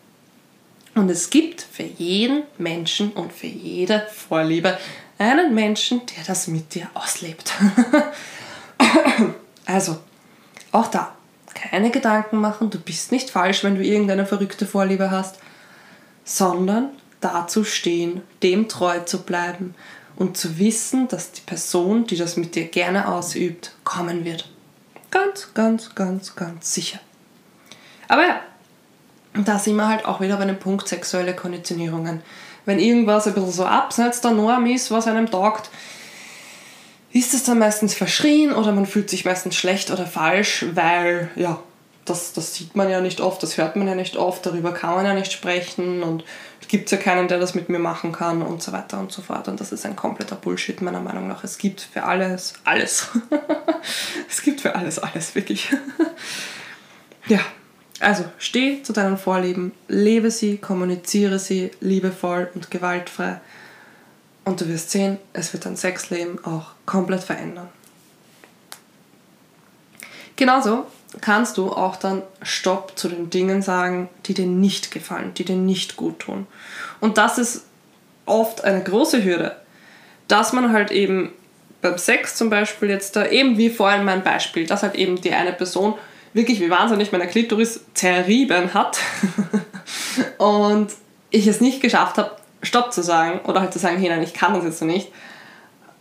Und 0.95 1.11
es 1.11 1.31
gibt 1.31 1.63
für 1.63 1.85
jeden 1.85 2.43
Menschen 2.59 3.13
und 3.13 3.33
für 3.33 3.47
jede 3.47 4.07
Vorliebe 4.13 4.77
einen 5.19 5.55
Menschen, 5.55 6.03
der 6.07 6.25
das 6.25 6.49
mit 6.49 6.75
dir 6.75 6.89
auslebt. 6.95 7.53
also, 9.67 9.99
auch 10.73 10.89
da, 10.89 11.15
keine 11.55 11.91
Gedanken 11.91 12.39
machen, 12.39 12.71
du 12.71 12.81
bist 12.81 13.13
nicht 13.13 13.31
falsch, 13.31 13.63
wenn 13.65 13.77
du 13.77 13.85
irgendeine 13.85 14.27
verrückte 14.27 14.67
Vorliebe 14.67 15.11
hast, 15.11 15.37
sondern 16.25 16.91
dazu 17.21 17.65
stehen, 17.65 18.23
dem 18.43 18.69
treu 18.69 19.01
zu 19.01 19.23
bleiben 19.23 19.75
und 20.17 20.37
zu 20.37 20.59
wissen, 20.59 21.09
dass 21.09 21.33
die 21.33 21.41
Person, 21.43 22.07
die 22.07 22.17
das 22.17 22.37
mit 22.37 22.55
dir 22.55 22.67
gerne 22.67 23.09
ausübt, 23.09 23.75
kommen 23.85 24.25
wird. 24.25 24.49
Ganz, 25.11 25.55
ganz, 25.55 25.95
ganz, 25.95 26.37
ganz 26.37 26.75
sicher. 26.75 27.01
Aber 28.09 28.23
ja, 28.27 28.41
da 29.35 29.59
sind 29.59 29.77
wir 29.77 29.89
halt 29.89 30.05
auch 30.05 30.21
wieder 30.21 30.37
bei 30.37 30.45
dem 30.45 30.59
Punkt 30.59 30.89
sexuelle 30.89 31.35
Konditionierungen. 31.35 32.23
Wenn 32.65 32.79
irgendwas 32.79 33.27
ein 33.27 33.35
bisschen 33.35 33.53
so 33.53 33.65
abseits 33.65 34.21
der 34.21 34.33
Norm 34.33 34.67
ist, 34.67 34.91
was 34.91 35.07
einem 35.07 35.31
taugt, 35.31 35.71
ist 37.13 37.33
es 37.33 37.45
dann 37.45 37.59
meistens 37.59 37.95
verschrien 37.95 38.53
oder 38.53 38.73
man 38.73 38.87
fühlt 38.87 39.09
sich 39.09 39.25
meistens 39.25 39.57
schlecht 39.57 39.91
oder 39.91 40.07
falsch, 40.07 40.67
weil 40.75 41.31
ja, 41.37 41.59
das, 42.05 42.33
das 42.33 42.55
sieht 42.55 42.77
man 42.77 42.91
ja 42.91 43.01
nicht 43.01 43.21
oft, 43.21 43.43
das 43.43 43.57
hört 43.57 43.77
man 43.77 43.89
ja 43.89 43.95
nicht 43.95 44.17
oft, 44.17 44.45
darüber 44.45 44.73
kann 44.73 44.95
man 44.95 45.07
ja 45.07 45.15
nicht 45.15 45.33
sprechen 45.33 46.03
und 46.03 46.25
es 46.69 46.73
gibt 46.73 46.91
ja 46.91 46.99
keinen, 46.99 47.29
der 47.29 47.39
das 47.39 47.55
mit 47.55 47.71
mir 47.71 47.79
machen 47.79 48.13
kann 48.13 48.43
und 48.43 48.63
so 48.63 48.73
weiter 48.73 49.01
und 49.01 49.11
so 49.11 49.23
fort. 49.23 49.49
Und 49.49 49.59
das 49.59 49.73
ist 49.73 49.87
ein 49.87 49.97
kompletter 49.97 50.37
Bullshit 50.37 50.83
meiner 50.83 51.01
Meinung 51.01 51.27
nach. 51.27 51.43
Es 51.43 51.57
gibt 51.57 51.81
für 51.81 52.03
alles 52.03 52.53
alles. 52.63 53.09
es 54.29 54.43
gibt 54.43 54.61
für 54.61 54.75
alles 54.75 54.99
alles, 54.99 55.35
wirklich. 55.35 55.71
ja, 57.27 57.41
also 58.01 58.27
steh 58.37 58.83
zu 58.83 58.93
deinen 58.93 59.17
Vorlieben, 59.17 59.73
lebe 59.89 60.31
sie, 60.31 60.59
kommuniziere 60.59 61.39
sie 61.39 61.71
liebevoll 61.81 62.51
und 62.55 62.71
gewaltfrei. 62.71 63.41
Und 64.45 64.61
du 64.61 64.69
wirst 64.69 64.91
sehen, 64.91 65.17
es 65.33 65.55
wird 65.55 65.65
dein 65.65 65.79
Sexleben 65.79 66.45
auch 66.45 66.73
komplett 66.85 67.25
verändern. 67.25 67.71
Genauso 70.37 70.85
kannst 71.21 71.57
du 71.57 71.73
auch 71.73 71.97
dann 71.97 72.23
Stopp 72.43 72.99
zu 72.99 73.09
den 73.09 73.31
Dingen 73.31 73.63
sagen, 73.63 74.09
die 74.27 74.35
dir 74.35 74.47
nicht 74.47 74.91
gefallen, 74.91 75.33
die 75.35 75.45
dir 75.45 75.57
nicht 75.57 75.97
gut 75.97 76.21
tun. 76.21 76.47
Und 77.01 77.19
das 77.19 77.39
ist 77.39 77.65
oft 78.27 78.65
eine 78.65 78.83
große 78.83 79.25
Hürde, 79.25 79.57
dass 80.29 80.53
man 80.53 80.73
halt 80.73 80.91
eben 80.91 81.33
beim 81.81 81.99
Sex 81.99 82.37
zum 82.37 82.51
Beispiel 82.51 82.91
jetzt 82.91 83.17
da, 83.17 83.27
eben 83.27 83.57
wie 83.57 83.71
vorhin 83.71 84.05
mein 84.05 84.23
Beispiel, 84.23 84.67
dass 84.67 84.83
halt 84.83 84.95
eben 84.95 85.21
die 85.21 85.33
eine 85.33 85.53
Person 85.53 85.95
wirklich 86.35 86.61
wie 86.61 86.71
wahnsinnig 86.71 87.13
meine 87.13 87.27
Klitoris 87.27 87.81
zerrieben 87.95 88.75
hat 88.75 88.99
und 90.39 90.89
ich 91.31 91.47
es 91.47 91.61
nicht 91.61 91.81
geschafft 91.81 92.19
habe, 92.19 92.37
Stopp 92.63 92.93
zu 92.93 93.03
sagen 93.03 93.41
oder 93.47 93.61
halt 93.61 93.73
zu 93.73 93.79
sagen, 93.79 93.99
hey 93.99 94.09
nein, 94.09 94.23
ich 94.23 94.35
kann 94.35 94.55
das 94.55 94.65
jetzt 94.65 94.79
so 94.79 94.85
nicht. 94.85 95.09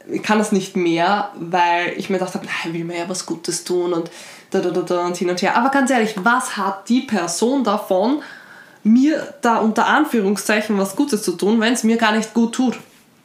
Ich 0.09 0.23
kann 0.23 0.39
das 0.39 0.51
nicht 0.51 0.75
mehr, 0.75 1.31
weil 1.35 1.93
ich 1.97 2.09
mir 2.09 2.17
gedacht 2.17 2.33
habe, 2.33 2.45
ich 2.45 2.73
will 2.73 2.85
mir 2.85 2.97
ja 2.97 3.09
was 3.09 3.25
Gutes 3.25 3.63
tun 3.63 3.93
und 3.93 4.09
da, 4.51 4.59
da, 4.59 4.69
da, 4.69 4.81
da 4.81 5.05
und 5.05 5.17
hin 5.17 5.29
und 5.29 5.41
her. 5.41 5.55
Aber 5.55 5.69
ganz 5.69 5.91
ehrlich, 5.91 6.15
was 6.23 6.57
hat 6.57 6.89
die 6.89 7.01
Person 7.01 7.63
davon, 7.63 8.21
mir 8.83 9.33
da 9.41 9.57
unter 9.57 9.87
Anführungszeichen 9.87 10.77
was 10.77 10.95
Gutes 10.95 11.23
zu 11.23 11.33
tun, 11.33 11.59
wenn 11.59 11.73
es 11.73 11.83
mir 11.83 11.97
gar 11.97 12.13
nicht 12.13 12.33
gut 12.33 12.55
tut? 12.55 12.77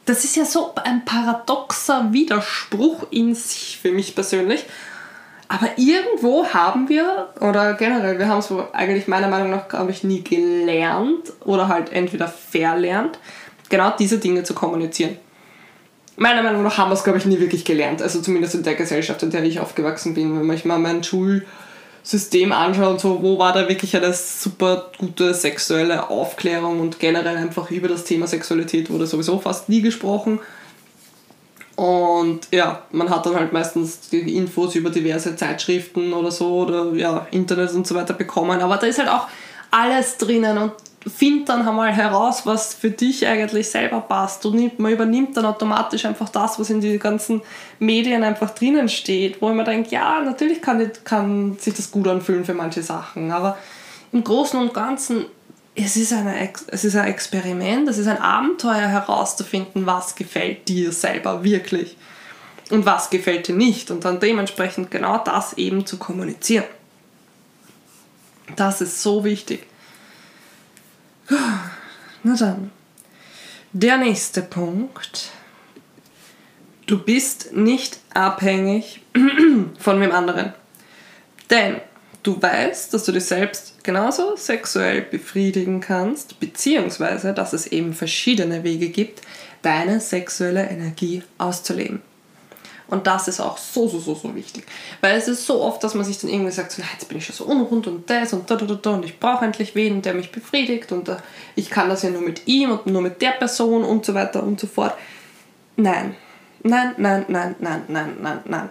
Das 0.05 0.25
ist 0.25 0.35
ja 0.35 0.43
so 0.43 0.73
ein 0.75 1.05
paradoxer 1.05 2.11
Widerspruch 2.11 3.07
in 3.11 3.33
sich 3.33 3.79
für 3.81 3.91
mich 3.91 4.15
persönlich. 4.15 4.65
Aber 5.47 5.69
irgendwo 5.77 6.47
haben 6.47 6.89
wir, 6.89 7.29
oder 7.39 7.75
generell, 7.75 8.17
wir 8.17 8.27
haben 8.27 8.39
es 8.39 8.51
eigentlich 8.73 9.07
meiner 9.07 9.27
Meinung 9.27 9.51
nach, 9.51 9.67
glaube 9.67 9.91
ich, 9.91 10.03
nie 10.03 10.23
gelernt 10.23 11.31
oder 11.45 11.67
halt 11.67 11.91
entweder 11.93 12.27
verlernt, 12.27 13.19
genau 13.69 13.93
diese 13.97 14.17
Dinge 14.17 14.43
zu 14.43 14.53
kommunizieren 14.53 15.17
meiner 16.17 16.43
Meinung 16.43 16.63
nach 16.63 16.77
haben 16.77 16.89
wir 16.89 16.95
es, 16.95 17.03
glaube 17.03 17.19
ich, 17.19 17.25
nie 17.25 17.39
wirklich 17.39 17.65
gelernt. 17.65 18.01
Also 18.01 18.21
zumindest 18.21 18.55
in 18.55 18.63
der 18.63 18.75
Gesellschaft, 18.75 19.23
in 19.23 19.31
der 19.31 19.43
ich 19.43 19.59
aufgewachsen 19.59 20.13
bin. 20.13 20.37
Wenn 20.37 20.45
man 20.45 20.55
sich 20.55 20.65
mal 20.65 20.79
mein 20.79 21.03
Schulsystem 21.03 22.51
anschaut 22.51 22.91
und 22.91 23.01
so, 23.01 23.21
wo 23.21 23.39
war 23.39 23.53
da 23.53 23.67
wirklich 23.67 23.95
eine 23.95 24.13
super 24.13 24.91
gute 24.97 25.33
sexuelle 25.33 26.09
Aufklärung 26.09 26.79
und 26.79 26.99
generell 26.99 27.37
einfach 27.37 27.71
über 27.71 27.87
das 27.87 28.03
Thema 28.03 28.27
Sexualität 28.27 28.89
wurde 28.89 29.07
sowieso 29.07 29.39
fast 29.39 29.69
nie 29.69 29.81
gesprochen. 29.81 30.39
Und 31.75 32.41
ja, 32.51 32.83
man 32.91 33.09
hat 33.09 33.25
dann 33.25 33.35
halt 33.35 33.51
meistens 33.51 34.09
die 34.09 34.37
Infos 34.37 34.75
über 34.75 34.91
diverse 34.91 35.35
Zeitschriften 35.35 36.13
oder 36.13 36.29
so 36.29 36.59
oder 36.59 36.93
ja, 36.93 37.25
Internet 37.31 37.73
und 37.73 37.87
so 37.87 37.95
weiter 37.95 38.13
bekommen. 38.13 38.61
Aber 38.61 38.77
da 38.77 38.85
ist 38.85 38.99
halt 38.99 39.09
auch 39.09 39.27
alles 39.71 40.17
drinnen 40.17 40.57
und 40.59 40.73
find 41.07 41.49
dann 41.49 41.67
einmal 41.67 41.91
heraus, 41.91 42.45
was 42.45 42.73
für 42.73 42.89
dich 42.89 43.27
eigentlich 43.27 43.69
selber 43.69 44.01
passt. 44.01 44.45
Und 44.45 44.79
man 44.79 44.91
übernimmt 44.91 45.35
dann 45.35 45.45
automatisch 45.45 46.05
einfach 46.05 46.29
das, 46.29 46.59
was 46.59 46.69
in 46.69 46.81
den 46.81 46.99
ganzen 46.99 47.41
Medien 47.79 48.23
einfach 48.23 48.51
drinnen 48.51 48.87
steht, 48.89 49.41
wo 49.41 49.49
mir 49.49 49.63
denke, 49.63 49.91
ja, 49.91 50.21
natürlich 50.21 50.61
kann, 50.61 50.89
kann 51.03 51.57
sich 51.59 51.73
das 51.73 51.91
gut 51.91 52.07
anfühlen 52.07 52.45
für 52.45 52.53
manche 52.53 52.83
Sachen, 52.83 53.31
aber 53.31 53.57
im 54.11 54.23
Großen 54.23 54.59
und 54.59 54.73
Ganzen, 54.73 55.25
es 55.75 55.97
ist, 55.97 56.13
eine, 56.13 56.49
es 56.67 56.85
ist 56.85 56.95
ein 56.95 57.07
Experiment, 57.07 57.89
es 57.89 57.97
ist 57.97 58.07
ein 58.07 58.21
Abenteuer 58.21 58.87
herauszufinden, 58.87 59.87
was 59.87 60.15
gefällt 60.15 60.67
dir 60.69 60.91
selber 60.91 61.43
wirklich 61.43 61.97
und 62.69 62.85
was 62.85 63.09
gefällt 63.09 63.47
dir 63.47 63.55
nicht 63.55 63.89
und 63.89 64.05
dann 64.05 64.19
dementsprechend 64.19 64.91
genau 64.91 65.17
das 65.17 65.53
eben 65.53 65.85
zu 65.85 65.97
kommunizieren. 65.97 66.65
Das 68.55 68.81
ist 68.81 69.01
so 69.01 69.23
wichtig. 69.23 69.65
Na 71.29 72.35
dann. 72.37 72.71
Der 73.71 73.97
nächste 73.97 74.41
Punkt. 74.41 75.31
Du 76.85 76.99
bist 76.99 77.53
nicht 77.53 77.99
abhängig 78.13 79.01
von 79.79 80.01
wem 80.01 80.11
anderen. 80.11 80.53
Denn 81.49 81.81
du 82.23 82.41
weißt, 82.41 82.93
dass 82.93 83.05
du 83.05 83.11
dich 83.11 83.25
selbst 83.25 83.83
genauso 83.83 84.35
sexuell 84.35 85.01
befriedigen 85.01 85.79
kannst, 85.79 86.39
beziehungsweise 86.39 87.33
dass 87.33 87.53
es 87.53 87.67
eben 87.67 87.93
verschiedene 87.93 88.63
Wege 88.63 88.89
gibt, 88.89 89.21
deine 89.61 89.99
sexuelle 89.99 90.69
Energie 90.69 91.23
auszuleben. 91.37 92.01
Und 92.93 93.07
das 93.07 93.27
ist 93.27 93.39
auch 93.39 93.57
so, 93.57 93.87
so, 93.87 93.99
so, 93.99 94.13
so 94.13 94.35
wichtig. 94.35 94.65
Weil 95.01 95.17
es 95.17 95.27
ist 95.27 95.47
so 95.47 95.61
oft, 95.61 95.83
dass 95.83 95.95
man 95.95 96.05
sich 96.05 96.19
dann 96.19 96.29
irgendwie 96.29 96.51
sagt, 96.51 96.73
so, 96.73 96.83
jetzt 96.93 97.07
bin 97.07 97.17
ich 97.17 97.25
schon 97.25 97.35
so 97.35 97.45
unrund 97.45 97.87
und 97.87 98.07
das 98.07 98.33
und 98.33 98.51
da, 98.51 98.55
da, 98.55 98.65
da, 98.65 98.91
und 98.91 99.03
ich 99.03 99.19
brauche 99.19 99.43
endlich 99.43 99.73
wen, 99.73 100.03
der 100.03 100.13
mich 100.13 100.31
befriedigt 100.31 100.91
und 100.91 101.09
uh, 101.09 101.15
ich 101.55 101.71
kann 101.71 101.89
das 101.89 102.03
ja 102.03 102.11
nur 102.11 102.21
mit 102.21 102.47
ihm 102.47 102.69
und 102.69 102.85
nur 102.85 103.01
mit 103.01 103.19
der 103.23 103.31
Person 103.31 103.83
und 103.83 104.05
so 104.05 104.13
weiter 104.13 104.43
und 104.43 104.59
so 104.59 104.67
fort. 104.67 104.93
Nein, 105.75 106.15
nein, 106.61 106.93
nein, 106.97 107.25
nein, 107.29 107.55
nein, 107.57 107.81
nein, 107.87 108.17
nein, 108.21 108.39
nein. 108.45 108.69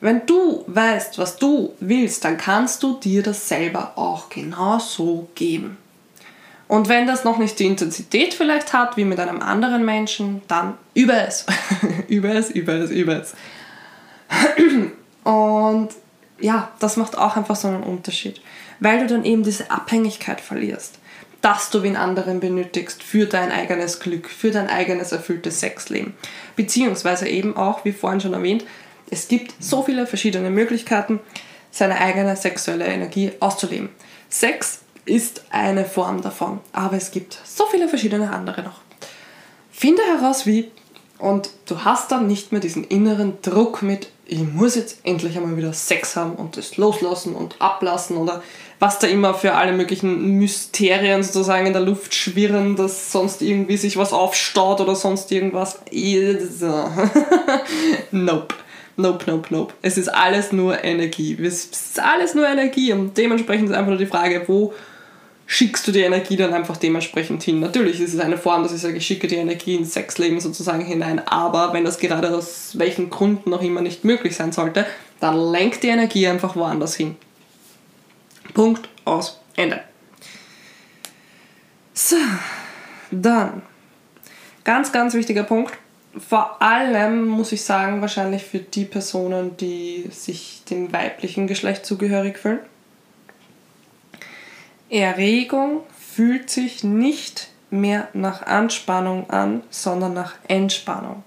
Wenn 0.00 0.24
du 0.24 0.64
weißt, 0.66 1.18
was 1.18 1.36
du 1.36 1.74
willst, 1.78 2.24
dann 2.24 2.38
kannst 2.38 2.82
du 2.82 2.98
dir 2.98 3.22
das 3.22 3.50
selber 3.50 3.98
auch 3.98 4.30
genauso 4.30 5.28
geben. 5.34 5.76
Und 6.70 6.88
wenn 6.88 7.08
das 7.08 7.24
noch 7.24 7.38
nicht 7.38 7.58
die 7.58 7.66
Intensität 7.66 8.32
vielleicht 8.32 8.72
hat, 8.72 8.96
wie 8.96 9.04
mit 9.04 9.18
einem 9.18 9.42
anderen 9.42 9.84
Menschen, 9.84 10.40
dann 10.46 10.74
über 10.94 11.26
es. 11.26 11.44
über 12.08 12.28
es, 12.28 12.48
über 12.48 12.74
es, 12.74 12.92
über 12.92 13.20
es. 13.20 13.34
Und 15.24 15.88
ja, 16.38 16.70
das 16.78 16.96
macht 16.96 17.18
auch 17.18 17.36
einfach 17.36 17.56
so 17.56 17.66
einen 17.66 17.82
Unterschied, 17.82 18.40
weil 18.78 19.00
du 19.00 19.08
dann 19.08 19.24
eben 19.24 19.42
diese 19.42 19.68
Abhängigkeit 19.68 20.40
verlierst, 20.40 21.00
dass 21.40 21.70
du 21.70 21.82
wen 21.82 21.96
anderen 21.96 22.38
benötigst 22.38 23.02
für 23.02 23.26
dein 23.26 23.50
eigenes 23.50 23.98
Glück, 23.98 24.30
für 24.30 24.52
dein 24.52 24.68
eigenes 24.68 25.10
erfülltes 25.10 25.58
Sexleben. 25.58 26.14
Beziehungsweise 26.54 27.26
eben 27.26 27.56
auch, 27.56 27.84
wie 27.84 27.90
vorhin 27.90 28.20
schon 28.20 28.34
erwähnt, 28.34 28.64
es 29.10 29.26
gibt 29.26 29.54
so 29.58 29.82
viele 29.82 30.06
verschiedene 30.06 30.50
Möglichkeiten, 30.50 31.18
seine 31.72 32.00
eigene 32.00 32.36
sexuelle 32.36 32.86
Energie 32.86 33.32
auszuleben. 33.40 33.88
Sex 34.28 34.82
ist 35.10 35.42
eine 35.50 35.84
Form 35.84 36.22
davon. 36.22 36.60
Aber 36.72 36.96
es 36.96 37.10
gibt 37.10 37.38
so 37.44 37.66
viele 37.66 37.88
verschiedene 37.88 38.32
andere 38.32 38.62
noch. 38.62 38.80
Finde 39.70 40.02
heraus, 40.02 40.46
wie. 40.46 40.70
Und 41.18 41.50
du 41.66 41.84
hast 41.84 42.12
dann 42.12 42.26
nicht 42.26 42.52
mehr 42.52 42.60
diesen 42.60 42.84
inneren 42.84 43.34
Druck 43.42 43.82
mit, 43.82 44.08
ich 44.26 44.40
muss 44.40 44.74
jetzt 44.76 45.00
endlich 45.02 45.36
einmal 45.36 45.56
wieder 45.56 45.72
Sex 45.72 46.16
haben 46.16 46.32
und 46.32 46.56
das 46.56 46.78
loslassen 46.78 47.34
und 47.34 47.56
ablassen 47.58 48.16
oder 48.16 48.42
was 48.78 48.98
da 48.98 49.06
immer 49.06 49.34
für 49.34 49.52
alle 49.52 49.72
möglichen 49.72 50.38
Mysterien 50.38 51.22
sozusagen 51.22 51.66
in 51.66 51.74
der 51.74 51.82
Luft 51.82 52.14
schwirren, 52.14 52.76
dass 52.76 53.12
sonst 53.12 53.42
irgendwie 53.42 53.76
sich 53.76 53.98
was 53.98 54.14
aufstaut 54.14 54.80
oder 54.80 54.94
sonst 54.94 55.30
irgendwas. 55.30 55.80
nope. 58.10 58.54
Nope, 58.96 59.24
nope, 59.30 59.48
nope. 59.50 59.74
Es 59.82 59.96
ist 59.96 60.08
alles 60.08 60.52
nur 60.52 60.82
Energie. 60.84 61.36
Es 61.42 61.66
ist 61.66 62.00
alles 62.00 62.34
nur 62.34 62.46
Energie 62.46 62.92
und 62.92 63.16
dementsprechend 63.16 63.70
ist 63.70 63.74
einfach 63.74 63.90
nur 63.90 63.98
die 63.98 64.06
Frage, 64.06 64.44
wo 64.46 64.72
schickst 65.52 65.84
du 65.88 65.90
die 65.90 66.02
Energie 66.02 66.36
dann 66.36 66.54
einfach 66.54 66.76
dementsprechend 66.76 67.42
hin. 67.42 67.58
Natürlich 67.58 68.00
ist 68.00 68.14
es 68.14 68.20
eine 68.20 68.38
Form, 68.38 68.62
dass 68.62 68.72
ich 68.72 68.80
sage, 68.80 68.98
ich 68.98 69.06
schicke 69.06 69.26
die 69.26 69.34
Energie 69.34 69.74
ins 69.74 69.94
Sexleben 69.94 70.38
sozusagen 70.38 70.84
hinein, 70.84 71.26
aber 71.26 71.72
wenn 71.72 71.84
das 71.84 71.98
gerade 71.98 72.32
aus 72.32 72.78
welchen 72.78 73.10
Gründen 73.10 73.50
noch 73.50 73.60
immer 73.60 73.80
nicht 73.80 74.04
möglich 74.04 74.36
sein 74.36 74.52
sollte, 74.52 74.86
dann 75.18 75.36
lenkt 75.50 75.82
die 75.82 75.88
Energie 75.88 76.28
einfach 76.28 76.54
woanders 76.54 76.94
hin. 76.94 77.16
Punkt, 78.54 78.88
aus, 79.04 79.40
Ende. 79.56 79.80
So, 81.94 82.16
dann, 83.10 83.62
ganz, 84.62 84.92
ganz 84.92 85.14
wichtiger 85.14 85.42
Punkt, 85.42 85.76
vor 86.28 86.62
allem 86.62 87.26
muss 87.26 87.50
ich 87.50 87.62
sagen, 87.62 88.00
wahrscheinlich 88.00 88.44
für 88.44 88.60
die 88.60 88.84
Personen, 88.84 89.56
die 89.56 90.10
sich 90.12 90.62
dem 90.70 90.92
weiblichen 90.92 91.48
Geschlecht 91.48 91.84
zugehörig 91.84 92.38
fühlen 92.38 92.60
Erregung 94.90 95.82
fühlt 95.96 96.50
sich 96.50 96.84
nicht 96.84 97.48
mehr 97.70 98.08
nach 98.12 98.42
Anspannung 98.42 99.30
an, 99.30 99.62
sondern 99.70 100.12
nach 100.12 100.34
Entspannung. 100.48 101.22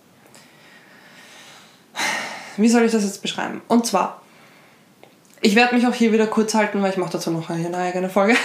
Wie 2.58 2.70
soll 2.70 2.84
ich 2.84 2.92
das 2.92 3.04
jetzt 3.04 3.22
beschreiben? 3.22 3.62
Und 3.68 3.88
zwar, 3.88 4.22
ich 5.42 5.56
werde 5.56 5.76
mich 5.76 5.88
auch 5.88 5.94
hier 5.94 6.12
wieder 6.12 6.28
kurz 6.28 6.54
halten, 6.54 6.82
weil 6.82 6.92
ich 6.92 6.98
mache 6.98 7.14
dazu 7.14 7.32
noch 7.32 7.50
eine 7.50 7.78
eigene 7.78 8.10
Folge. 8.10 8.36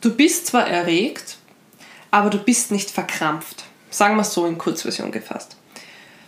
du 0.00 0.16
bist 0.16 0.46
zwar 0.46 0.66
erregt, 0.66 1.36
aber 2.10 2.30
du 2.30 2.38
bist 2.38 2.70
nicht 2.70 2.90
verkrampft. 2.90 3.64
Sagen 3.90 4.16
wir 4.16 4.22
es 4.22 4.32
so 4.32 4.46
in 4.46 4.56
Kurzversion 4.58 5.12
gefasst. 5.12 5.56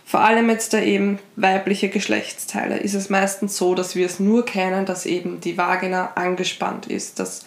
Vor 0.07 0.19
allem 0.19 0.51
jetzt 0.51 0.71
da 0.73 0.79
eben 0.79 1.17
weibliche 1.35 1.89
Geschlechtsteile 1.89 2.77
ist 2.77 2.93
es 2.93 3.09
meistens 3.09 3.57
so, 3.57 3.73
dass 3.73 3.95
wir 3.95 4.05
es 4.05 4.19
nur 4.19 4.45
kennen, 4.45 4.85
dass 4.85 5.07
eben 5.07 5.41
die 5.41 5.57
Vagina 5.57 6.11
angespannt 6.13 6.85
ist, 6.85 7.17
dass 7.17 7.43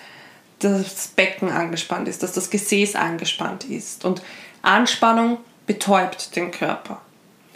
das 0.58 1.06
Becken 1.06 1.50
angespannt 1.50 2.08
ist, 2.08 2.24
dass 2.24 2.32
das 2.32 2.50
Gesäß 2.50 2.96
angespannt 2.96 3.62
ist. 3.64 4.04
Und 4.04 4.22
Anspannung 4.62 5.38
betäubt 5.68 6.34
den 6.34 6.50
Körper. 6.50 7.00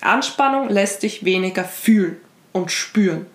Anspannung 0.01 0.69
lässt 0.69 1.03
dich 1.03 1.25
weniger 1.25 1.65
fühlen 1.65 2.21
und 2.53 2.71
spüren. 2.71 3.27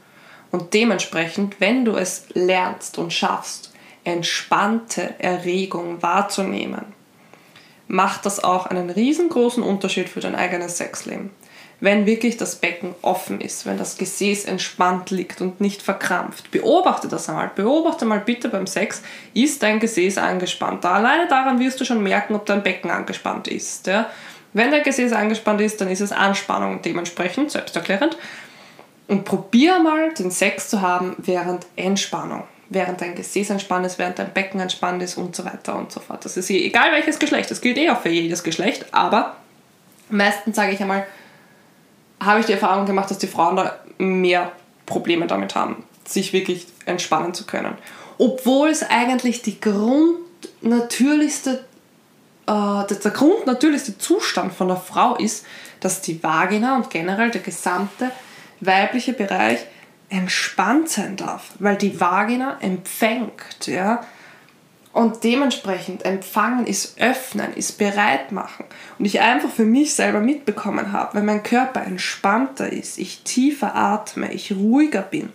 Und 0.52 0.74
dementsprechend, 0.74 1.60
wenn 1.60 1.84
du 1.84 1.98
es 1.98 2.28
lernst 2.34 2.98
und 2.98 3.12
schaffst, 3.12 3.74
entspannte 4.06 5.16
Erregung 5.20 6.02
wahrzunehmen, 6.02 6.86
macht 7.90 8.26
das 8.26 8.42
auch 8.42 8.68
einen 8.68 8.90
riesengroßen 8.90 9.64
Unterschied 9.64 10.08
für 10.08 10.22
dein 10.22 10.36
eigenes 10.36 10.78
Sexleben 10.78 11.32
wenn 11.80 12.06
wirklich 12.06 12.38
das 12.38 12.56
Becken 12.56 12.96
offen 13.02 13.40
ist, 13.40 13.66
wenn 13.66 13.78
das 13.78 13.98
Gesäß 13.98 14.46
entspannt 14.46 15.12
liegt 15.12 15.42
und 15.42 15.62
nicht 15.62 15.82
verkrampft. 15.82 16.50
Beobachte 16.50 17.08
das 17.08 17.30
einmal. 17.30 17.52
Beobachte 17.54 18.06
mal 18.06 18.20
bitte 18.20 18.50
beim 18.50 18.66
Sex, 18.66 19.04
ist 19.34 19.62
dein 19.62 19.80
Gesäß 19.80 20.18
angespannt. 20.18 20.84
Da 20.84 20.94
alleine 20.94 21.28
daran 21.28 21.60
wirst 21.60 21.80
du 21.80 21.86
schon 21.86 22.02
merken, 22.02 22.34
ob 22.34 22.46
dein 22.48 22.64
Becken 22.64 22.90
angespannt 22.90 23.48
ist. 23.48 23.86
Ja? 23.86 24.10
Wenn 24.54 24.72
dein 24.72 24.82
Gesäß 24.82 25.14
angespannt 25.14 25.62
ist, 25.62 25.80
dann 25.80 25.90
ist 25.90 26.02
es 26.02 26.12
Anspannung 26.12 26.82
dementsprechend 26.82 27.52
selbsterklärend. 27.52 28.18
Und 29.08 29.24
probier 29.24 29.80
mal 29.80 30.14
den 30.14 30.32
Sex 30.32 30.70
zu 30.70 30.82
haben 30.82 31.16
während 31.20 31.68
Entspannung. 31.76 32.44
Während 32.70 33.00
dein 33.00 33.16
Gesäß 33.16 33.52
entspannt 33.52 33.86
ist, 33.86 34.00
während 34.00 34.20
dein 34.20 34.34
Becken 34.34 34.60
entspannt 34.60 35.02
ist 35.02 35.16
und 35.18 35.36
so 35.36 35.46
weiter 35.46 35.78
und 35.78 35.92
so 35.92 36.00
fort. 36.00 36.26
Das 36.26 36.36
ist 36.36 36.50
eh 36.50 36.66
egal 36.66 36.92
welches 36.92 37.20
Geschlecht. 37.20 37.50
Das 37.52 37.62
gilt 37.62 37.78
eh 37.78 37.90
auch 37.90 38.02
für 38.02 38.10
jedes 38.10 38.44
Geschlecht. 38.44 38.88
Aber 38.92 39.38
meistens 40.10 40.56
sage 40.56 40.74
ich 40.74 40.82
einmal, 40.82 41.06
habe 42.20 42.40
ich 42.40 42.46
die 42.46 42.54
Erfahrung 42.54 42.86
gemacht, 42.86 43.10
dass 43.10 43.18
die 43.18 43.28
Frauen 43.28 43.56
da 43.56 43.80
mehr 43.98 44.52
Probleme 44.86 45.26
damit 45.28 45.56
haben, 45.56 45.84
sich 46.06 46.34
wirklich 46.34 46.68
entspannen 46.86 47.34
zu 47.34 47.46
können. 47.46 47.78
Obwohl 48.18 48.70
es 48.70 48.84
eigentlich 48.84 49.44
die 49.44 49.60
grundnatürlichste, 49.60 51.66
äh, 52.48 52.86
der 52.88 53.12
grundnatürlichste 53.12 53.98
Zustand 53.98 54.54
von 54.54 54.70
der 54.70 54.78
Frau 54.78 55.16
ist, 55.16 55.46
dass 55.80 56.02
die 56.02 56.24
Vagina 56.24 56.76
und 56.76 56.90
generell 56.90 57.30
der 57.30 57.42
gesamte 57.42 58.12
weibliche 58.60 59.14
Bereich 59.14 59.60
entspannt 60.10 60.90
sein 60.90 61.18
darf, 61.18 61.52
weil 61.60 61.76
die 61.76 62.00
Vagina 62.00 62.58
empfängt, 62.62 63.68
ja, 63.68 64.04
und 64.98 65.24
dementsprechend 65.24 66.06
empfangen 66.06 66.66
ist 66.66 67.00
öffnen, 67.00 67.54
ist 67.54 67.78
bereit 67.78 68.32
machen. 68.32 68.66
Und 68.98 69.06
ich 69.06 69.22
einfach 69.22 69.52
für 69.52 69.64
mich 69.64 69.94
selber 69.94 70.22
mitbekommen 70.22 70.92
habe, 70.92 71.14
wenn 71.14 71.26
mein 71.26 71.44
Körper 71.44 71.84
entspannter 71.84 72.74
ist, 72.74 72.98
ich 72.98 73.22
tiefer 73.22 73.76
atme, 73.76 74.34
ich 74.34 74.54
ruhiger 74.54 75.04
bin. 75.04 75.30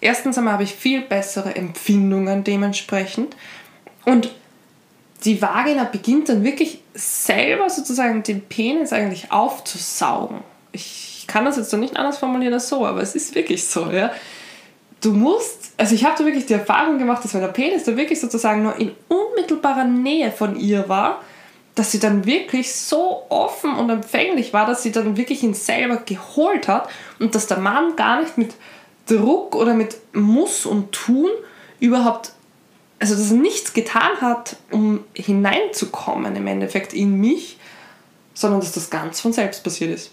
Erstens 0.00 0.36
einmal 0.36 0.54
habe 0.54 0.64
ich 0.64 0.74
viel 0.74 1.00
bessere 1.00 1.54
Empfindungen 1.54 2.42
dementsprechend. 2.42 3.36
Und 4.04 4.34
die 5.24 5.40
Vagina 5.40 5.84
beginnt 5.84 6.28
dann 6.28 6.42
wirklich 6.42 6.82
selber 6.94 7.70
sozusagen 7.70 8.24
den 8.24 8.40
Penis 8.40 8.92
eigentlich 8.92 9.30
aufzusaugen. 9.30 10.40
Ich 10.72 11.26
kann 11.28 11.44
das 11.44 11.56
jetzt 11.56 11.72
noch 11.72 11.78
nicht 11.78 11.96
anders 11.96 12.18
formulieren 12.18 12.54
als 12.54 12.68
so, 12.68 12.84
aber 12.84 13.00
es 13.00 13.14
ist 13.14 13.36
wirklich 13.36 13.64
so, 13.64 13.92
ja 13.92 14.10
du 15.04 15.12
musst, 15.12 15.72
also 15.76 15.94
ich 15.94 16.04
habe 16.04 16.16
da 16.18 16.24
wirklich 16.24 16.46
die 16.46 16.54
Erfahrung 16.54 16.98
gemacht, 16.98 17.24
dass 17.24 17.34
wenn 17.34 17.40
der 17.40 17.48
Penis 17.48 17.84
da 17.84 17.96
wirklich 17.96 18.20
sozusagen 18.20 18.62
nur 18.62 18.76
in 18.76 18.92
unmittelbarer 19.08 19.84
Nähe 19.84 20.30
von 20.32 20.56
ihr 20.56 20.88
war, 20.88 21.22
dass 21.74 21.90
sie 21.90 21.98
dann 21.98 22.24
wirklich 22.24 22.74
so 22.74 23.24
offen 23.28 23.74
und 23.74 23.90
empfänglich 23.90 24.52
war, 24.52 24.66
dass 24.66 24.82
sie 24.82 24.92
dann 24.92 25.16
wirklich 25.16 25.42
ihn 25.42 25.54
selber 25.54 25.96
geholt 25.96 26.68
hat 26.68 26.88
und 27.18 27.34
dass 27.34 27.46
der 27.46 27.58
Mann 27.58 27.96
gar 27.96 28.22
nicht 28.22 28.38
mit 28.38 28.54
Druck 29.06 29.54
oder 29.54 29.74
mit 29.74 29.96
Muss 30.14 30.66
und 30.66 30.92
Tun 30.92 31.30
überhaupt, 31.80 32.32
also 33.00 33.14
dass 33.14 33.30
er 33.30 33.36
nichts 33.36 33.72
getan 33.72 34.20
hat, 34.20 34.56
um 34.70 35.04
hineinzukommen 35.14 36.36
im 36.36 36.46
Endeffekt 36.46 36.94
in 36.94 37.16
mich, 37.16 37.58
sondern 38.32 38.60
dass 38.60 38.72
das 38.72 38.88
ganz 38.88 39.20
von 39.20 39.32
selbst 39.32 39.64
passiert 39.64 39.90
ist. 39.90 40.12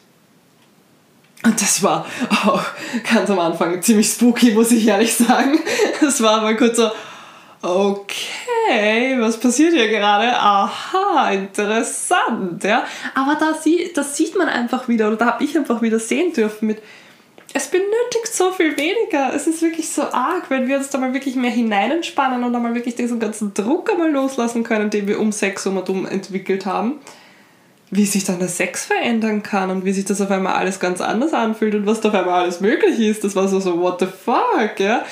Und 1.43 1.59
das 1.59 1.81
war 1.81 2.05
auch 2.45 2.63
ganz 3.11 3.29
am 3.29 3.39
Anfang 3.39 3.81
ziemlich 3.81 4.07
spooky, 4.07 4.51
muss 4.51 4.71
ich 4.71 4.87
ehrlich 4.87 5.13
sagen. 5.15 5.59
Das 5.99 6.21
war 6.21 6.41
mal 6.41 6.55
kurz 6.55 6.77
so, 6.77 6.91
okay, 7.61 9.15
was 9.19 9.39
passiert 9.39 9.73
hier 9.73 9.87
gerade? 9.87 10.35
Aha, 10.37 11.31
interessant, 11.31 12.63
ja. 12.63 12.85
Aber 13.15 13.35
da, 13.39 13.53
sie, 13.53 13.91
das 13.93 14.15
sieht 14.15 14.37
man 14.37 14.49
einfach 14.49 14.87
wieder, 14.87 15.07
oder 15.07 15.17
da 15.17 15.25
habe 15.27 15.43
ich 15.43 15.57
einfach 15.57 15.81
wieder 15.81 15.99
sehen 15.99 16.33
dürfen 16.33 16.67
mit, 16.67 16.81
es 17.53 17.67
benötigt 17.67 18.33
so 18.33 18.51
viel 18.51 18.77
weniger. 18.77 19.33
Es 19.33 19.47
ist 19.47 19.61
wirklich 19.61 19.89
so 19.89 20.03
arg, 20.03 20.49
wenn 20.49 20.67
wir 20.67 20.77
uns 20.77 20.89
da 20.89 20.99
mal 20.99 21.13
wirklich 21.13 21.35
mehr 21.35 21.51
hineinentspannen 21.51 22.43
und 22.43 22.55
einmal 22.55 22.75
wirklich 22.75 22.95
diesen 22.95 23.19
ganzen 23.19 23.53
Druck 23.53 23.91
einmal 23.91 24.11
loslassen 24.11 24.63
können, 24.63 24.89
den 24.89 25.07
wir 25.07 25.19
um 25.19 25.31
Sex 25.31 25.65
um 25.67 25.77
und 25.77 25.89
um 25.89 26.05
entwickelt 26.05 26.65
haben 26.65 26.99
wie 27.91 28.05
sich 28.05 28.23
dann 28.23 28.39
der 28.39 28.47
Sex 28.47 28.85
verändern 28.85 29.43
kann 29.43 29.69
und 29.69 29.83
wie 29.83 29.91
sich 29.91 30.05
das 30.05 30.21
auf 30.21 30.31
einmal 30.31 30.53
alles 30.53 30.79
ganz 30.79 31.01
anders 31.01 31.33
anfühlt 31.33 31.75
und 31.75 31.85
was 31.85 31.99
da 31.99 32.09
auf 32.09 32.15
einmal 32.15 32.41
alles 32.43 32.61
möglich 32.61 32.97
ist. 32.99 33.25
Das 33.25 33.35
war 33.35 33.49
so, 33.49 33.59
so 33.59 33.79
what 33.79 33.99
the 33.99 34.05
fuck, 34.05 34.79
ja. 34.79 35.03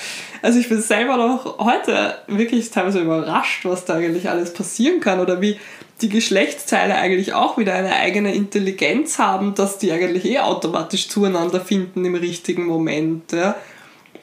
Also 0.41 0.59
ich 0.59 0.69
bin 0.69 0.81
selber 0.81 1.17
noch 1.17 1.59
heute 1.59 2.15
wirklich 2.27 2.71
teilweise 2.71 3.01
überrascht, 3.01 3.65
was 3.65 3.83
da 3.83 3.95
eigentlich 3.95 4.29
alles 4.29 4.53
passieren 4.53 5.01
kann 5.01 5.19
oder 5.19 5.41
wie 5.41 5.59
die 6.01 6.07
Geschlechtsteile 6.07 6.95
eigentlich 6.95 7.33
auch 7.33 7.57
wieder 7.57 7.73
eine 7.73 7.93
eigene 7.93 8.33
Intelligenz 8.33 9.19
haben, 9.19 9.53
dass 9.55 9.77
die 9.77 9.91
eigentlich 9.91 10.23
eh 10.23 10.39
automatisch 10.39 11.09
zueinander 11.09 11.59
finden 11.59 12.05
im 12.05 12.15
richtigen 12.15 12.65
Moment, 12.65 13.33
ja. 13.33 13.55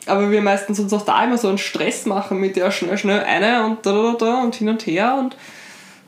Aber 0.07 0.31
wir 0.31 0.41
meistens 0.41 0.79
uns 0.79 0.95
auch 0.95 1.05
da 1.05 1.25
immer 1.25 1.37
so 1.37 1.49
einen 1.49 1.59
Stress 1.59 2.07
machen 2.07 2.41
mit 2.41 2.57
ja 2.57 2.71
schnell, 2.71 2.97
schnell 2.97 3.21
eine 3.25 3.67
und 3.67 3.85
da, 3.85 3.93
da, 3.93 4.17
da 4.19 4.43
und 4.43 4.55
hin 4.55 4.71
und 4.71 4.87
her 4.87 5.17
und 5.19 5.37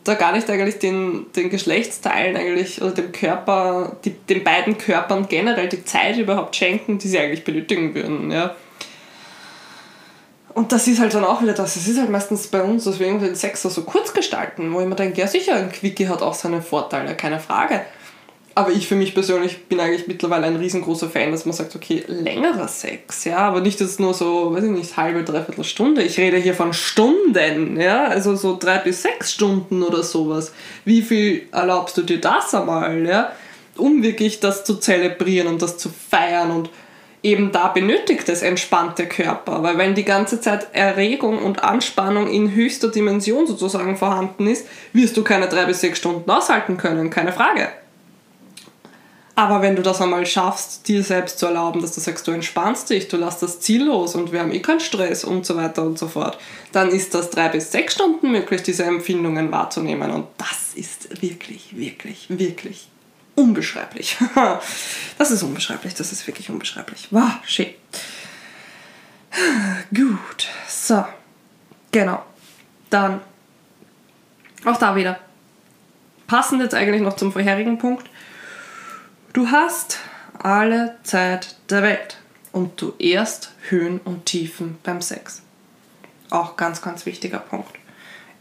da 0.09 0.15
gar 0.15 0.33
nicht 0.33 0.49
eigentlich 0.51 0.79
den, 0.79 1.27
den 1.37 1.51
Geschlechtsteilen 1.51 2.37
eigentlich 2.37 2.81
oder 2.83 2.93
dem 2.93 3.13
Körper, 3.13 3.97
die, 4.05 4.11
den 4.11 4.43
beiden 4.43 4.79
Körpern 4.79 5.27
generell 5.29 5.69
die 5.69 5.85
Zeit 5.85 6.17
überhaupt 6.17 6.57
schenken, 6.57 6.99
die 6.99 7.09
sie 7.09 7.19
eigentlich 7.19 7.45
benötigen 7.45 7.95
würden. 7.95 8.31
Ja. 8.31 8.57
Und 10.55 10.73
das 10.73 10.89
ist 10.89 11.01
halt 11.01 11.15
dann 11.15 11.25
auch 11.25 11.41
wieder 11.43 11.53
das. 11.53 11.77
Es 11.77 11.87
ist 11.87 11.99
halt 11.99 12.11
meistens 12.11 12.49
bei 12.49 12.63
uns, 12.63 12.85
dass 12.85 12.99
wir 12.99 13.07
den 13.07 13.35
Sex 13.35 13.63
so 13.63 13.83
kurz 13.83 14.13
gestalten, 14.13 14.73
wo 14.73 14.81
ich 14.81 14.87
mir 14.87 14.97
denke, 14.97 15.21
ja 15.21 15.29
sicher, 15.29 15.55
ein 15.55 15.71
Quickie 15.71 16.09
hat 16.09 16.23
auch 16.23 16.35
seine 16.35 16.63
Vorteile, 16.63 17.15
keine 17.15 17.39
Frage. 17.39 17.83
Aber 18.59 18.73
ich 18.73 18.89
für 18.89 18.97
mich 18.97 19.15
persönlich 19.15 19.67
bin 19.67 19.79
eigentlich 19.79 20.09
mittlerweile 20.09 20.49
ein 20.49 20.57
riesengroßer 20.57 21.09
Fan, 21.09 21.31
dass 21.31 21.47
man 21.47 21.55
sagt, 21.55 21.77
okay, 21.77 22.03
längerer 22.09 22.67
Sex, 22.67 23.25
ja, 23.25 23.37
aber 23.37 23.61
nicht 23.61 23.79
jetzt 23.79 24.01
nur 24.01 24.15
so, 24.15 24.53
weiß 24.53 24.65
ich 24.65 24.71
nicht, 24.71 24.97
halbe, 24.97 25.23
dreiviertel 25.23 25.63
Stunde. 25.63 26.03
Ich 26.03 26.19
rede 26.19 26.39
hier 26.39 26.55
von 26.55 26.73
Stunden, 26.73 27.81
ja, 27.81 28.07
also 28.07 28.35
so 28.35 28.57
drei 28.59 28.79
bis 28.79 29.03
sechs 29.03 29.33
Stunden 29.33 29.85
oder 29.85 30.03
sowas. 30.03 30.53
Wie 30.85 31.03
viel 31.03 31.47
erlaubst 31.53 31.99
du 31.99 32.03
dir 32.03 32.21
das 32.21 32.53
einmal, 32.53 33.07
ja, 33.07 33.31
um 33.77 34.03
wirklich 34.03 34.41
das 34.41 34.65
zu 34.65 34.75
zelebrieren 34.81 35.47
und 35.47 35.63
das 35.63 35.79
zu 35.79 35.89
feiern 35.89 36.51
und 36.51 36.69
eben 37.23 37.53
da 37.53 37.69
benötigt 37.69 38.29
es 38.29 38.43
entspannte 38.43 39.07
Körper, 39.07 39.63
weil 39.63 39.79
wenn 39.79 39.95
die 39.95 40.05
ganze 40.05 40.41
Zeit 40.41 40.67
Erregung 40.73 41.39
und 41.39 41.63
Anspannung 41.63 42.27
in 42.29 42.53
höchster 42.53 42.89
Dimension 42.89 43.47
sozusagen 43.47 43.97
vorhanden 43.97 44.49
ist, 44.49 44.67
wirst 44.93 45.17
du 45.17 45.23
keine 45.23 45.47
drei 45.47 45.65
bis 45.67 45.81
sechs 45.81 46.01
Stunden 46.01 46.29
aushalten 46.29 46.77
können, 46.77 47.11
keine 47.11 47.33
Frage. 47.33 47.69
Aber 49.39 49.63
wenn 49.63 49.77
du 49.77 49.83
das 49.83 50.01
einmal 50.01 50.27
schaffst, 50.27 50.89
dir 50.89 51.05
selbst 51.05 51.39
zu 51.39 51.47
erlauben, 51.47 51.81
dass 51.81 51.95
du 51.95 52.01
sagst, 52.01 52.27
du 52.27 52.33
entspannst 52.33 52.91
dich, 52.91 53.07
du 53.07 53.17
lässt 53.17 53.41
das 53.41 53.61
Ziel 53.61 53.85
los 53.85 54.17
und 54.17 54.33
wir 54.33 54.41
haben 54.41 54.51
eh 54.51 54.59
keinen 54.59 54.81
Stress 54.81 55.23
und 55.23 55.47
so 55.47 55.55
weiter 55.55 55.85
und 55.85 55.97
so 55.97 56.09
fort, 56.09 56.37
dann 56.73 56.89
ist 56.89 57.15
das 57.15 57.31
drei 57.31 57.49
bis 57.49 57.71
sechs 57.71 57.95
Stunden 57.95 58.33
möglich, 58.33 58.65
diese 58.65 58.83
Empfindungen 58.83 59.53
wahrzunehmen. 59.53 60.11
Und 60.11 60.27
das 60.39 60.75
ist 60.75 61.23
wirklich, 61.23 61.77
wirklich, 61.77 62.27
wirklich 62.29 62.89
unbeschreiblich. 63.37 64.17
Das 65.19 65.31
ist 65.31 65.45
unbeschreiblich, 65.45 65.95
das 65.95 66.11
ist 66.11 66.27
wirklich 66.27 66.51
unbeschreiblich. 66.51 67.07
Wow, 67.13 67.31
schön. 67.45 67.69
Gut, 69.95 70.49
so. 70.69 71.05
Genau. 71.93 72.25
Dann 72.91 73.21
auch 74.65 74.79
da 74.79 74.97
wieder. 74.97 75.21
Passend 76.27 76.61
jetzt 76.61 76.75
eigentlich 76.75 77.03
noch 77.03 77.15
zum 77.15 77.31
vorherigen 77.31 77.79
Punkt 77.79 78.11
Du 79.39 79.53
hast 79.53 80.01
alle 80.37 80.97
Zeit 81.05 81.55
der 81.71 81.85
Welt 81.85 82.17
und 82.51 82.83
du 82.83 82.95
erst 82.99 83.53
Höhen 83.69 84.01
und 84.05 84.27
Tiefen 84.27 84.79
beim 84.83 85.01
Sex. 85.01 85.43
Auch 86.29 86.57
ganz, 86.57 86.83
ganz 86.83 87.07
wichtiger 87.07 87.39
Punkt. 87.39 87.71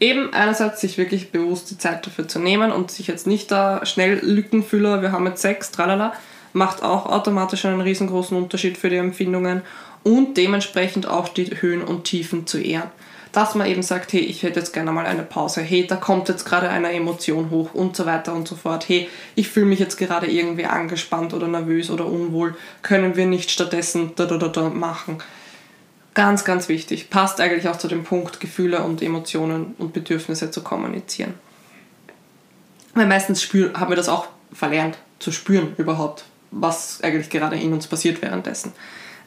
Eben 0.00 0.34
einerseits 0.34 0.80
sich 0.80 0.98
wirklich 0.98 1.30
bewusst 1.30 1.70
die 1.70 1.78
Zeit 1.78 2.04
dafür 2.04 2.26
zu 2.26 2.40
nehmen 2.40 2.72
und 2.72 2.90
sich 2.90 3.06
jetzt 3.06 3.28
nicht 3.28 3.52
da 3.52 3.86
schnell 3.86 4.18
Lückenfüller, 4.24 5.00
wir 5.00 5.12
haben 5.12 5.28
jetzt 5.28 5.40
Sex, 5.40 5.70
tralala, 5.70 6.14
macht 6.52 6.82
auch 6.82 7.06
automatisch 7.06 7.64
einen 7.64 7.80
riesengroßen 7.80 8.36
Unterschied 8.36 8.76
für 8.76 8.90
die 8.90 8.96
Empfindungen 8.96 9.62
und 10.02 10.36
dementsprechend 10.36 11.06
auch 11.06 11.28
die 11.28 11.62
Höhen 11.62 11.84
und 11.84 12.06
Tiefen 12.06 12.48
zu 12.48 12.58
ehren 12.58 12.90
dass 13.32 13.54
man 13.54 13.66
eben 13.66 13.82
sagt, 13.82 14.12
hey, 14.12 14.20
ich 14.20 14.42
hätte 14.42 14.60
jetzt 14.60 14.72
gerne 14.72 14.92
mal 14.92 15.06
eine 15.06 15.22
Pause, 15.22 15.60
hey, 15.60 15.86
da 15.86 15.96
kommt 15.96 16.28
jetzt 16.28 16.44
gerade 16.44 16.68
eine 16.68 16.92
Emotion 16.92 17.50
hoch 17.50 17.74
und 17.74 17.96
so 17.96 18.06
weiter 18.06 18.34
und 18.34 18.48
so 18.48 18.56
fort, 18.56 18.88
hey, 18.88 19.08
ich 19.34 19.48
fühle 19.48 19.66
mich 19.66 19.78
jetzt 19.78 19.96
gerade 19.96 20.30
irgendwie 20.30 20.66
angespannt 20.66 21.34
oder 21.34 21.48
nervös 21.48 21.90
oder 21.90 22.06
unwohl, 22.06 22.56
können 22.82 23.16
wir 23.16 23.26
nicht 23.26 23.50
stattdessen 23.50 24.12
da 24.16 24.26
da 24.26 24.36
da 24.36 24.48
da 24.48 24.68
machen. 24.68 25.18
Ganz, 26.14 26.44
ganz 26.44 26.68
wichtig. 26.68 27.10
Passt 27.10 27.40
eigentlich 27.40 27.68
auch 27.68 27.76
zu 27.76 27.86
dem 27.86 28.02
Punkt, 28.02 28.40
Gefühle 28.40 28.82
und 28.82 29.02
Emotionen 29.02 29.76
und 29.78 29.92
Bedürfnisse 29.92 30.50
zu 30.50 30.62
kommunizieren. 30.62 31.34
Weil 32.94 33.06
meistens 33.06 33.40
spür, 33.40 33.72
haben 33.74 33.90
wir 33.90 33.96
das 33.96 34.08
auch 34.08 34.26
verlernt, 34.52 34.98
zu 35.20 35.30
spüren 35.30 35.74
überhaupt, 35.76 36.24
was 36.50 37.00
eigentlich 37.02 37.30
gerade 37.30 37.56
in 37.56 37.72
uns 37.72 37.86
passiert 37.86 38.20
währenddessen. 38.20 38.72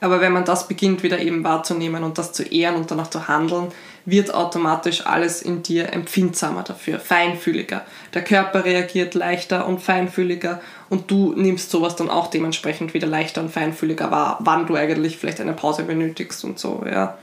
Aber 0.01 0.19
wenn 0.19 0.33
man 0.33 0.45
das 0.45 0.67
beginnt 0.67 1.03
wieder 1.03 1.19
eben 1.19 1.43
wahrzunehmen 1.43 2.03
und 2.03 2.17
das 2.17 2.33
zu 2.33 2.43
ehren 2.43 2.75
und 2.75 2.89
danach 2.89 3.09
zu 3.09 3.27
handeln, 3.27 3.71
wird 4.05 4.33
automatisch 4.33 5.05
alles 5.05 5.41
in 5.41 5.63
dir 5.63 5.93
empfindsamer 5.93 6.63
dafür, 6.63 6.99
feinfühliger. 6.99 7.85
Der 8.13 8.23
Körper 8.23 8.65
reagiert 8.65 9.13
leichter 9.13 9.67
und 9.67 9.79
feinfühliger 9.79 10.61
und 10.89 11.11
du 11.11 11.33
nimmst 11.33 11.71
sowas 11.71 11.95
dann 11.95 12.09
auch 12.09 12.27
dementsprechend 12.27 12.93
wieder 12.93 13.07
leichter 13.07 13.41
und 13.41 13.51
feinfühliger 13.51 14.11
wahr, 14.11 14.37
wann 14.41 14.65
du 14.67 14.75
eigentlich 14.75 15.17
vielleicht 15.17 15.41
eine 15.41 15.53
Pause 15.53 15.83
benötigst 15.83 16.43
und 16.43 16.59
so, 16.59 16.83
ja. 16.89 17.17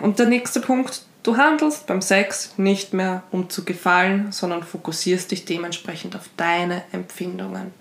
Und 0.00 0.18
der 0.18 0.26
nächste 0.26 0.60
Punkt, 0.60 1.02
du 1.22 1.36
handelst 1.36 1.86
beim 1.86 2.00
Sex 2.00 2.54
nicht 2.56 2.94
mehr 2.94 3.24
um 3.30 3.50
zu 3.50 3.64
gefallen, 3.64 4.30
sondern 4.30 4.62
fokussierst 4.62 5.30
dich 5.30 5.44
dementsprechend 5.44 6.14
auf 6.14 6.28
deine 6.36 6.84
Empfindungen. 6.92 7.72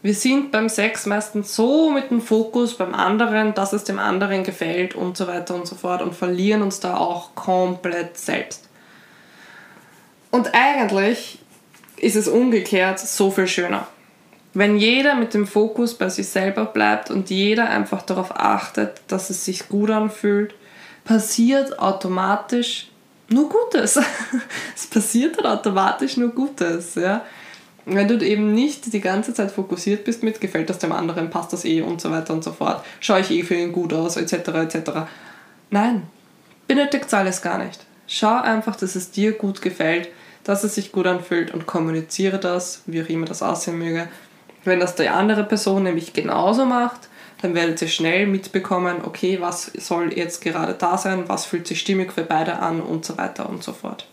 Wir 0.00 0.14
sind 0.14 0.52
beim 0.52 0.68
Sex 0.68 1.06
meistens 1.06 1.56
so 1.56 1.90
mit 1.90 2.10
dem 2.10 2.20
Fokus 2.20 2.76
beim 2.76 2.94
anderen, 2.94 3.54
dass 3.54 3.72
es 3.72 3.82
dem 3.82 3.98
anderen 3.98 4.44
gefällt 4.44 4.94
und 4.94 5.16
so 5.16 5.26
weiter 5.26 5.56
und 5.56 5.66
so 5.66 5.74
fort 5.74 6.02
und 6.02 6.14
verlieren 6.14 6.62
uns 6.62 6.78
da 6.78 6.96
auch 6.96 7.34
komplett 7.34 8.16
selbst. 8.16 8.68
Und 10.30 10.54
eigentlich 10.54 11.40
ist 11.96 12.14
es 12.14 12.28
umgekehrt 12.28 13.00
so 13.00 13.30
viel 13.32 13.48
schöner. 13.48 13.88
Wenn 14.54 14.76
jeder 14.76 15.16
mit 15.16 15.34
dem 15.34 15.46
Fokus 15.46 15.94
bei 15.94 16.08
sich 16.08 16.28
selber 16.28 16.64
bleibt 16.66 17.10
und 17.10 17.28
jeder 17.30 17.68
einfach 17.68 18.02
darauf 18.02 18.36
achtet, 18.36 19.00
dass 19.08 19.30
es 19.30 19.44
sich 19.44 19.68
gut 19.68 19.90
anfühlt, 19.90 20.54
passiert 21.04 21.78
automatisch 21.78 22.90
nur 23.28 23.48
Gutes. 23.48 23.98
es 24.76 24.86
passiert 24.86 25.38
dann 25.38 25.46
automatisch 25.46 26.16
nur 26.16 26.30
Gutes. 26.30 26.94
Ja? 26.94 27.24
Wenn 27.94 28.08
du 28.08 28.18
eben 28.24 28.54
nicht 28.54 28.92
die 28.92 29.00
ganze 29.00 29.34
Zeit 29.34 29.50
fokussiert 29.50 30.04
bist 30.04 30.22
mit, 30.22 30.40
gefällt 30.40 30.70
das 30.70 30.78
dem 30.78 30.92
anderen, 30.92 31.30
passt 31.30 31.52
das 31.52 31.64
eh 31.64 31.80
und 31.80 32.00
so 32.00 32.10
weiter 32.10 32.32
und 32.32 32.44
so 32.44 32.52
fort, 32.52 32.84
schaue 33.00 33.20
ich 33.20 33.30
eh 33.30 33.42
für 33.42 33.54
ihn 33.54 33.72
gut 33.72 33.92
aus, 33.92 34.16
etc. 34.16 34.34
etc. 34.48 34.90
Nein, 35.70 36.04
benötigt 36.66 37.12
alles 37.12 37.42
gar 37.42 37.58
nicht. 37.58 37.84
Schau 38.06 38.40
einfach, 38.40 38.76
dass 38.76 38.94
es 38.94 39.10
dir 39.10 39.32
gut 39.32 39.62
gefällt, 39.62 40.08
dass 40.44 40.64
es 40.64 40.74
sich 40.74 40.92
gut 40.92 41.06
anfühlt 41.06 41.52
und 41.52 41.66
kommuniziere 41.66 42.38
das, 42.38 42.82
wie 42.86 43.02
auch 43.02 43.08
immer 43.08 43.26
das 43.26 43.42
aussehen 43.42 43.78
möge. 43.78 44.08
Wenn 44.64 44.80
das 44.80 44.94
die 44.94 45.08
andere 45.08 45.44
Person 45.44 45.82
nämlich 45.82 46.12
genauso 46.12 46.64
macht, 46.64 47.08
dann 47.42 47.54
werdet 47.54 47.80
ihr 47.82 47.88
schnell 47.88 48.26
mitbekommen, 48.26 48.98
okay, 49.04 49.40
was 49.40 49.70
soll 49.78 50.12
jetzt 50.12 50.40
gerade 50.40 50.74
da 50.74 50.98
sein, 50.98 51.28
was 51.28 51.44
fühlt 51.44 51.66
sich 51.66 51.80
stimmig 51.80 52.12
für 52.12 52.24
beide 52.24 52.58
an 52.58 52.80
und 52.80 53.04
so 53.04 53.16
weiter 53.16 53.48
und 53.48 53.62
so 53.62 53.72
fort. 53.72 54.06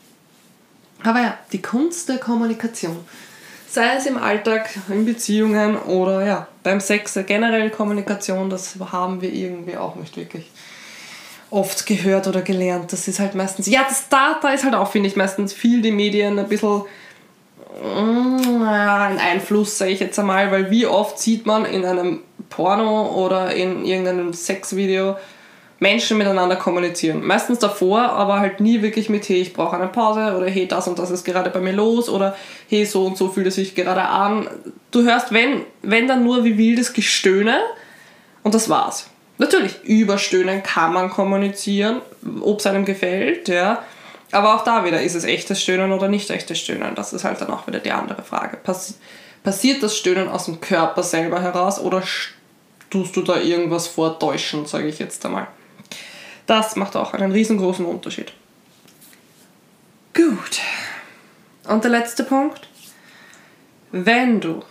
Aber 1.03 1.21
ja, 1.21 1.37
die 1.51 1.61
Kunst 1.61 2.09
der 2.09 2.17
Kommunikation 2.17 2.99
sei 3.75 3.95
es 3.97 4.05
im 4.05 4.17
Alltag, 4.17 4.69
in 4.89 5.05
Beziehungen 5.05 5.77
oder 5.77 6.25
ja, 6.25 6.47
beim 6.63 6.79
Sex, 6.79 7.19
generell 7.27 7.69
Kommunikation, 7.69 8.49
das 8.49 8.75
haben 8.91 9.21
wir 9.21 9.31
irgendwie 9.31 9.77
auch 9.77 9.95
nicht 9.95 10.17
wirklich 10.17 10.49
oft 11.51 11.85
gehört 11.85 12.27
oder 12.27 12.41
gelernt. 12.41 12.91
Das 12.91 13.07
ist 13.07 13.19
halt 13.19 13.35
meistens, 13.35 13.67
ja, 13.67 13.83
das, 13.87 14.09
da, 14.09 14.39
da 14.41 14.49
ist 14.49 14.63
halt 14.63 14.73
auch, 14.73 14.91
finde 14.91 15.09
ich, 15.09 15.15
meistens 15.15 15.53
viel 15.53 15.81
die 15.81 15.91
Medien 15.91 16.39
ein 16.39 16.47
bisschen 16.47 16.83
mm, 17.83 18.63
ein 18.63 19.19
Einfluss, 19.19 19.77
sage 19.77 19.91
ich 19.91 19.99
jetzt 19.99 20.17
einmal, 20.17 20.51
weil 20.51 20.71
wie 20.71 20.87
oft 20.87 21.19
sieht 21.19 21.45
man 21.45 21.65
in 21.65 21.85
einem 21.85 22.21
Porno 22.49 23.25
oder 23.25 23.53
in 23.53 23.85
irgendeinem 23.85 24.33
Sexvideo 24.33 25.17
Menschen 25.79 26.17
miteinander 26.17 26.55
kommunizieren. 26.55 27.25
Meistens 27.25 27.59
davor, 27.59 28.01
aber 28.01 28.39
halt 28.39 28.59
nie 28.59 28.81
wirklich 28.81 29.09
mit, 29.09 29.27
hey, 29.27 29.41
ich 29.41 29.53
brauche 29.53 29.75
eine 29.75 29.87
Pause 29.87 30.35
oder 30.37 30.47
hey, 30.47 30.67
das 30.67 30.87
und 30.87 30.99
das 30.99 31.11
ist 31.11 31.25
gerade 31.25 31.49
bei 31.49 31.59
mir 31.59 31.73
los 31.73 32.09
oder 32.09 32.35
hey, 32.69 32.85
so 32.85 33.05
und 33.05 33.17
so 33.17 33.29
fühlt 33.29 33.47
es 33.47 33.55
sich 33.55 33.75
gerade 33.75 34.03
an. 34.03 34.47
Du 34.91 35.03
hörst, 35.03 35.33
wenn, 35.33 35.61
wenn 35.81 36.07
dann 36.07 36.23
nur 36.23 36.43
wie 36.43 36.57
wildes 36.57 36.93
Gestöhne 36.93 37.59
und 38.43 38.55
das 38.55 38.69
war's. 38.69 39.09
Natürlich, 39.37 39.83
über 39.83 40.17
Stöhnen 40.17 40.63
kann 40.63 40.93
man 40.93 41.09
kommunizieren, 41.09 42.01
ob 42.41 42.59
es 42.59 42.67
einem 42.67 42.85
gefällt, 42.85 43.49
ja. 43.49 43.83
Aber 44.31 44.55
auch 44.55 44.63
da 44.63 44.85
wieder, 44.85 45.01
ist 45.01 45.15
es 45.15 45.25
echtes 45.25 45.61
Stöhnen 45.61 45.91
oder 45.91 46.07
nicht 46.07 46.29
echtes 46.29 46.59
Stöhnen? 46.59 46.95
Das 46.95 47.11
ist 47.11 47.25
halt 47.25 47.41
dann 47.41 47.49
auch 47.49 47.67
wieder 47.67 47.79
die 47.79 47.91
andere 47.91 48.23
Frage. 48.23 48.57
Pass 48.63 48.97
passiert 49.45 49.83
das 49.83 49.95
Stöhnen 49.95 50.27
aus 50.27 50.45
dem 50.45 50.59
Körper 50.59 51.03
selber 51.03 51.41
heraus 51.41 51.79
oder 51.79 52.03
tust 52.89 53.15
du 53.15 53.21
da 53.21 53.39
irgendwas 53.39 53.87
vortäuschen, 53.87 54.65
sage 54.65 54.87
ich 54.87 54.99
jetzt 54.99 55.25
einmal. 55.25 55.47
Das 56.45 56.75
macht 56.75 56.95
auch 56.95 57.13
einen 57.13 57.31
riesengroßen 57.31 57.85
Unterschied. 57.85 58.33
Gut. 60.13 60.61
Und 61.67 61.83
der 61.83 61.91
letzte 61.91 62.23
Punkt. 62.23 62.69
Wenn 63.91 64.41
du 64.41 64.63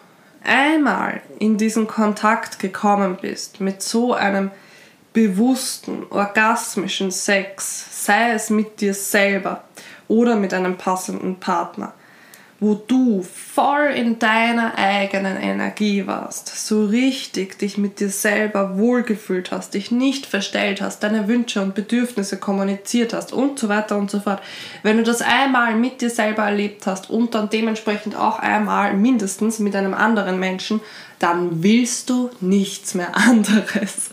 einmal 0.43 1.22
in 1.39 1.57
diesen 1.57 1.87
Kontakt 1.87 2.59
gekommen 2.59 3.16
bist 3.20 3.61
mit 3.61 3.83
so 3.83 4.14
einem 4.14 4.51
bewussten, 5.12 6.05
orgasmischen 6.11 7.11
Sex, 7.11 8.05
sei 8.05 8.33
es 8.33 8.51
mit 8.51 8.81
dir 8.81 8.95
selber 8.95 9.64
oder 10.09 10.37
mit 10.37 10.53
einem 10.53 10.77
passenden 10.77 11.41
Partner, 11.41 11.95
wo 12.65 12.75
du 12.75 13.23
voll 13.23 13.93
in 13.95 14.19
deiner 14.19 14.79
eigenen 14.79 15.37
Energie 15.37 16.07
warst, 16.07 16.67
so 16.67 16.87
richtig 16.87 17.59
dich 17.59 17.77
mit 17.77 18.01
dir 18.01 18.09
selber 18.09 18.79
wohlgefühlt 18.79 19.51
hast, 19.51 19.75
dich 19.75 19.91
nicht 19.91 20.25
verstellt 20.25 20.81
hast, 20.81 21.03
deine 21.03 21.29
Wünsche 21.29 21.61
und 21.61 21.75
Bedürfnisse 21.75 22.39
kommuniziert 22.39 23.12
hast 23.12 23.35
und 23.35 23.59
so 23.59 23.69
weiter 23.69 23.99
und 23.99 24.11
so 24.11 24.19
fort. 24.19 24.41
Wenn 24.83 24.97
du 24.97 25.03
das 25.03 25.21
einmal 25.21 25.75
mit 25.75 26.01
dir 26.01 26.09
selber 26.09 26.45
erlebt 26.45 26.87
hast 26.87 27.11
und 27.11 27.35
dann 27.35 27.51
dementsprechend 27.51 28.17
auch 28.17 28.39
einmal 28.39 28.95
mindestens 28.95 29.59
mit 29.59 29.77
einem 29.77 29.93
anderen 29.93 30.41
Menschen, 30.41 30.81
dann 31.19 31.62
willst 31.62 32.09
du 32.09 32.31
nichts 32.41 32.95
mehr 32.95 33.15
anderes. 33.15 34.11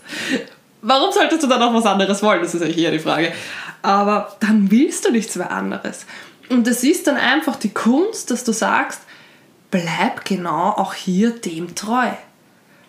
Warum 0.82 1.14
solltest 1.14 1.44
du 1.44 1.48
dann 1.48 1.62
auch 1.62 1.74
was 1.74 1.86
anderes 1.86 2.22
wollen? 2.22 2.42
Das 2.42 2.54
ist 2.54 2.62
eigentlich 2.62 2.80
eher 2.80 2.92
die 2.92 3.00
Frage. 3.00 3.32
Aber 3.82 4.36
dann 4.42 4.70
willst 4.70 5.06
du 5.06 5.12
nichts 5.12 5.38
mehr 5.38 5.52
anderes. 5.52 6.06
Und 6.52 6.68
es 6.68 6.84
ist 6.84 7.08
dann 7.08 7.16
einfach 7.16 7.56
die 7.56 7.74
Kunst, 7.74 8.30
dass 8.30 8.44
du 8.44 8.52
sagst, 8.52 9.00
bleib 9.72 10.26
genau 10.26 10.72
auch 10.72 10.94
hier 10.94 11.30
dem 11.30 11.76
treu. 11.76 12.10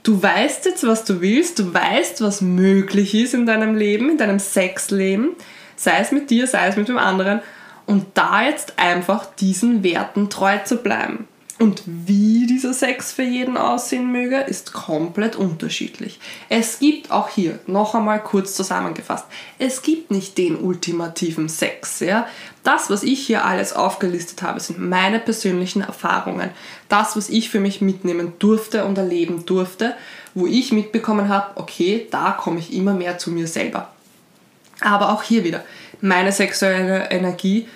Du 0.03 0.21
weißt 0.21 0.65
jetzt, 0.65 0.85
was 0.85 1.05
du 1.05 1.21
willst, 1.21 1.61
du 1.61 1.73
weißt, 1.73 2.23
was 2.23 2.41
möglich 2.41 3.15
ist 3.15 3.35
in 3.35 3.47
deinem 3.47 3.77
Leben, 3.77 4.11
in 4.11 4.19
deinem 4.19 4.41
Sexleben, 4.41 5.37
sei 5.77 6.01
es 6.01 6.11
mit 6.11 6.29
dir, 6.31 6.49
sei 6.49 6.67
es 6.67 6.77
mit 6.77 6.89
dem 6.89 6.99
anderen, 6.99 7.41
und 7.87 8.07
da 8.15 8.43
jetzt 8.43 8.81
einfach 8.81 9.27
diesen 9.37 9.85
Werten 9.85 10.29
treu 10.29 10.59
zu 10.65 10.79
bleiben. 10.79 11.29
Und 11.63 11.85
wie 11.87 12.49
dieser 12.49 12.75
Sex 12.75 13.13
für 13.13 13.23
jeden 13.23 13.57
aussehen 13.57 14.11
möge, 14.11 14.39
ist 14.39 14.73
komplett 14.73 15.37
unterschiedlich. 15.37 16.19
Es 16.49 16.81
gibt 16.81 17.13
auch 17.13 17.29
hier, 17.29 17.61
noch 17.69 17.95
einmal 17.95 18.21
kurz 18.21 18.57
zusammengefasst, 18.57 19.27
es 19.61 19.83
gibt 19.83 20.11
nicht 20.11 20.37
den 20.39 20.57
ultimativen 20.57 21.49
Sex. 21.49 22.01
Ja? 22.01 22.27
Das, 22.65 22.91
was 22.91 23.05
ich 23.05 23.25
hier 23.25 23.45
alles 23.45 23.75
aufgelistet 23.75 24.43
habe, 24.43 24.59
sind 24.59 24.81
meine 24.81 25.21
persönlichen 25.21 25.83
Erfahrungen. 25.83 26.51
Das, 26.89 27.17
was 27.17 27.29
ich 27.29 27.49
für 27.49 27.61
mich 27.61 27.81
mitnehmen 27.81 28.33
durfte 28.41 28.85
und 28.85 28.99
erleben 28.99 29.47
durfte, 29.47 29.95
wo 30.35 30.49
ich 30.49 30.73
mitbekommen 30.73 31.29
habe, 31.29 31.61
okay, 31.61 32.09
da 32.11 32.33
komme 32.33 32.59
ich 32.59 32.75
immer 32.75 32.93
mehr 32.93 33.19
zu 33.19 33.31
mir 33.31 33.47
selber. 33.47 33.93
Aber 34.81 35.13
auch 35.13 35.23
hier 35.23 35.45
wieder, 35.45 35.63
meine 36.01 36.33
sexuelle 36.33 37.13
Energie 37.13 37.69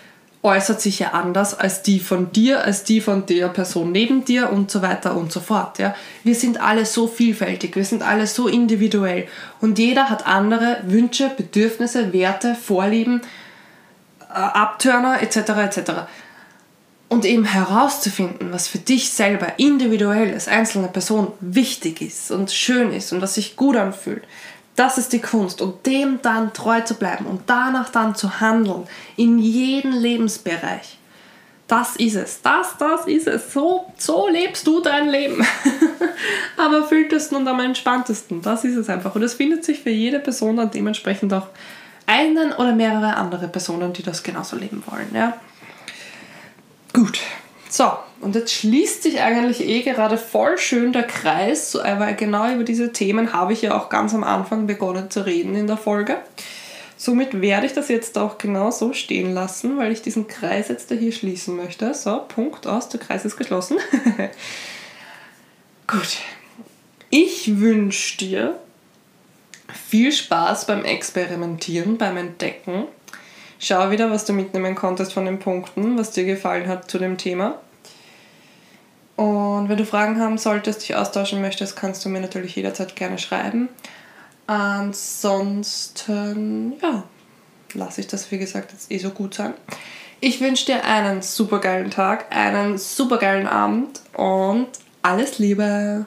äußert 0.47 0.81
sich 0.81 1.01
ja 1.01 1.11
anders 1.11 1.59
als 1.59 1.83
die 1.83 1.99
von 1.99 2.31
dir, 2.31 2.63
als 2.65 2.85
die 2.85 3.01
von 3.01 3.27
der 3.27 3.49
Person 3.49 3.91
neben 3.91 4.25
dir 4.25 4.51
und 4.51 4.71
so 4.71 4.81
weiter 4.81 5.17
und 5.17 5.33
so 5.33 5.41
fort. 5.41 5.81
Ja? 5.81 5.95
Wir 6.23 6.37
sind 6.37 6.61
alle 6.61 6.87
so 6.87 7.09
vielfältig, 7.09 7.75
wir 7.75 7.85
sind 7.85 8.03
alle 8.03 8.29
so 8.29 8.47
individuell 8.47 9.27
und 9.61 9.79
jeder 9.79 10.09
hat 10.09 10.27
andere 10.27 10.79
Wünsche, 10.85 11.31
Bedürfnisse, 11.37 12.13
Werte, 12.13 12.55
Vorlieben, 12.55 13.23
äh, 14.21 14.35
Abtörner 14.35 15.21
etc. 15.21 15.37
etc. 15.37 15.93
Und 17.09 17.25
eben 17.25 17.45
herauszufinden, 17.45 18.53
was 18.53 18.69
für 18.69 18.79
dich 18.79 19.11
selber 19.11 19.59
individuell 19.59 20.33
als 20.33 20.47
einzelne 20.47 20.89
Person 20.89 21.33
wichtig 21.41 22.01
ist 22.01 22.31
und 22.31 22.53
schön 22.53 22.93
ist 22.93 23.13
und 23.13 23.21
was 23.21 23.35
sich 23.35 23.57
gut 23.57 23.77
anfühlt, 23.77 24.23
das 24.77 24.99
ist 24.99 25.13
die 25.13 25.21
Kunst 25.21 25.63
und 25.63 25.85
dem 25.87 26.21
dann 26.23 26.53
treu 26.53 26.81
zu 26.83 26.95
bleiben 26.95 27.27
und 27.27 27.43
danach 27.47 27.89
dann 27.89 28.15
zu 28.15 28.41
handeln 28.41 28.87
in 29.17 29.39
jedem 29.39 29.93
Lebensbereich. 29.93 30.99
Das 31.67 31.97
ist 31.97 32.15
es. 32.15 32.43
Das, 32.43 32.77
das 32.79 33.07
ist 33.07 33.27
es. 33.27 33.53
So, 33.53 33.87
so 33.97 34.29
lebst 34.29 34.67
du 34.67 34.81
dein 34.81 35.09
Leben. 35.09 35.45
am 36.57 36.75
erfülltesten 36.75 37.37
und 37.37 37.49
am 37.49 37.59
entspanntesten. 37.59 38.41
Das 38.41 38.65
ist 38.65 38.77
es 38.77 38.89
einfach. 38.89 39.15
Und 39.17 39.23
es 39.23 39.35
findet 39.35 39.65
sich 39.65 39.81
für 39.81 39.91
jede 39.91 40.21
Person 40.21 40.57
dann 40.57 40.71
dementsprechend 40.71 41.33
auch 41.35 41.49
einen 42.07 42.53
oder 42.53 42.73
mehrere 42.73 43.17
andere 43.17 43.49
Personen, 43.49 43.93
die 43.93 44.05
das 44.05 44.23
genauso 44.23 44.57
leben 44.57 44.83
wollen. 44.87 45.09
Ja? 45.13 45.37
Gut. 46.93 47.19
So, 47.69 47.91
und 48.21 48.35
jetzt 48.35 48.53
schließt 48.53 49.03
sich 49.03 49.21
eigentlich 49.21 49.61
eh 49.61 49.83
gerade 49.83 50.17
voll 50.17 50.59
schön 50.59 50.93
der 50.93 51.05
Kreis, 51.05 51.75
weil 51.75 52.15
genau 52.15 52.51
über 52.51 52.65
diese 52.65 52.93
Themen 52.93 53.33
habe 53.33 53.53
ich 53.53 53.63
ja 53.63 53.77
auch 53.77 53.89
ganz 53.89 54.15
am 54.15 54.25
Anfang 54.25 54.67
begonnen 54.67 55.11
zu 55.11 55.27
reden 55.27 55.55
in 55.55 55.67
der 55.67 55.77
Folge. 55.77 56.17
Somit 56.97 57.43
werde 57.43 57.67
ich 57.67 57.75
das 57.75 57.89
jetzt 57.89 58.17
auch 58.17 58.39
genau 58.39 58.71
so 58.71 58.95
stehen 58.95 59.35
lassen, 59.35 59.77
weil 59.77 59.93
ich 59.93 60.01
diesen 60.01 60.29
Kreis 60.29 60.69
jetzt 60.69 60.91
hier 60.91 61.13
schließen 61.13 61.55
möchte. 61.55 61.93
So, 61.93 62.23
Punkt 62.27 62.67
aus, 62.67 62.89
der 62.89 63.01
Kreis 63.01 63.27
ist 63.27 63.37
geschlossen. 63.37 63.77
Gut. 65.87 66.17
Ich 67.11 67.61
wünsche 67.61 68.17
dir 68.17 68.59
viel 69.89 70.11
Spaß 70.11 70.67
beim 70.67 70.85
Experimentieren, 70.85 71.99
beim 71.99 72.17
Entdecken. 72.17 72.85
Schau 73.59 73.91
wieder, 73.91 74.11
was 74.11 74.25
du 74.25 74.33
mitnehmen 74.33 74.75
konntest 74.75 75.13
von 75.13 75.27
den 75.27 75.39
Punkten, 75.39 75.99
was 75.99 76.13
dir 76.13 76.25
gefallen 76.25 76.67
hat 76.67 76.91
zu 76.91 76.99
dem 76.99 77.19
Thema. 77.19 77.61
Und 79.17 79.69
wenn 79.69 79.77
du 79.79 79.85
Fragen 79.85 80.21
haben 80.21 80.39
solltest, 80.39 80.83
dich 80.83 80.95
austauschen 80.95 81.41
möchtest, 81.41 81.75
kannst 81.77 82.05
du 82.05 82.09
mir 82.09 82.21
natürlich 82.21 82.55
jederzeit 82.55 82.95
gerne 82.95 83.19
schreiben. 83.19 83.69
Ansonsten, 84.47 85.55
ja, 86.83 87.03
lasse 87.75 88.03
ich 88.03 88.07
das 88.07 88.31
wie 88.31 88.39
gesagt 88.39 88.73
jetzt 88.73 88.93
eh 88.93 88.99
so 88.99 89.11
gut 89.11 89.35
sein. 89.35 89.55
Ich 90.21 90.41
wünsche 90.41 90.67
dir 90.67 90.85
einen 90.85 91.23
super 91.23 91.61
geilen 91.61 91.91
Tag, 91.91 92.35
einen 92.35 92.79
super 92.79 93.19
geilen 93.19 93.47
Abend 93.47 94.01
und 94.15 94.69
alles 95.03 95.39
Liebe! 95.39 96.07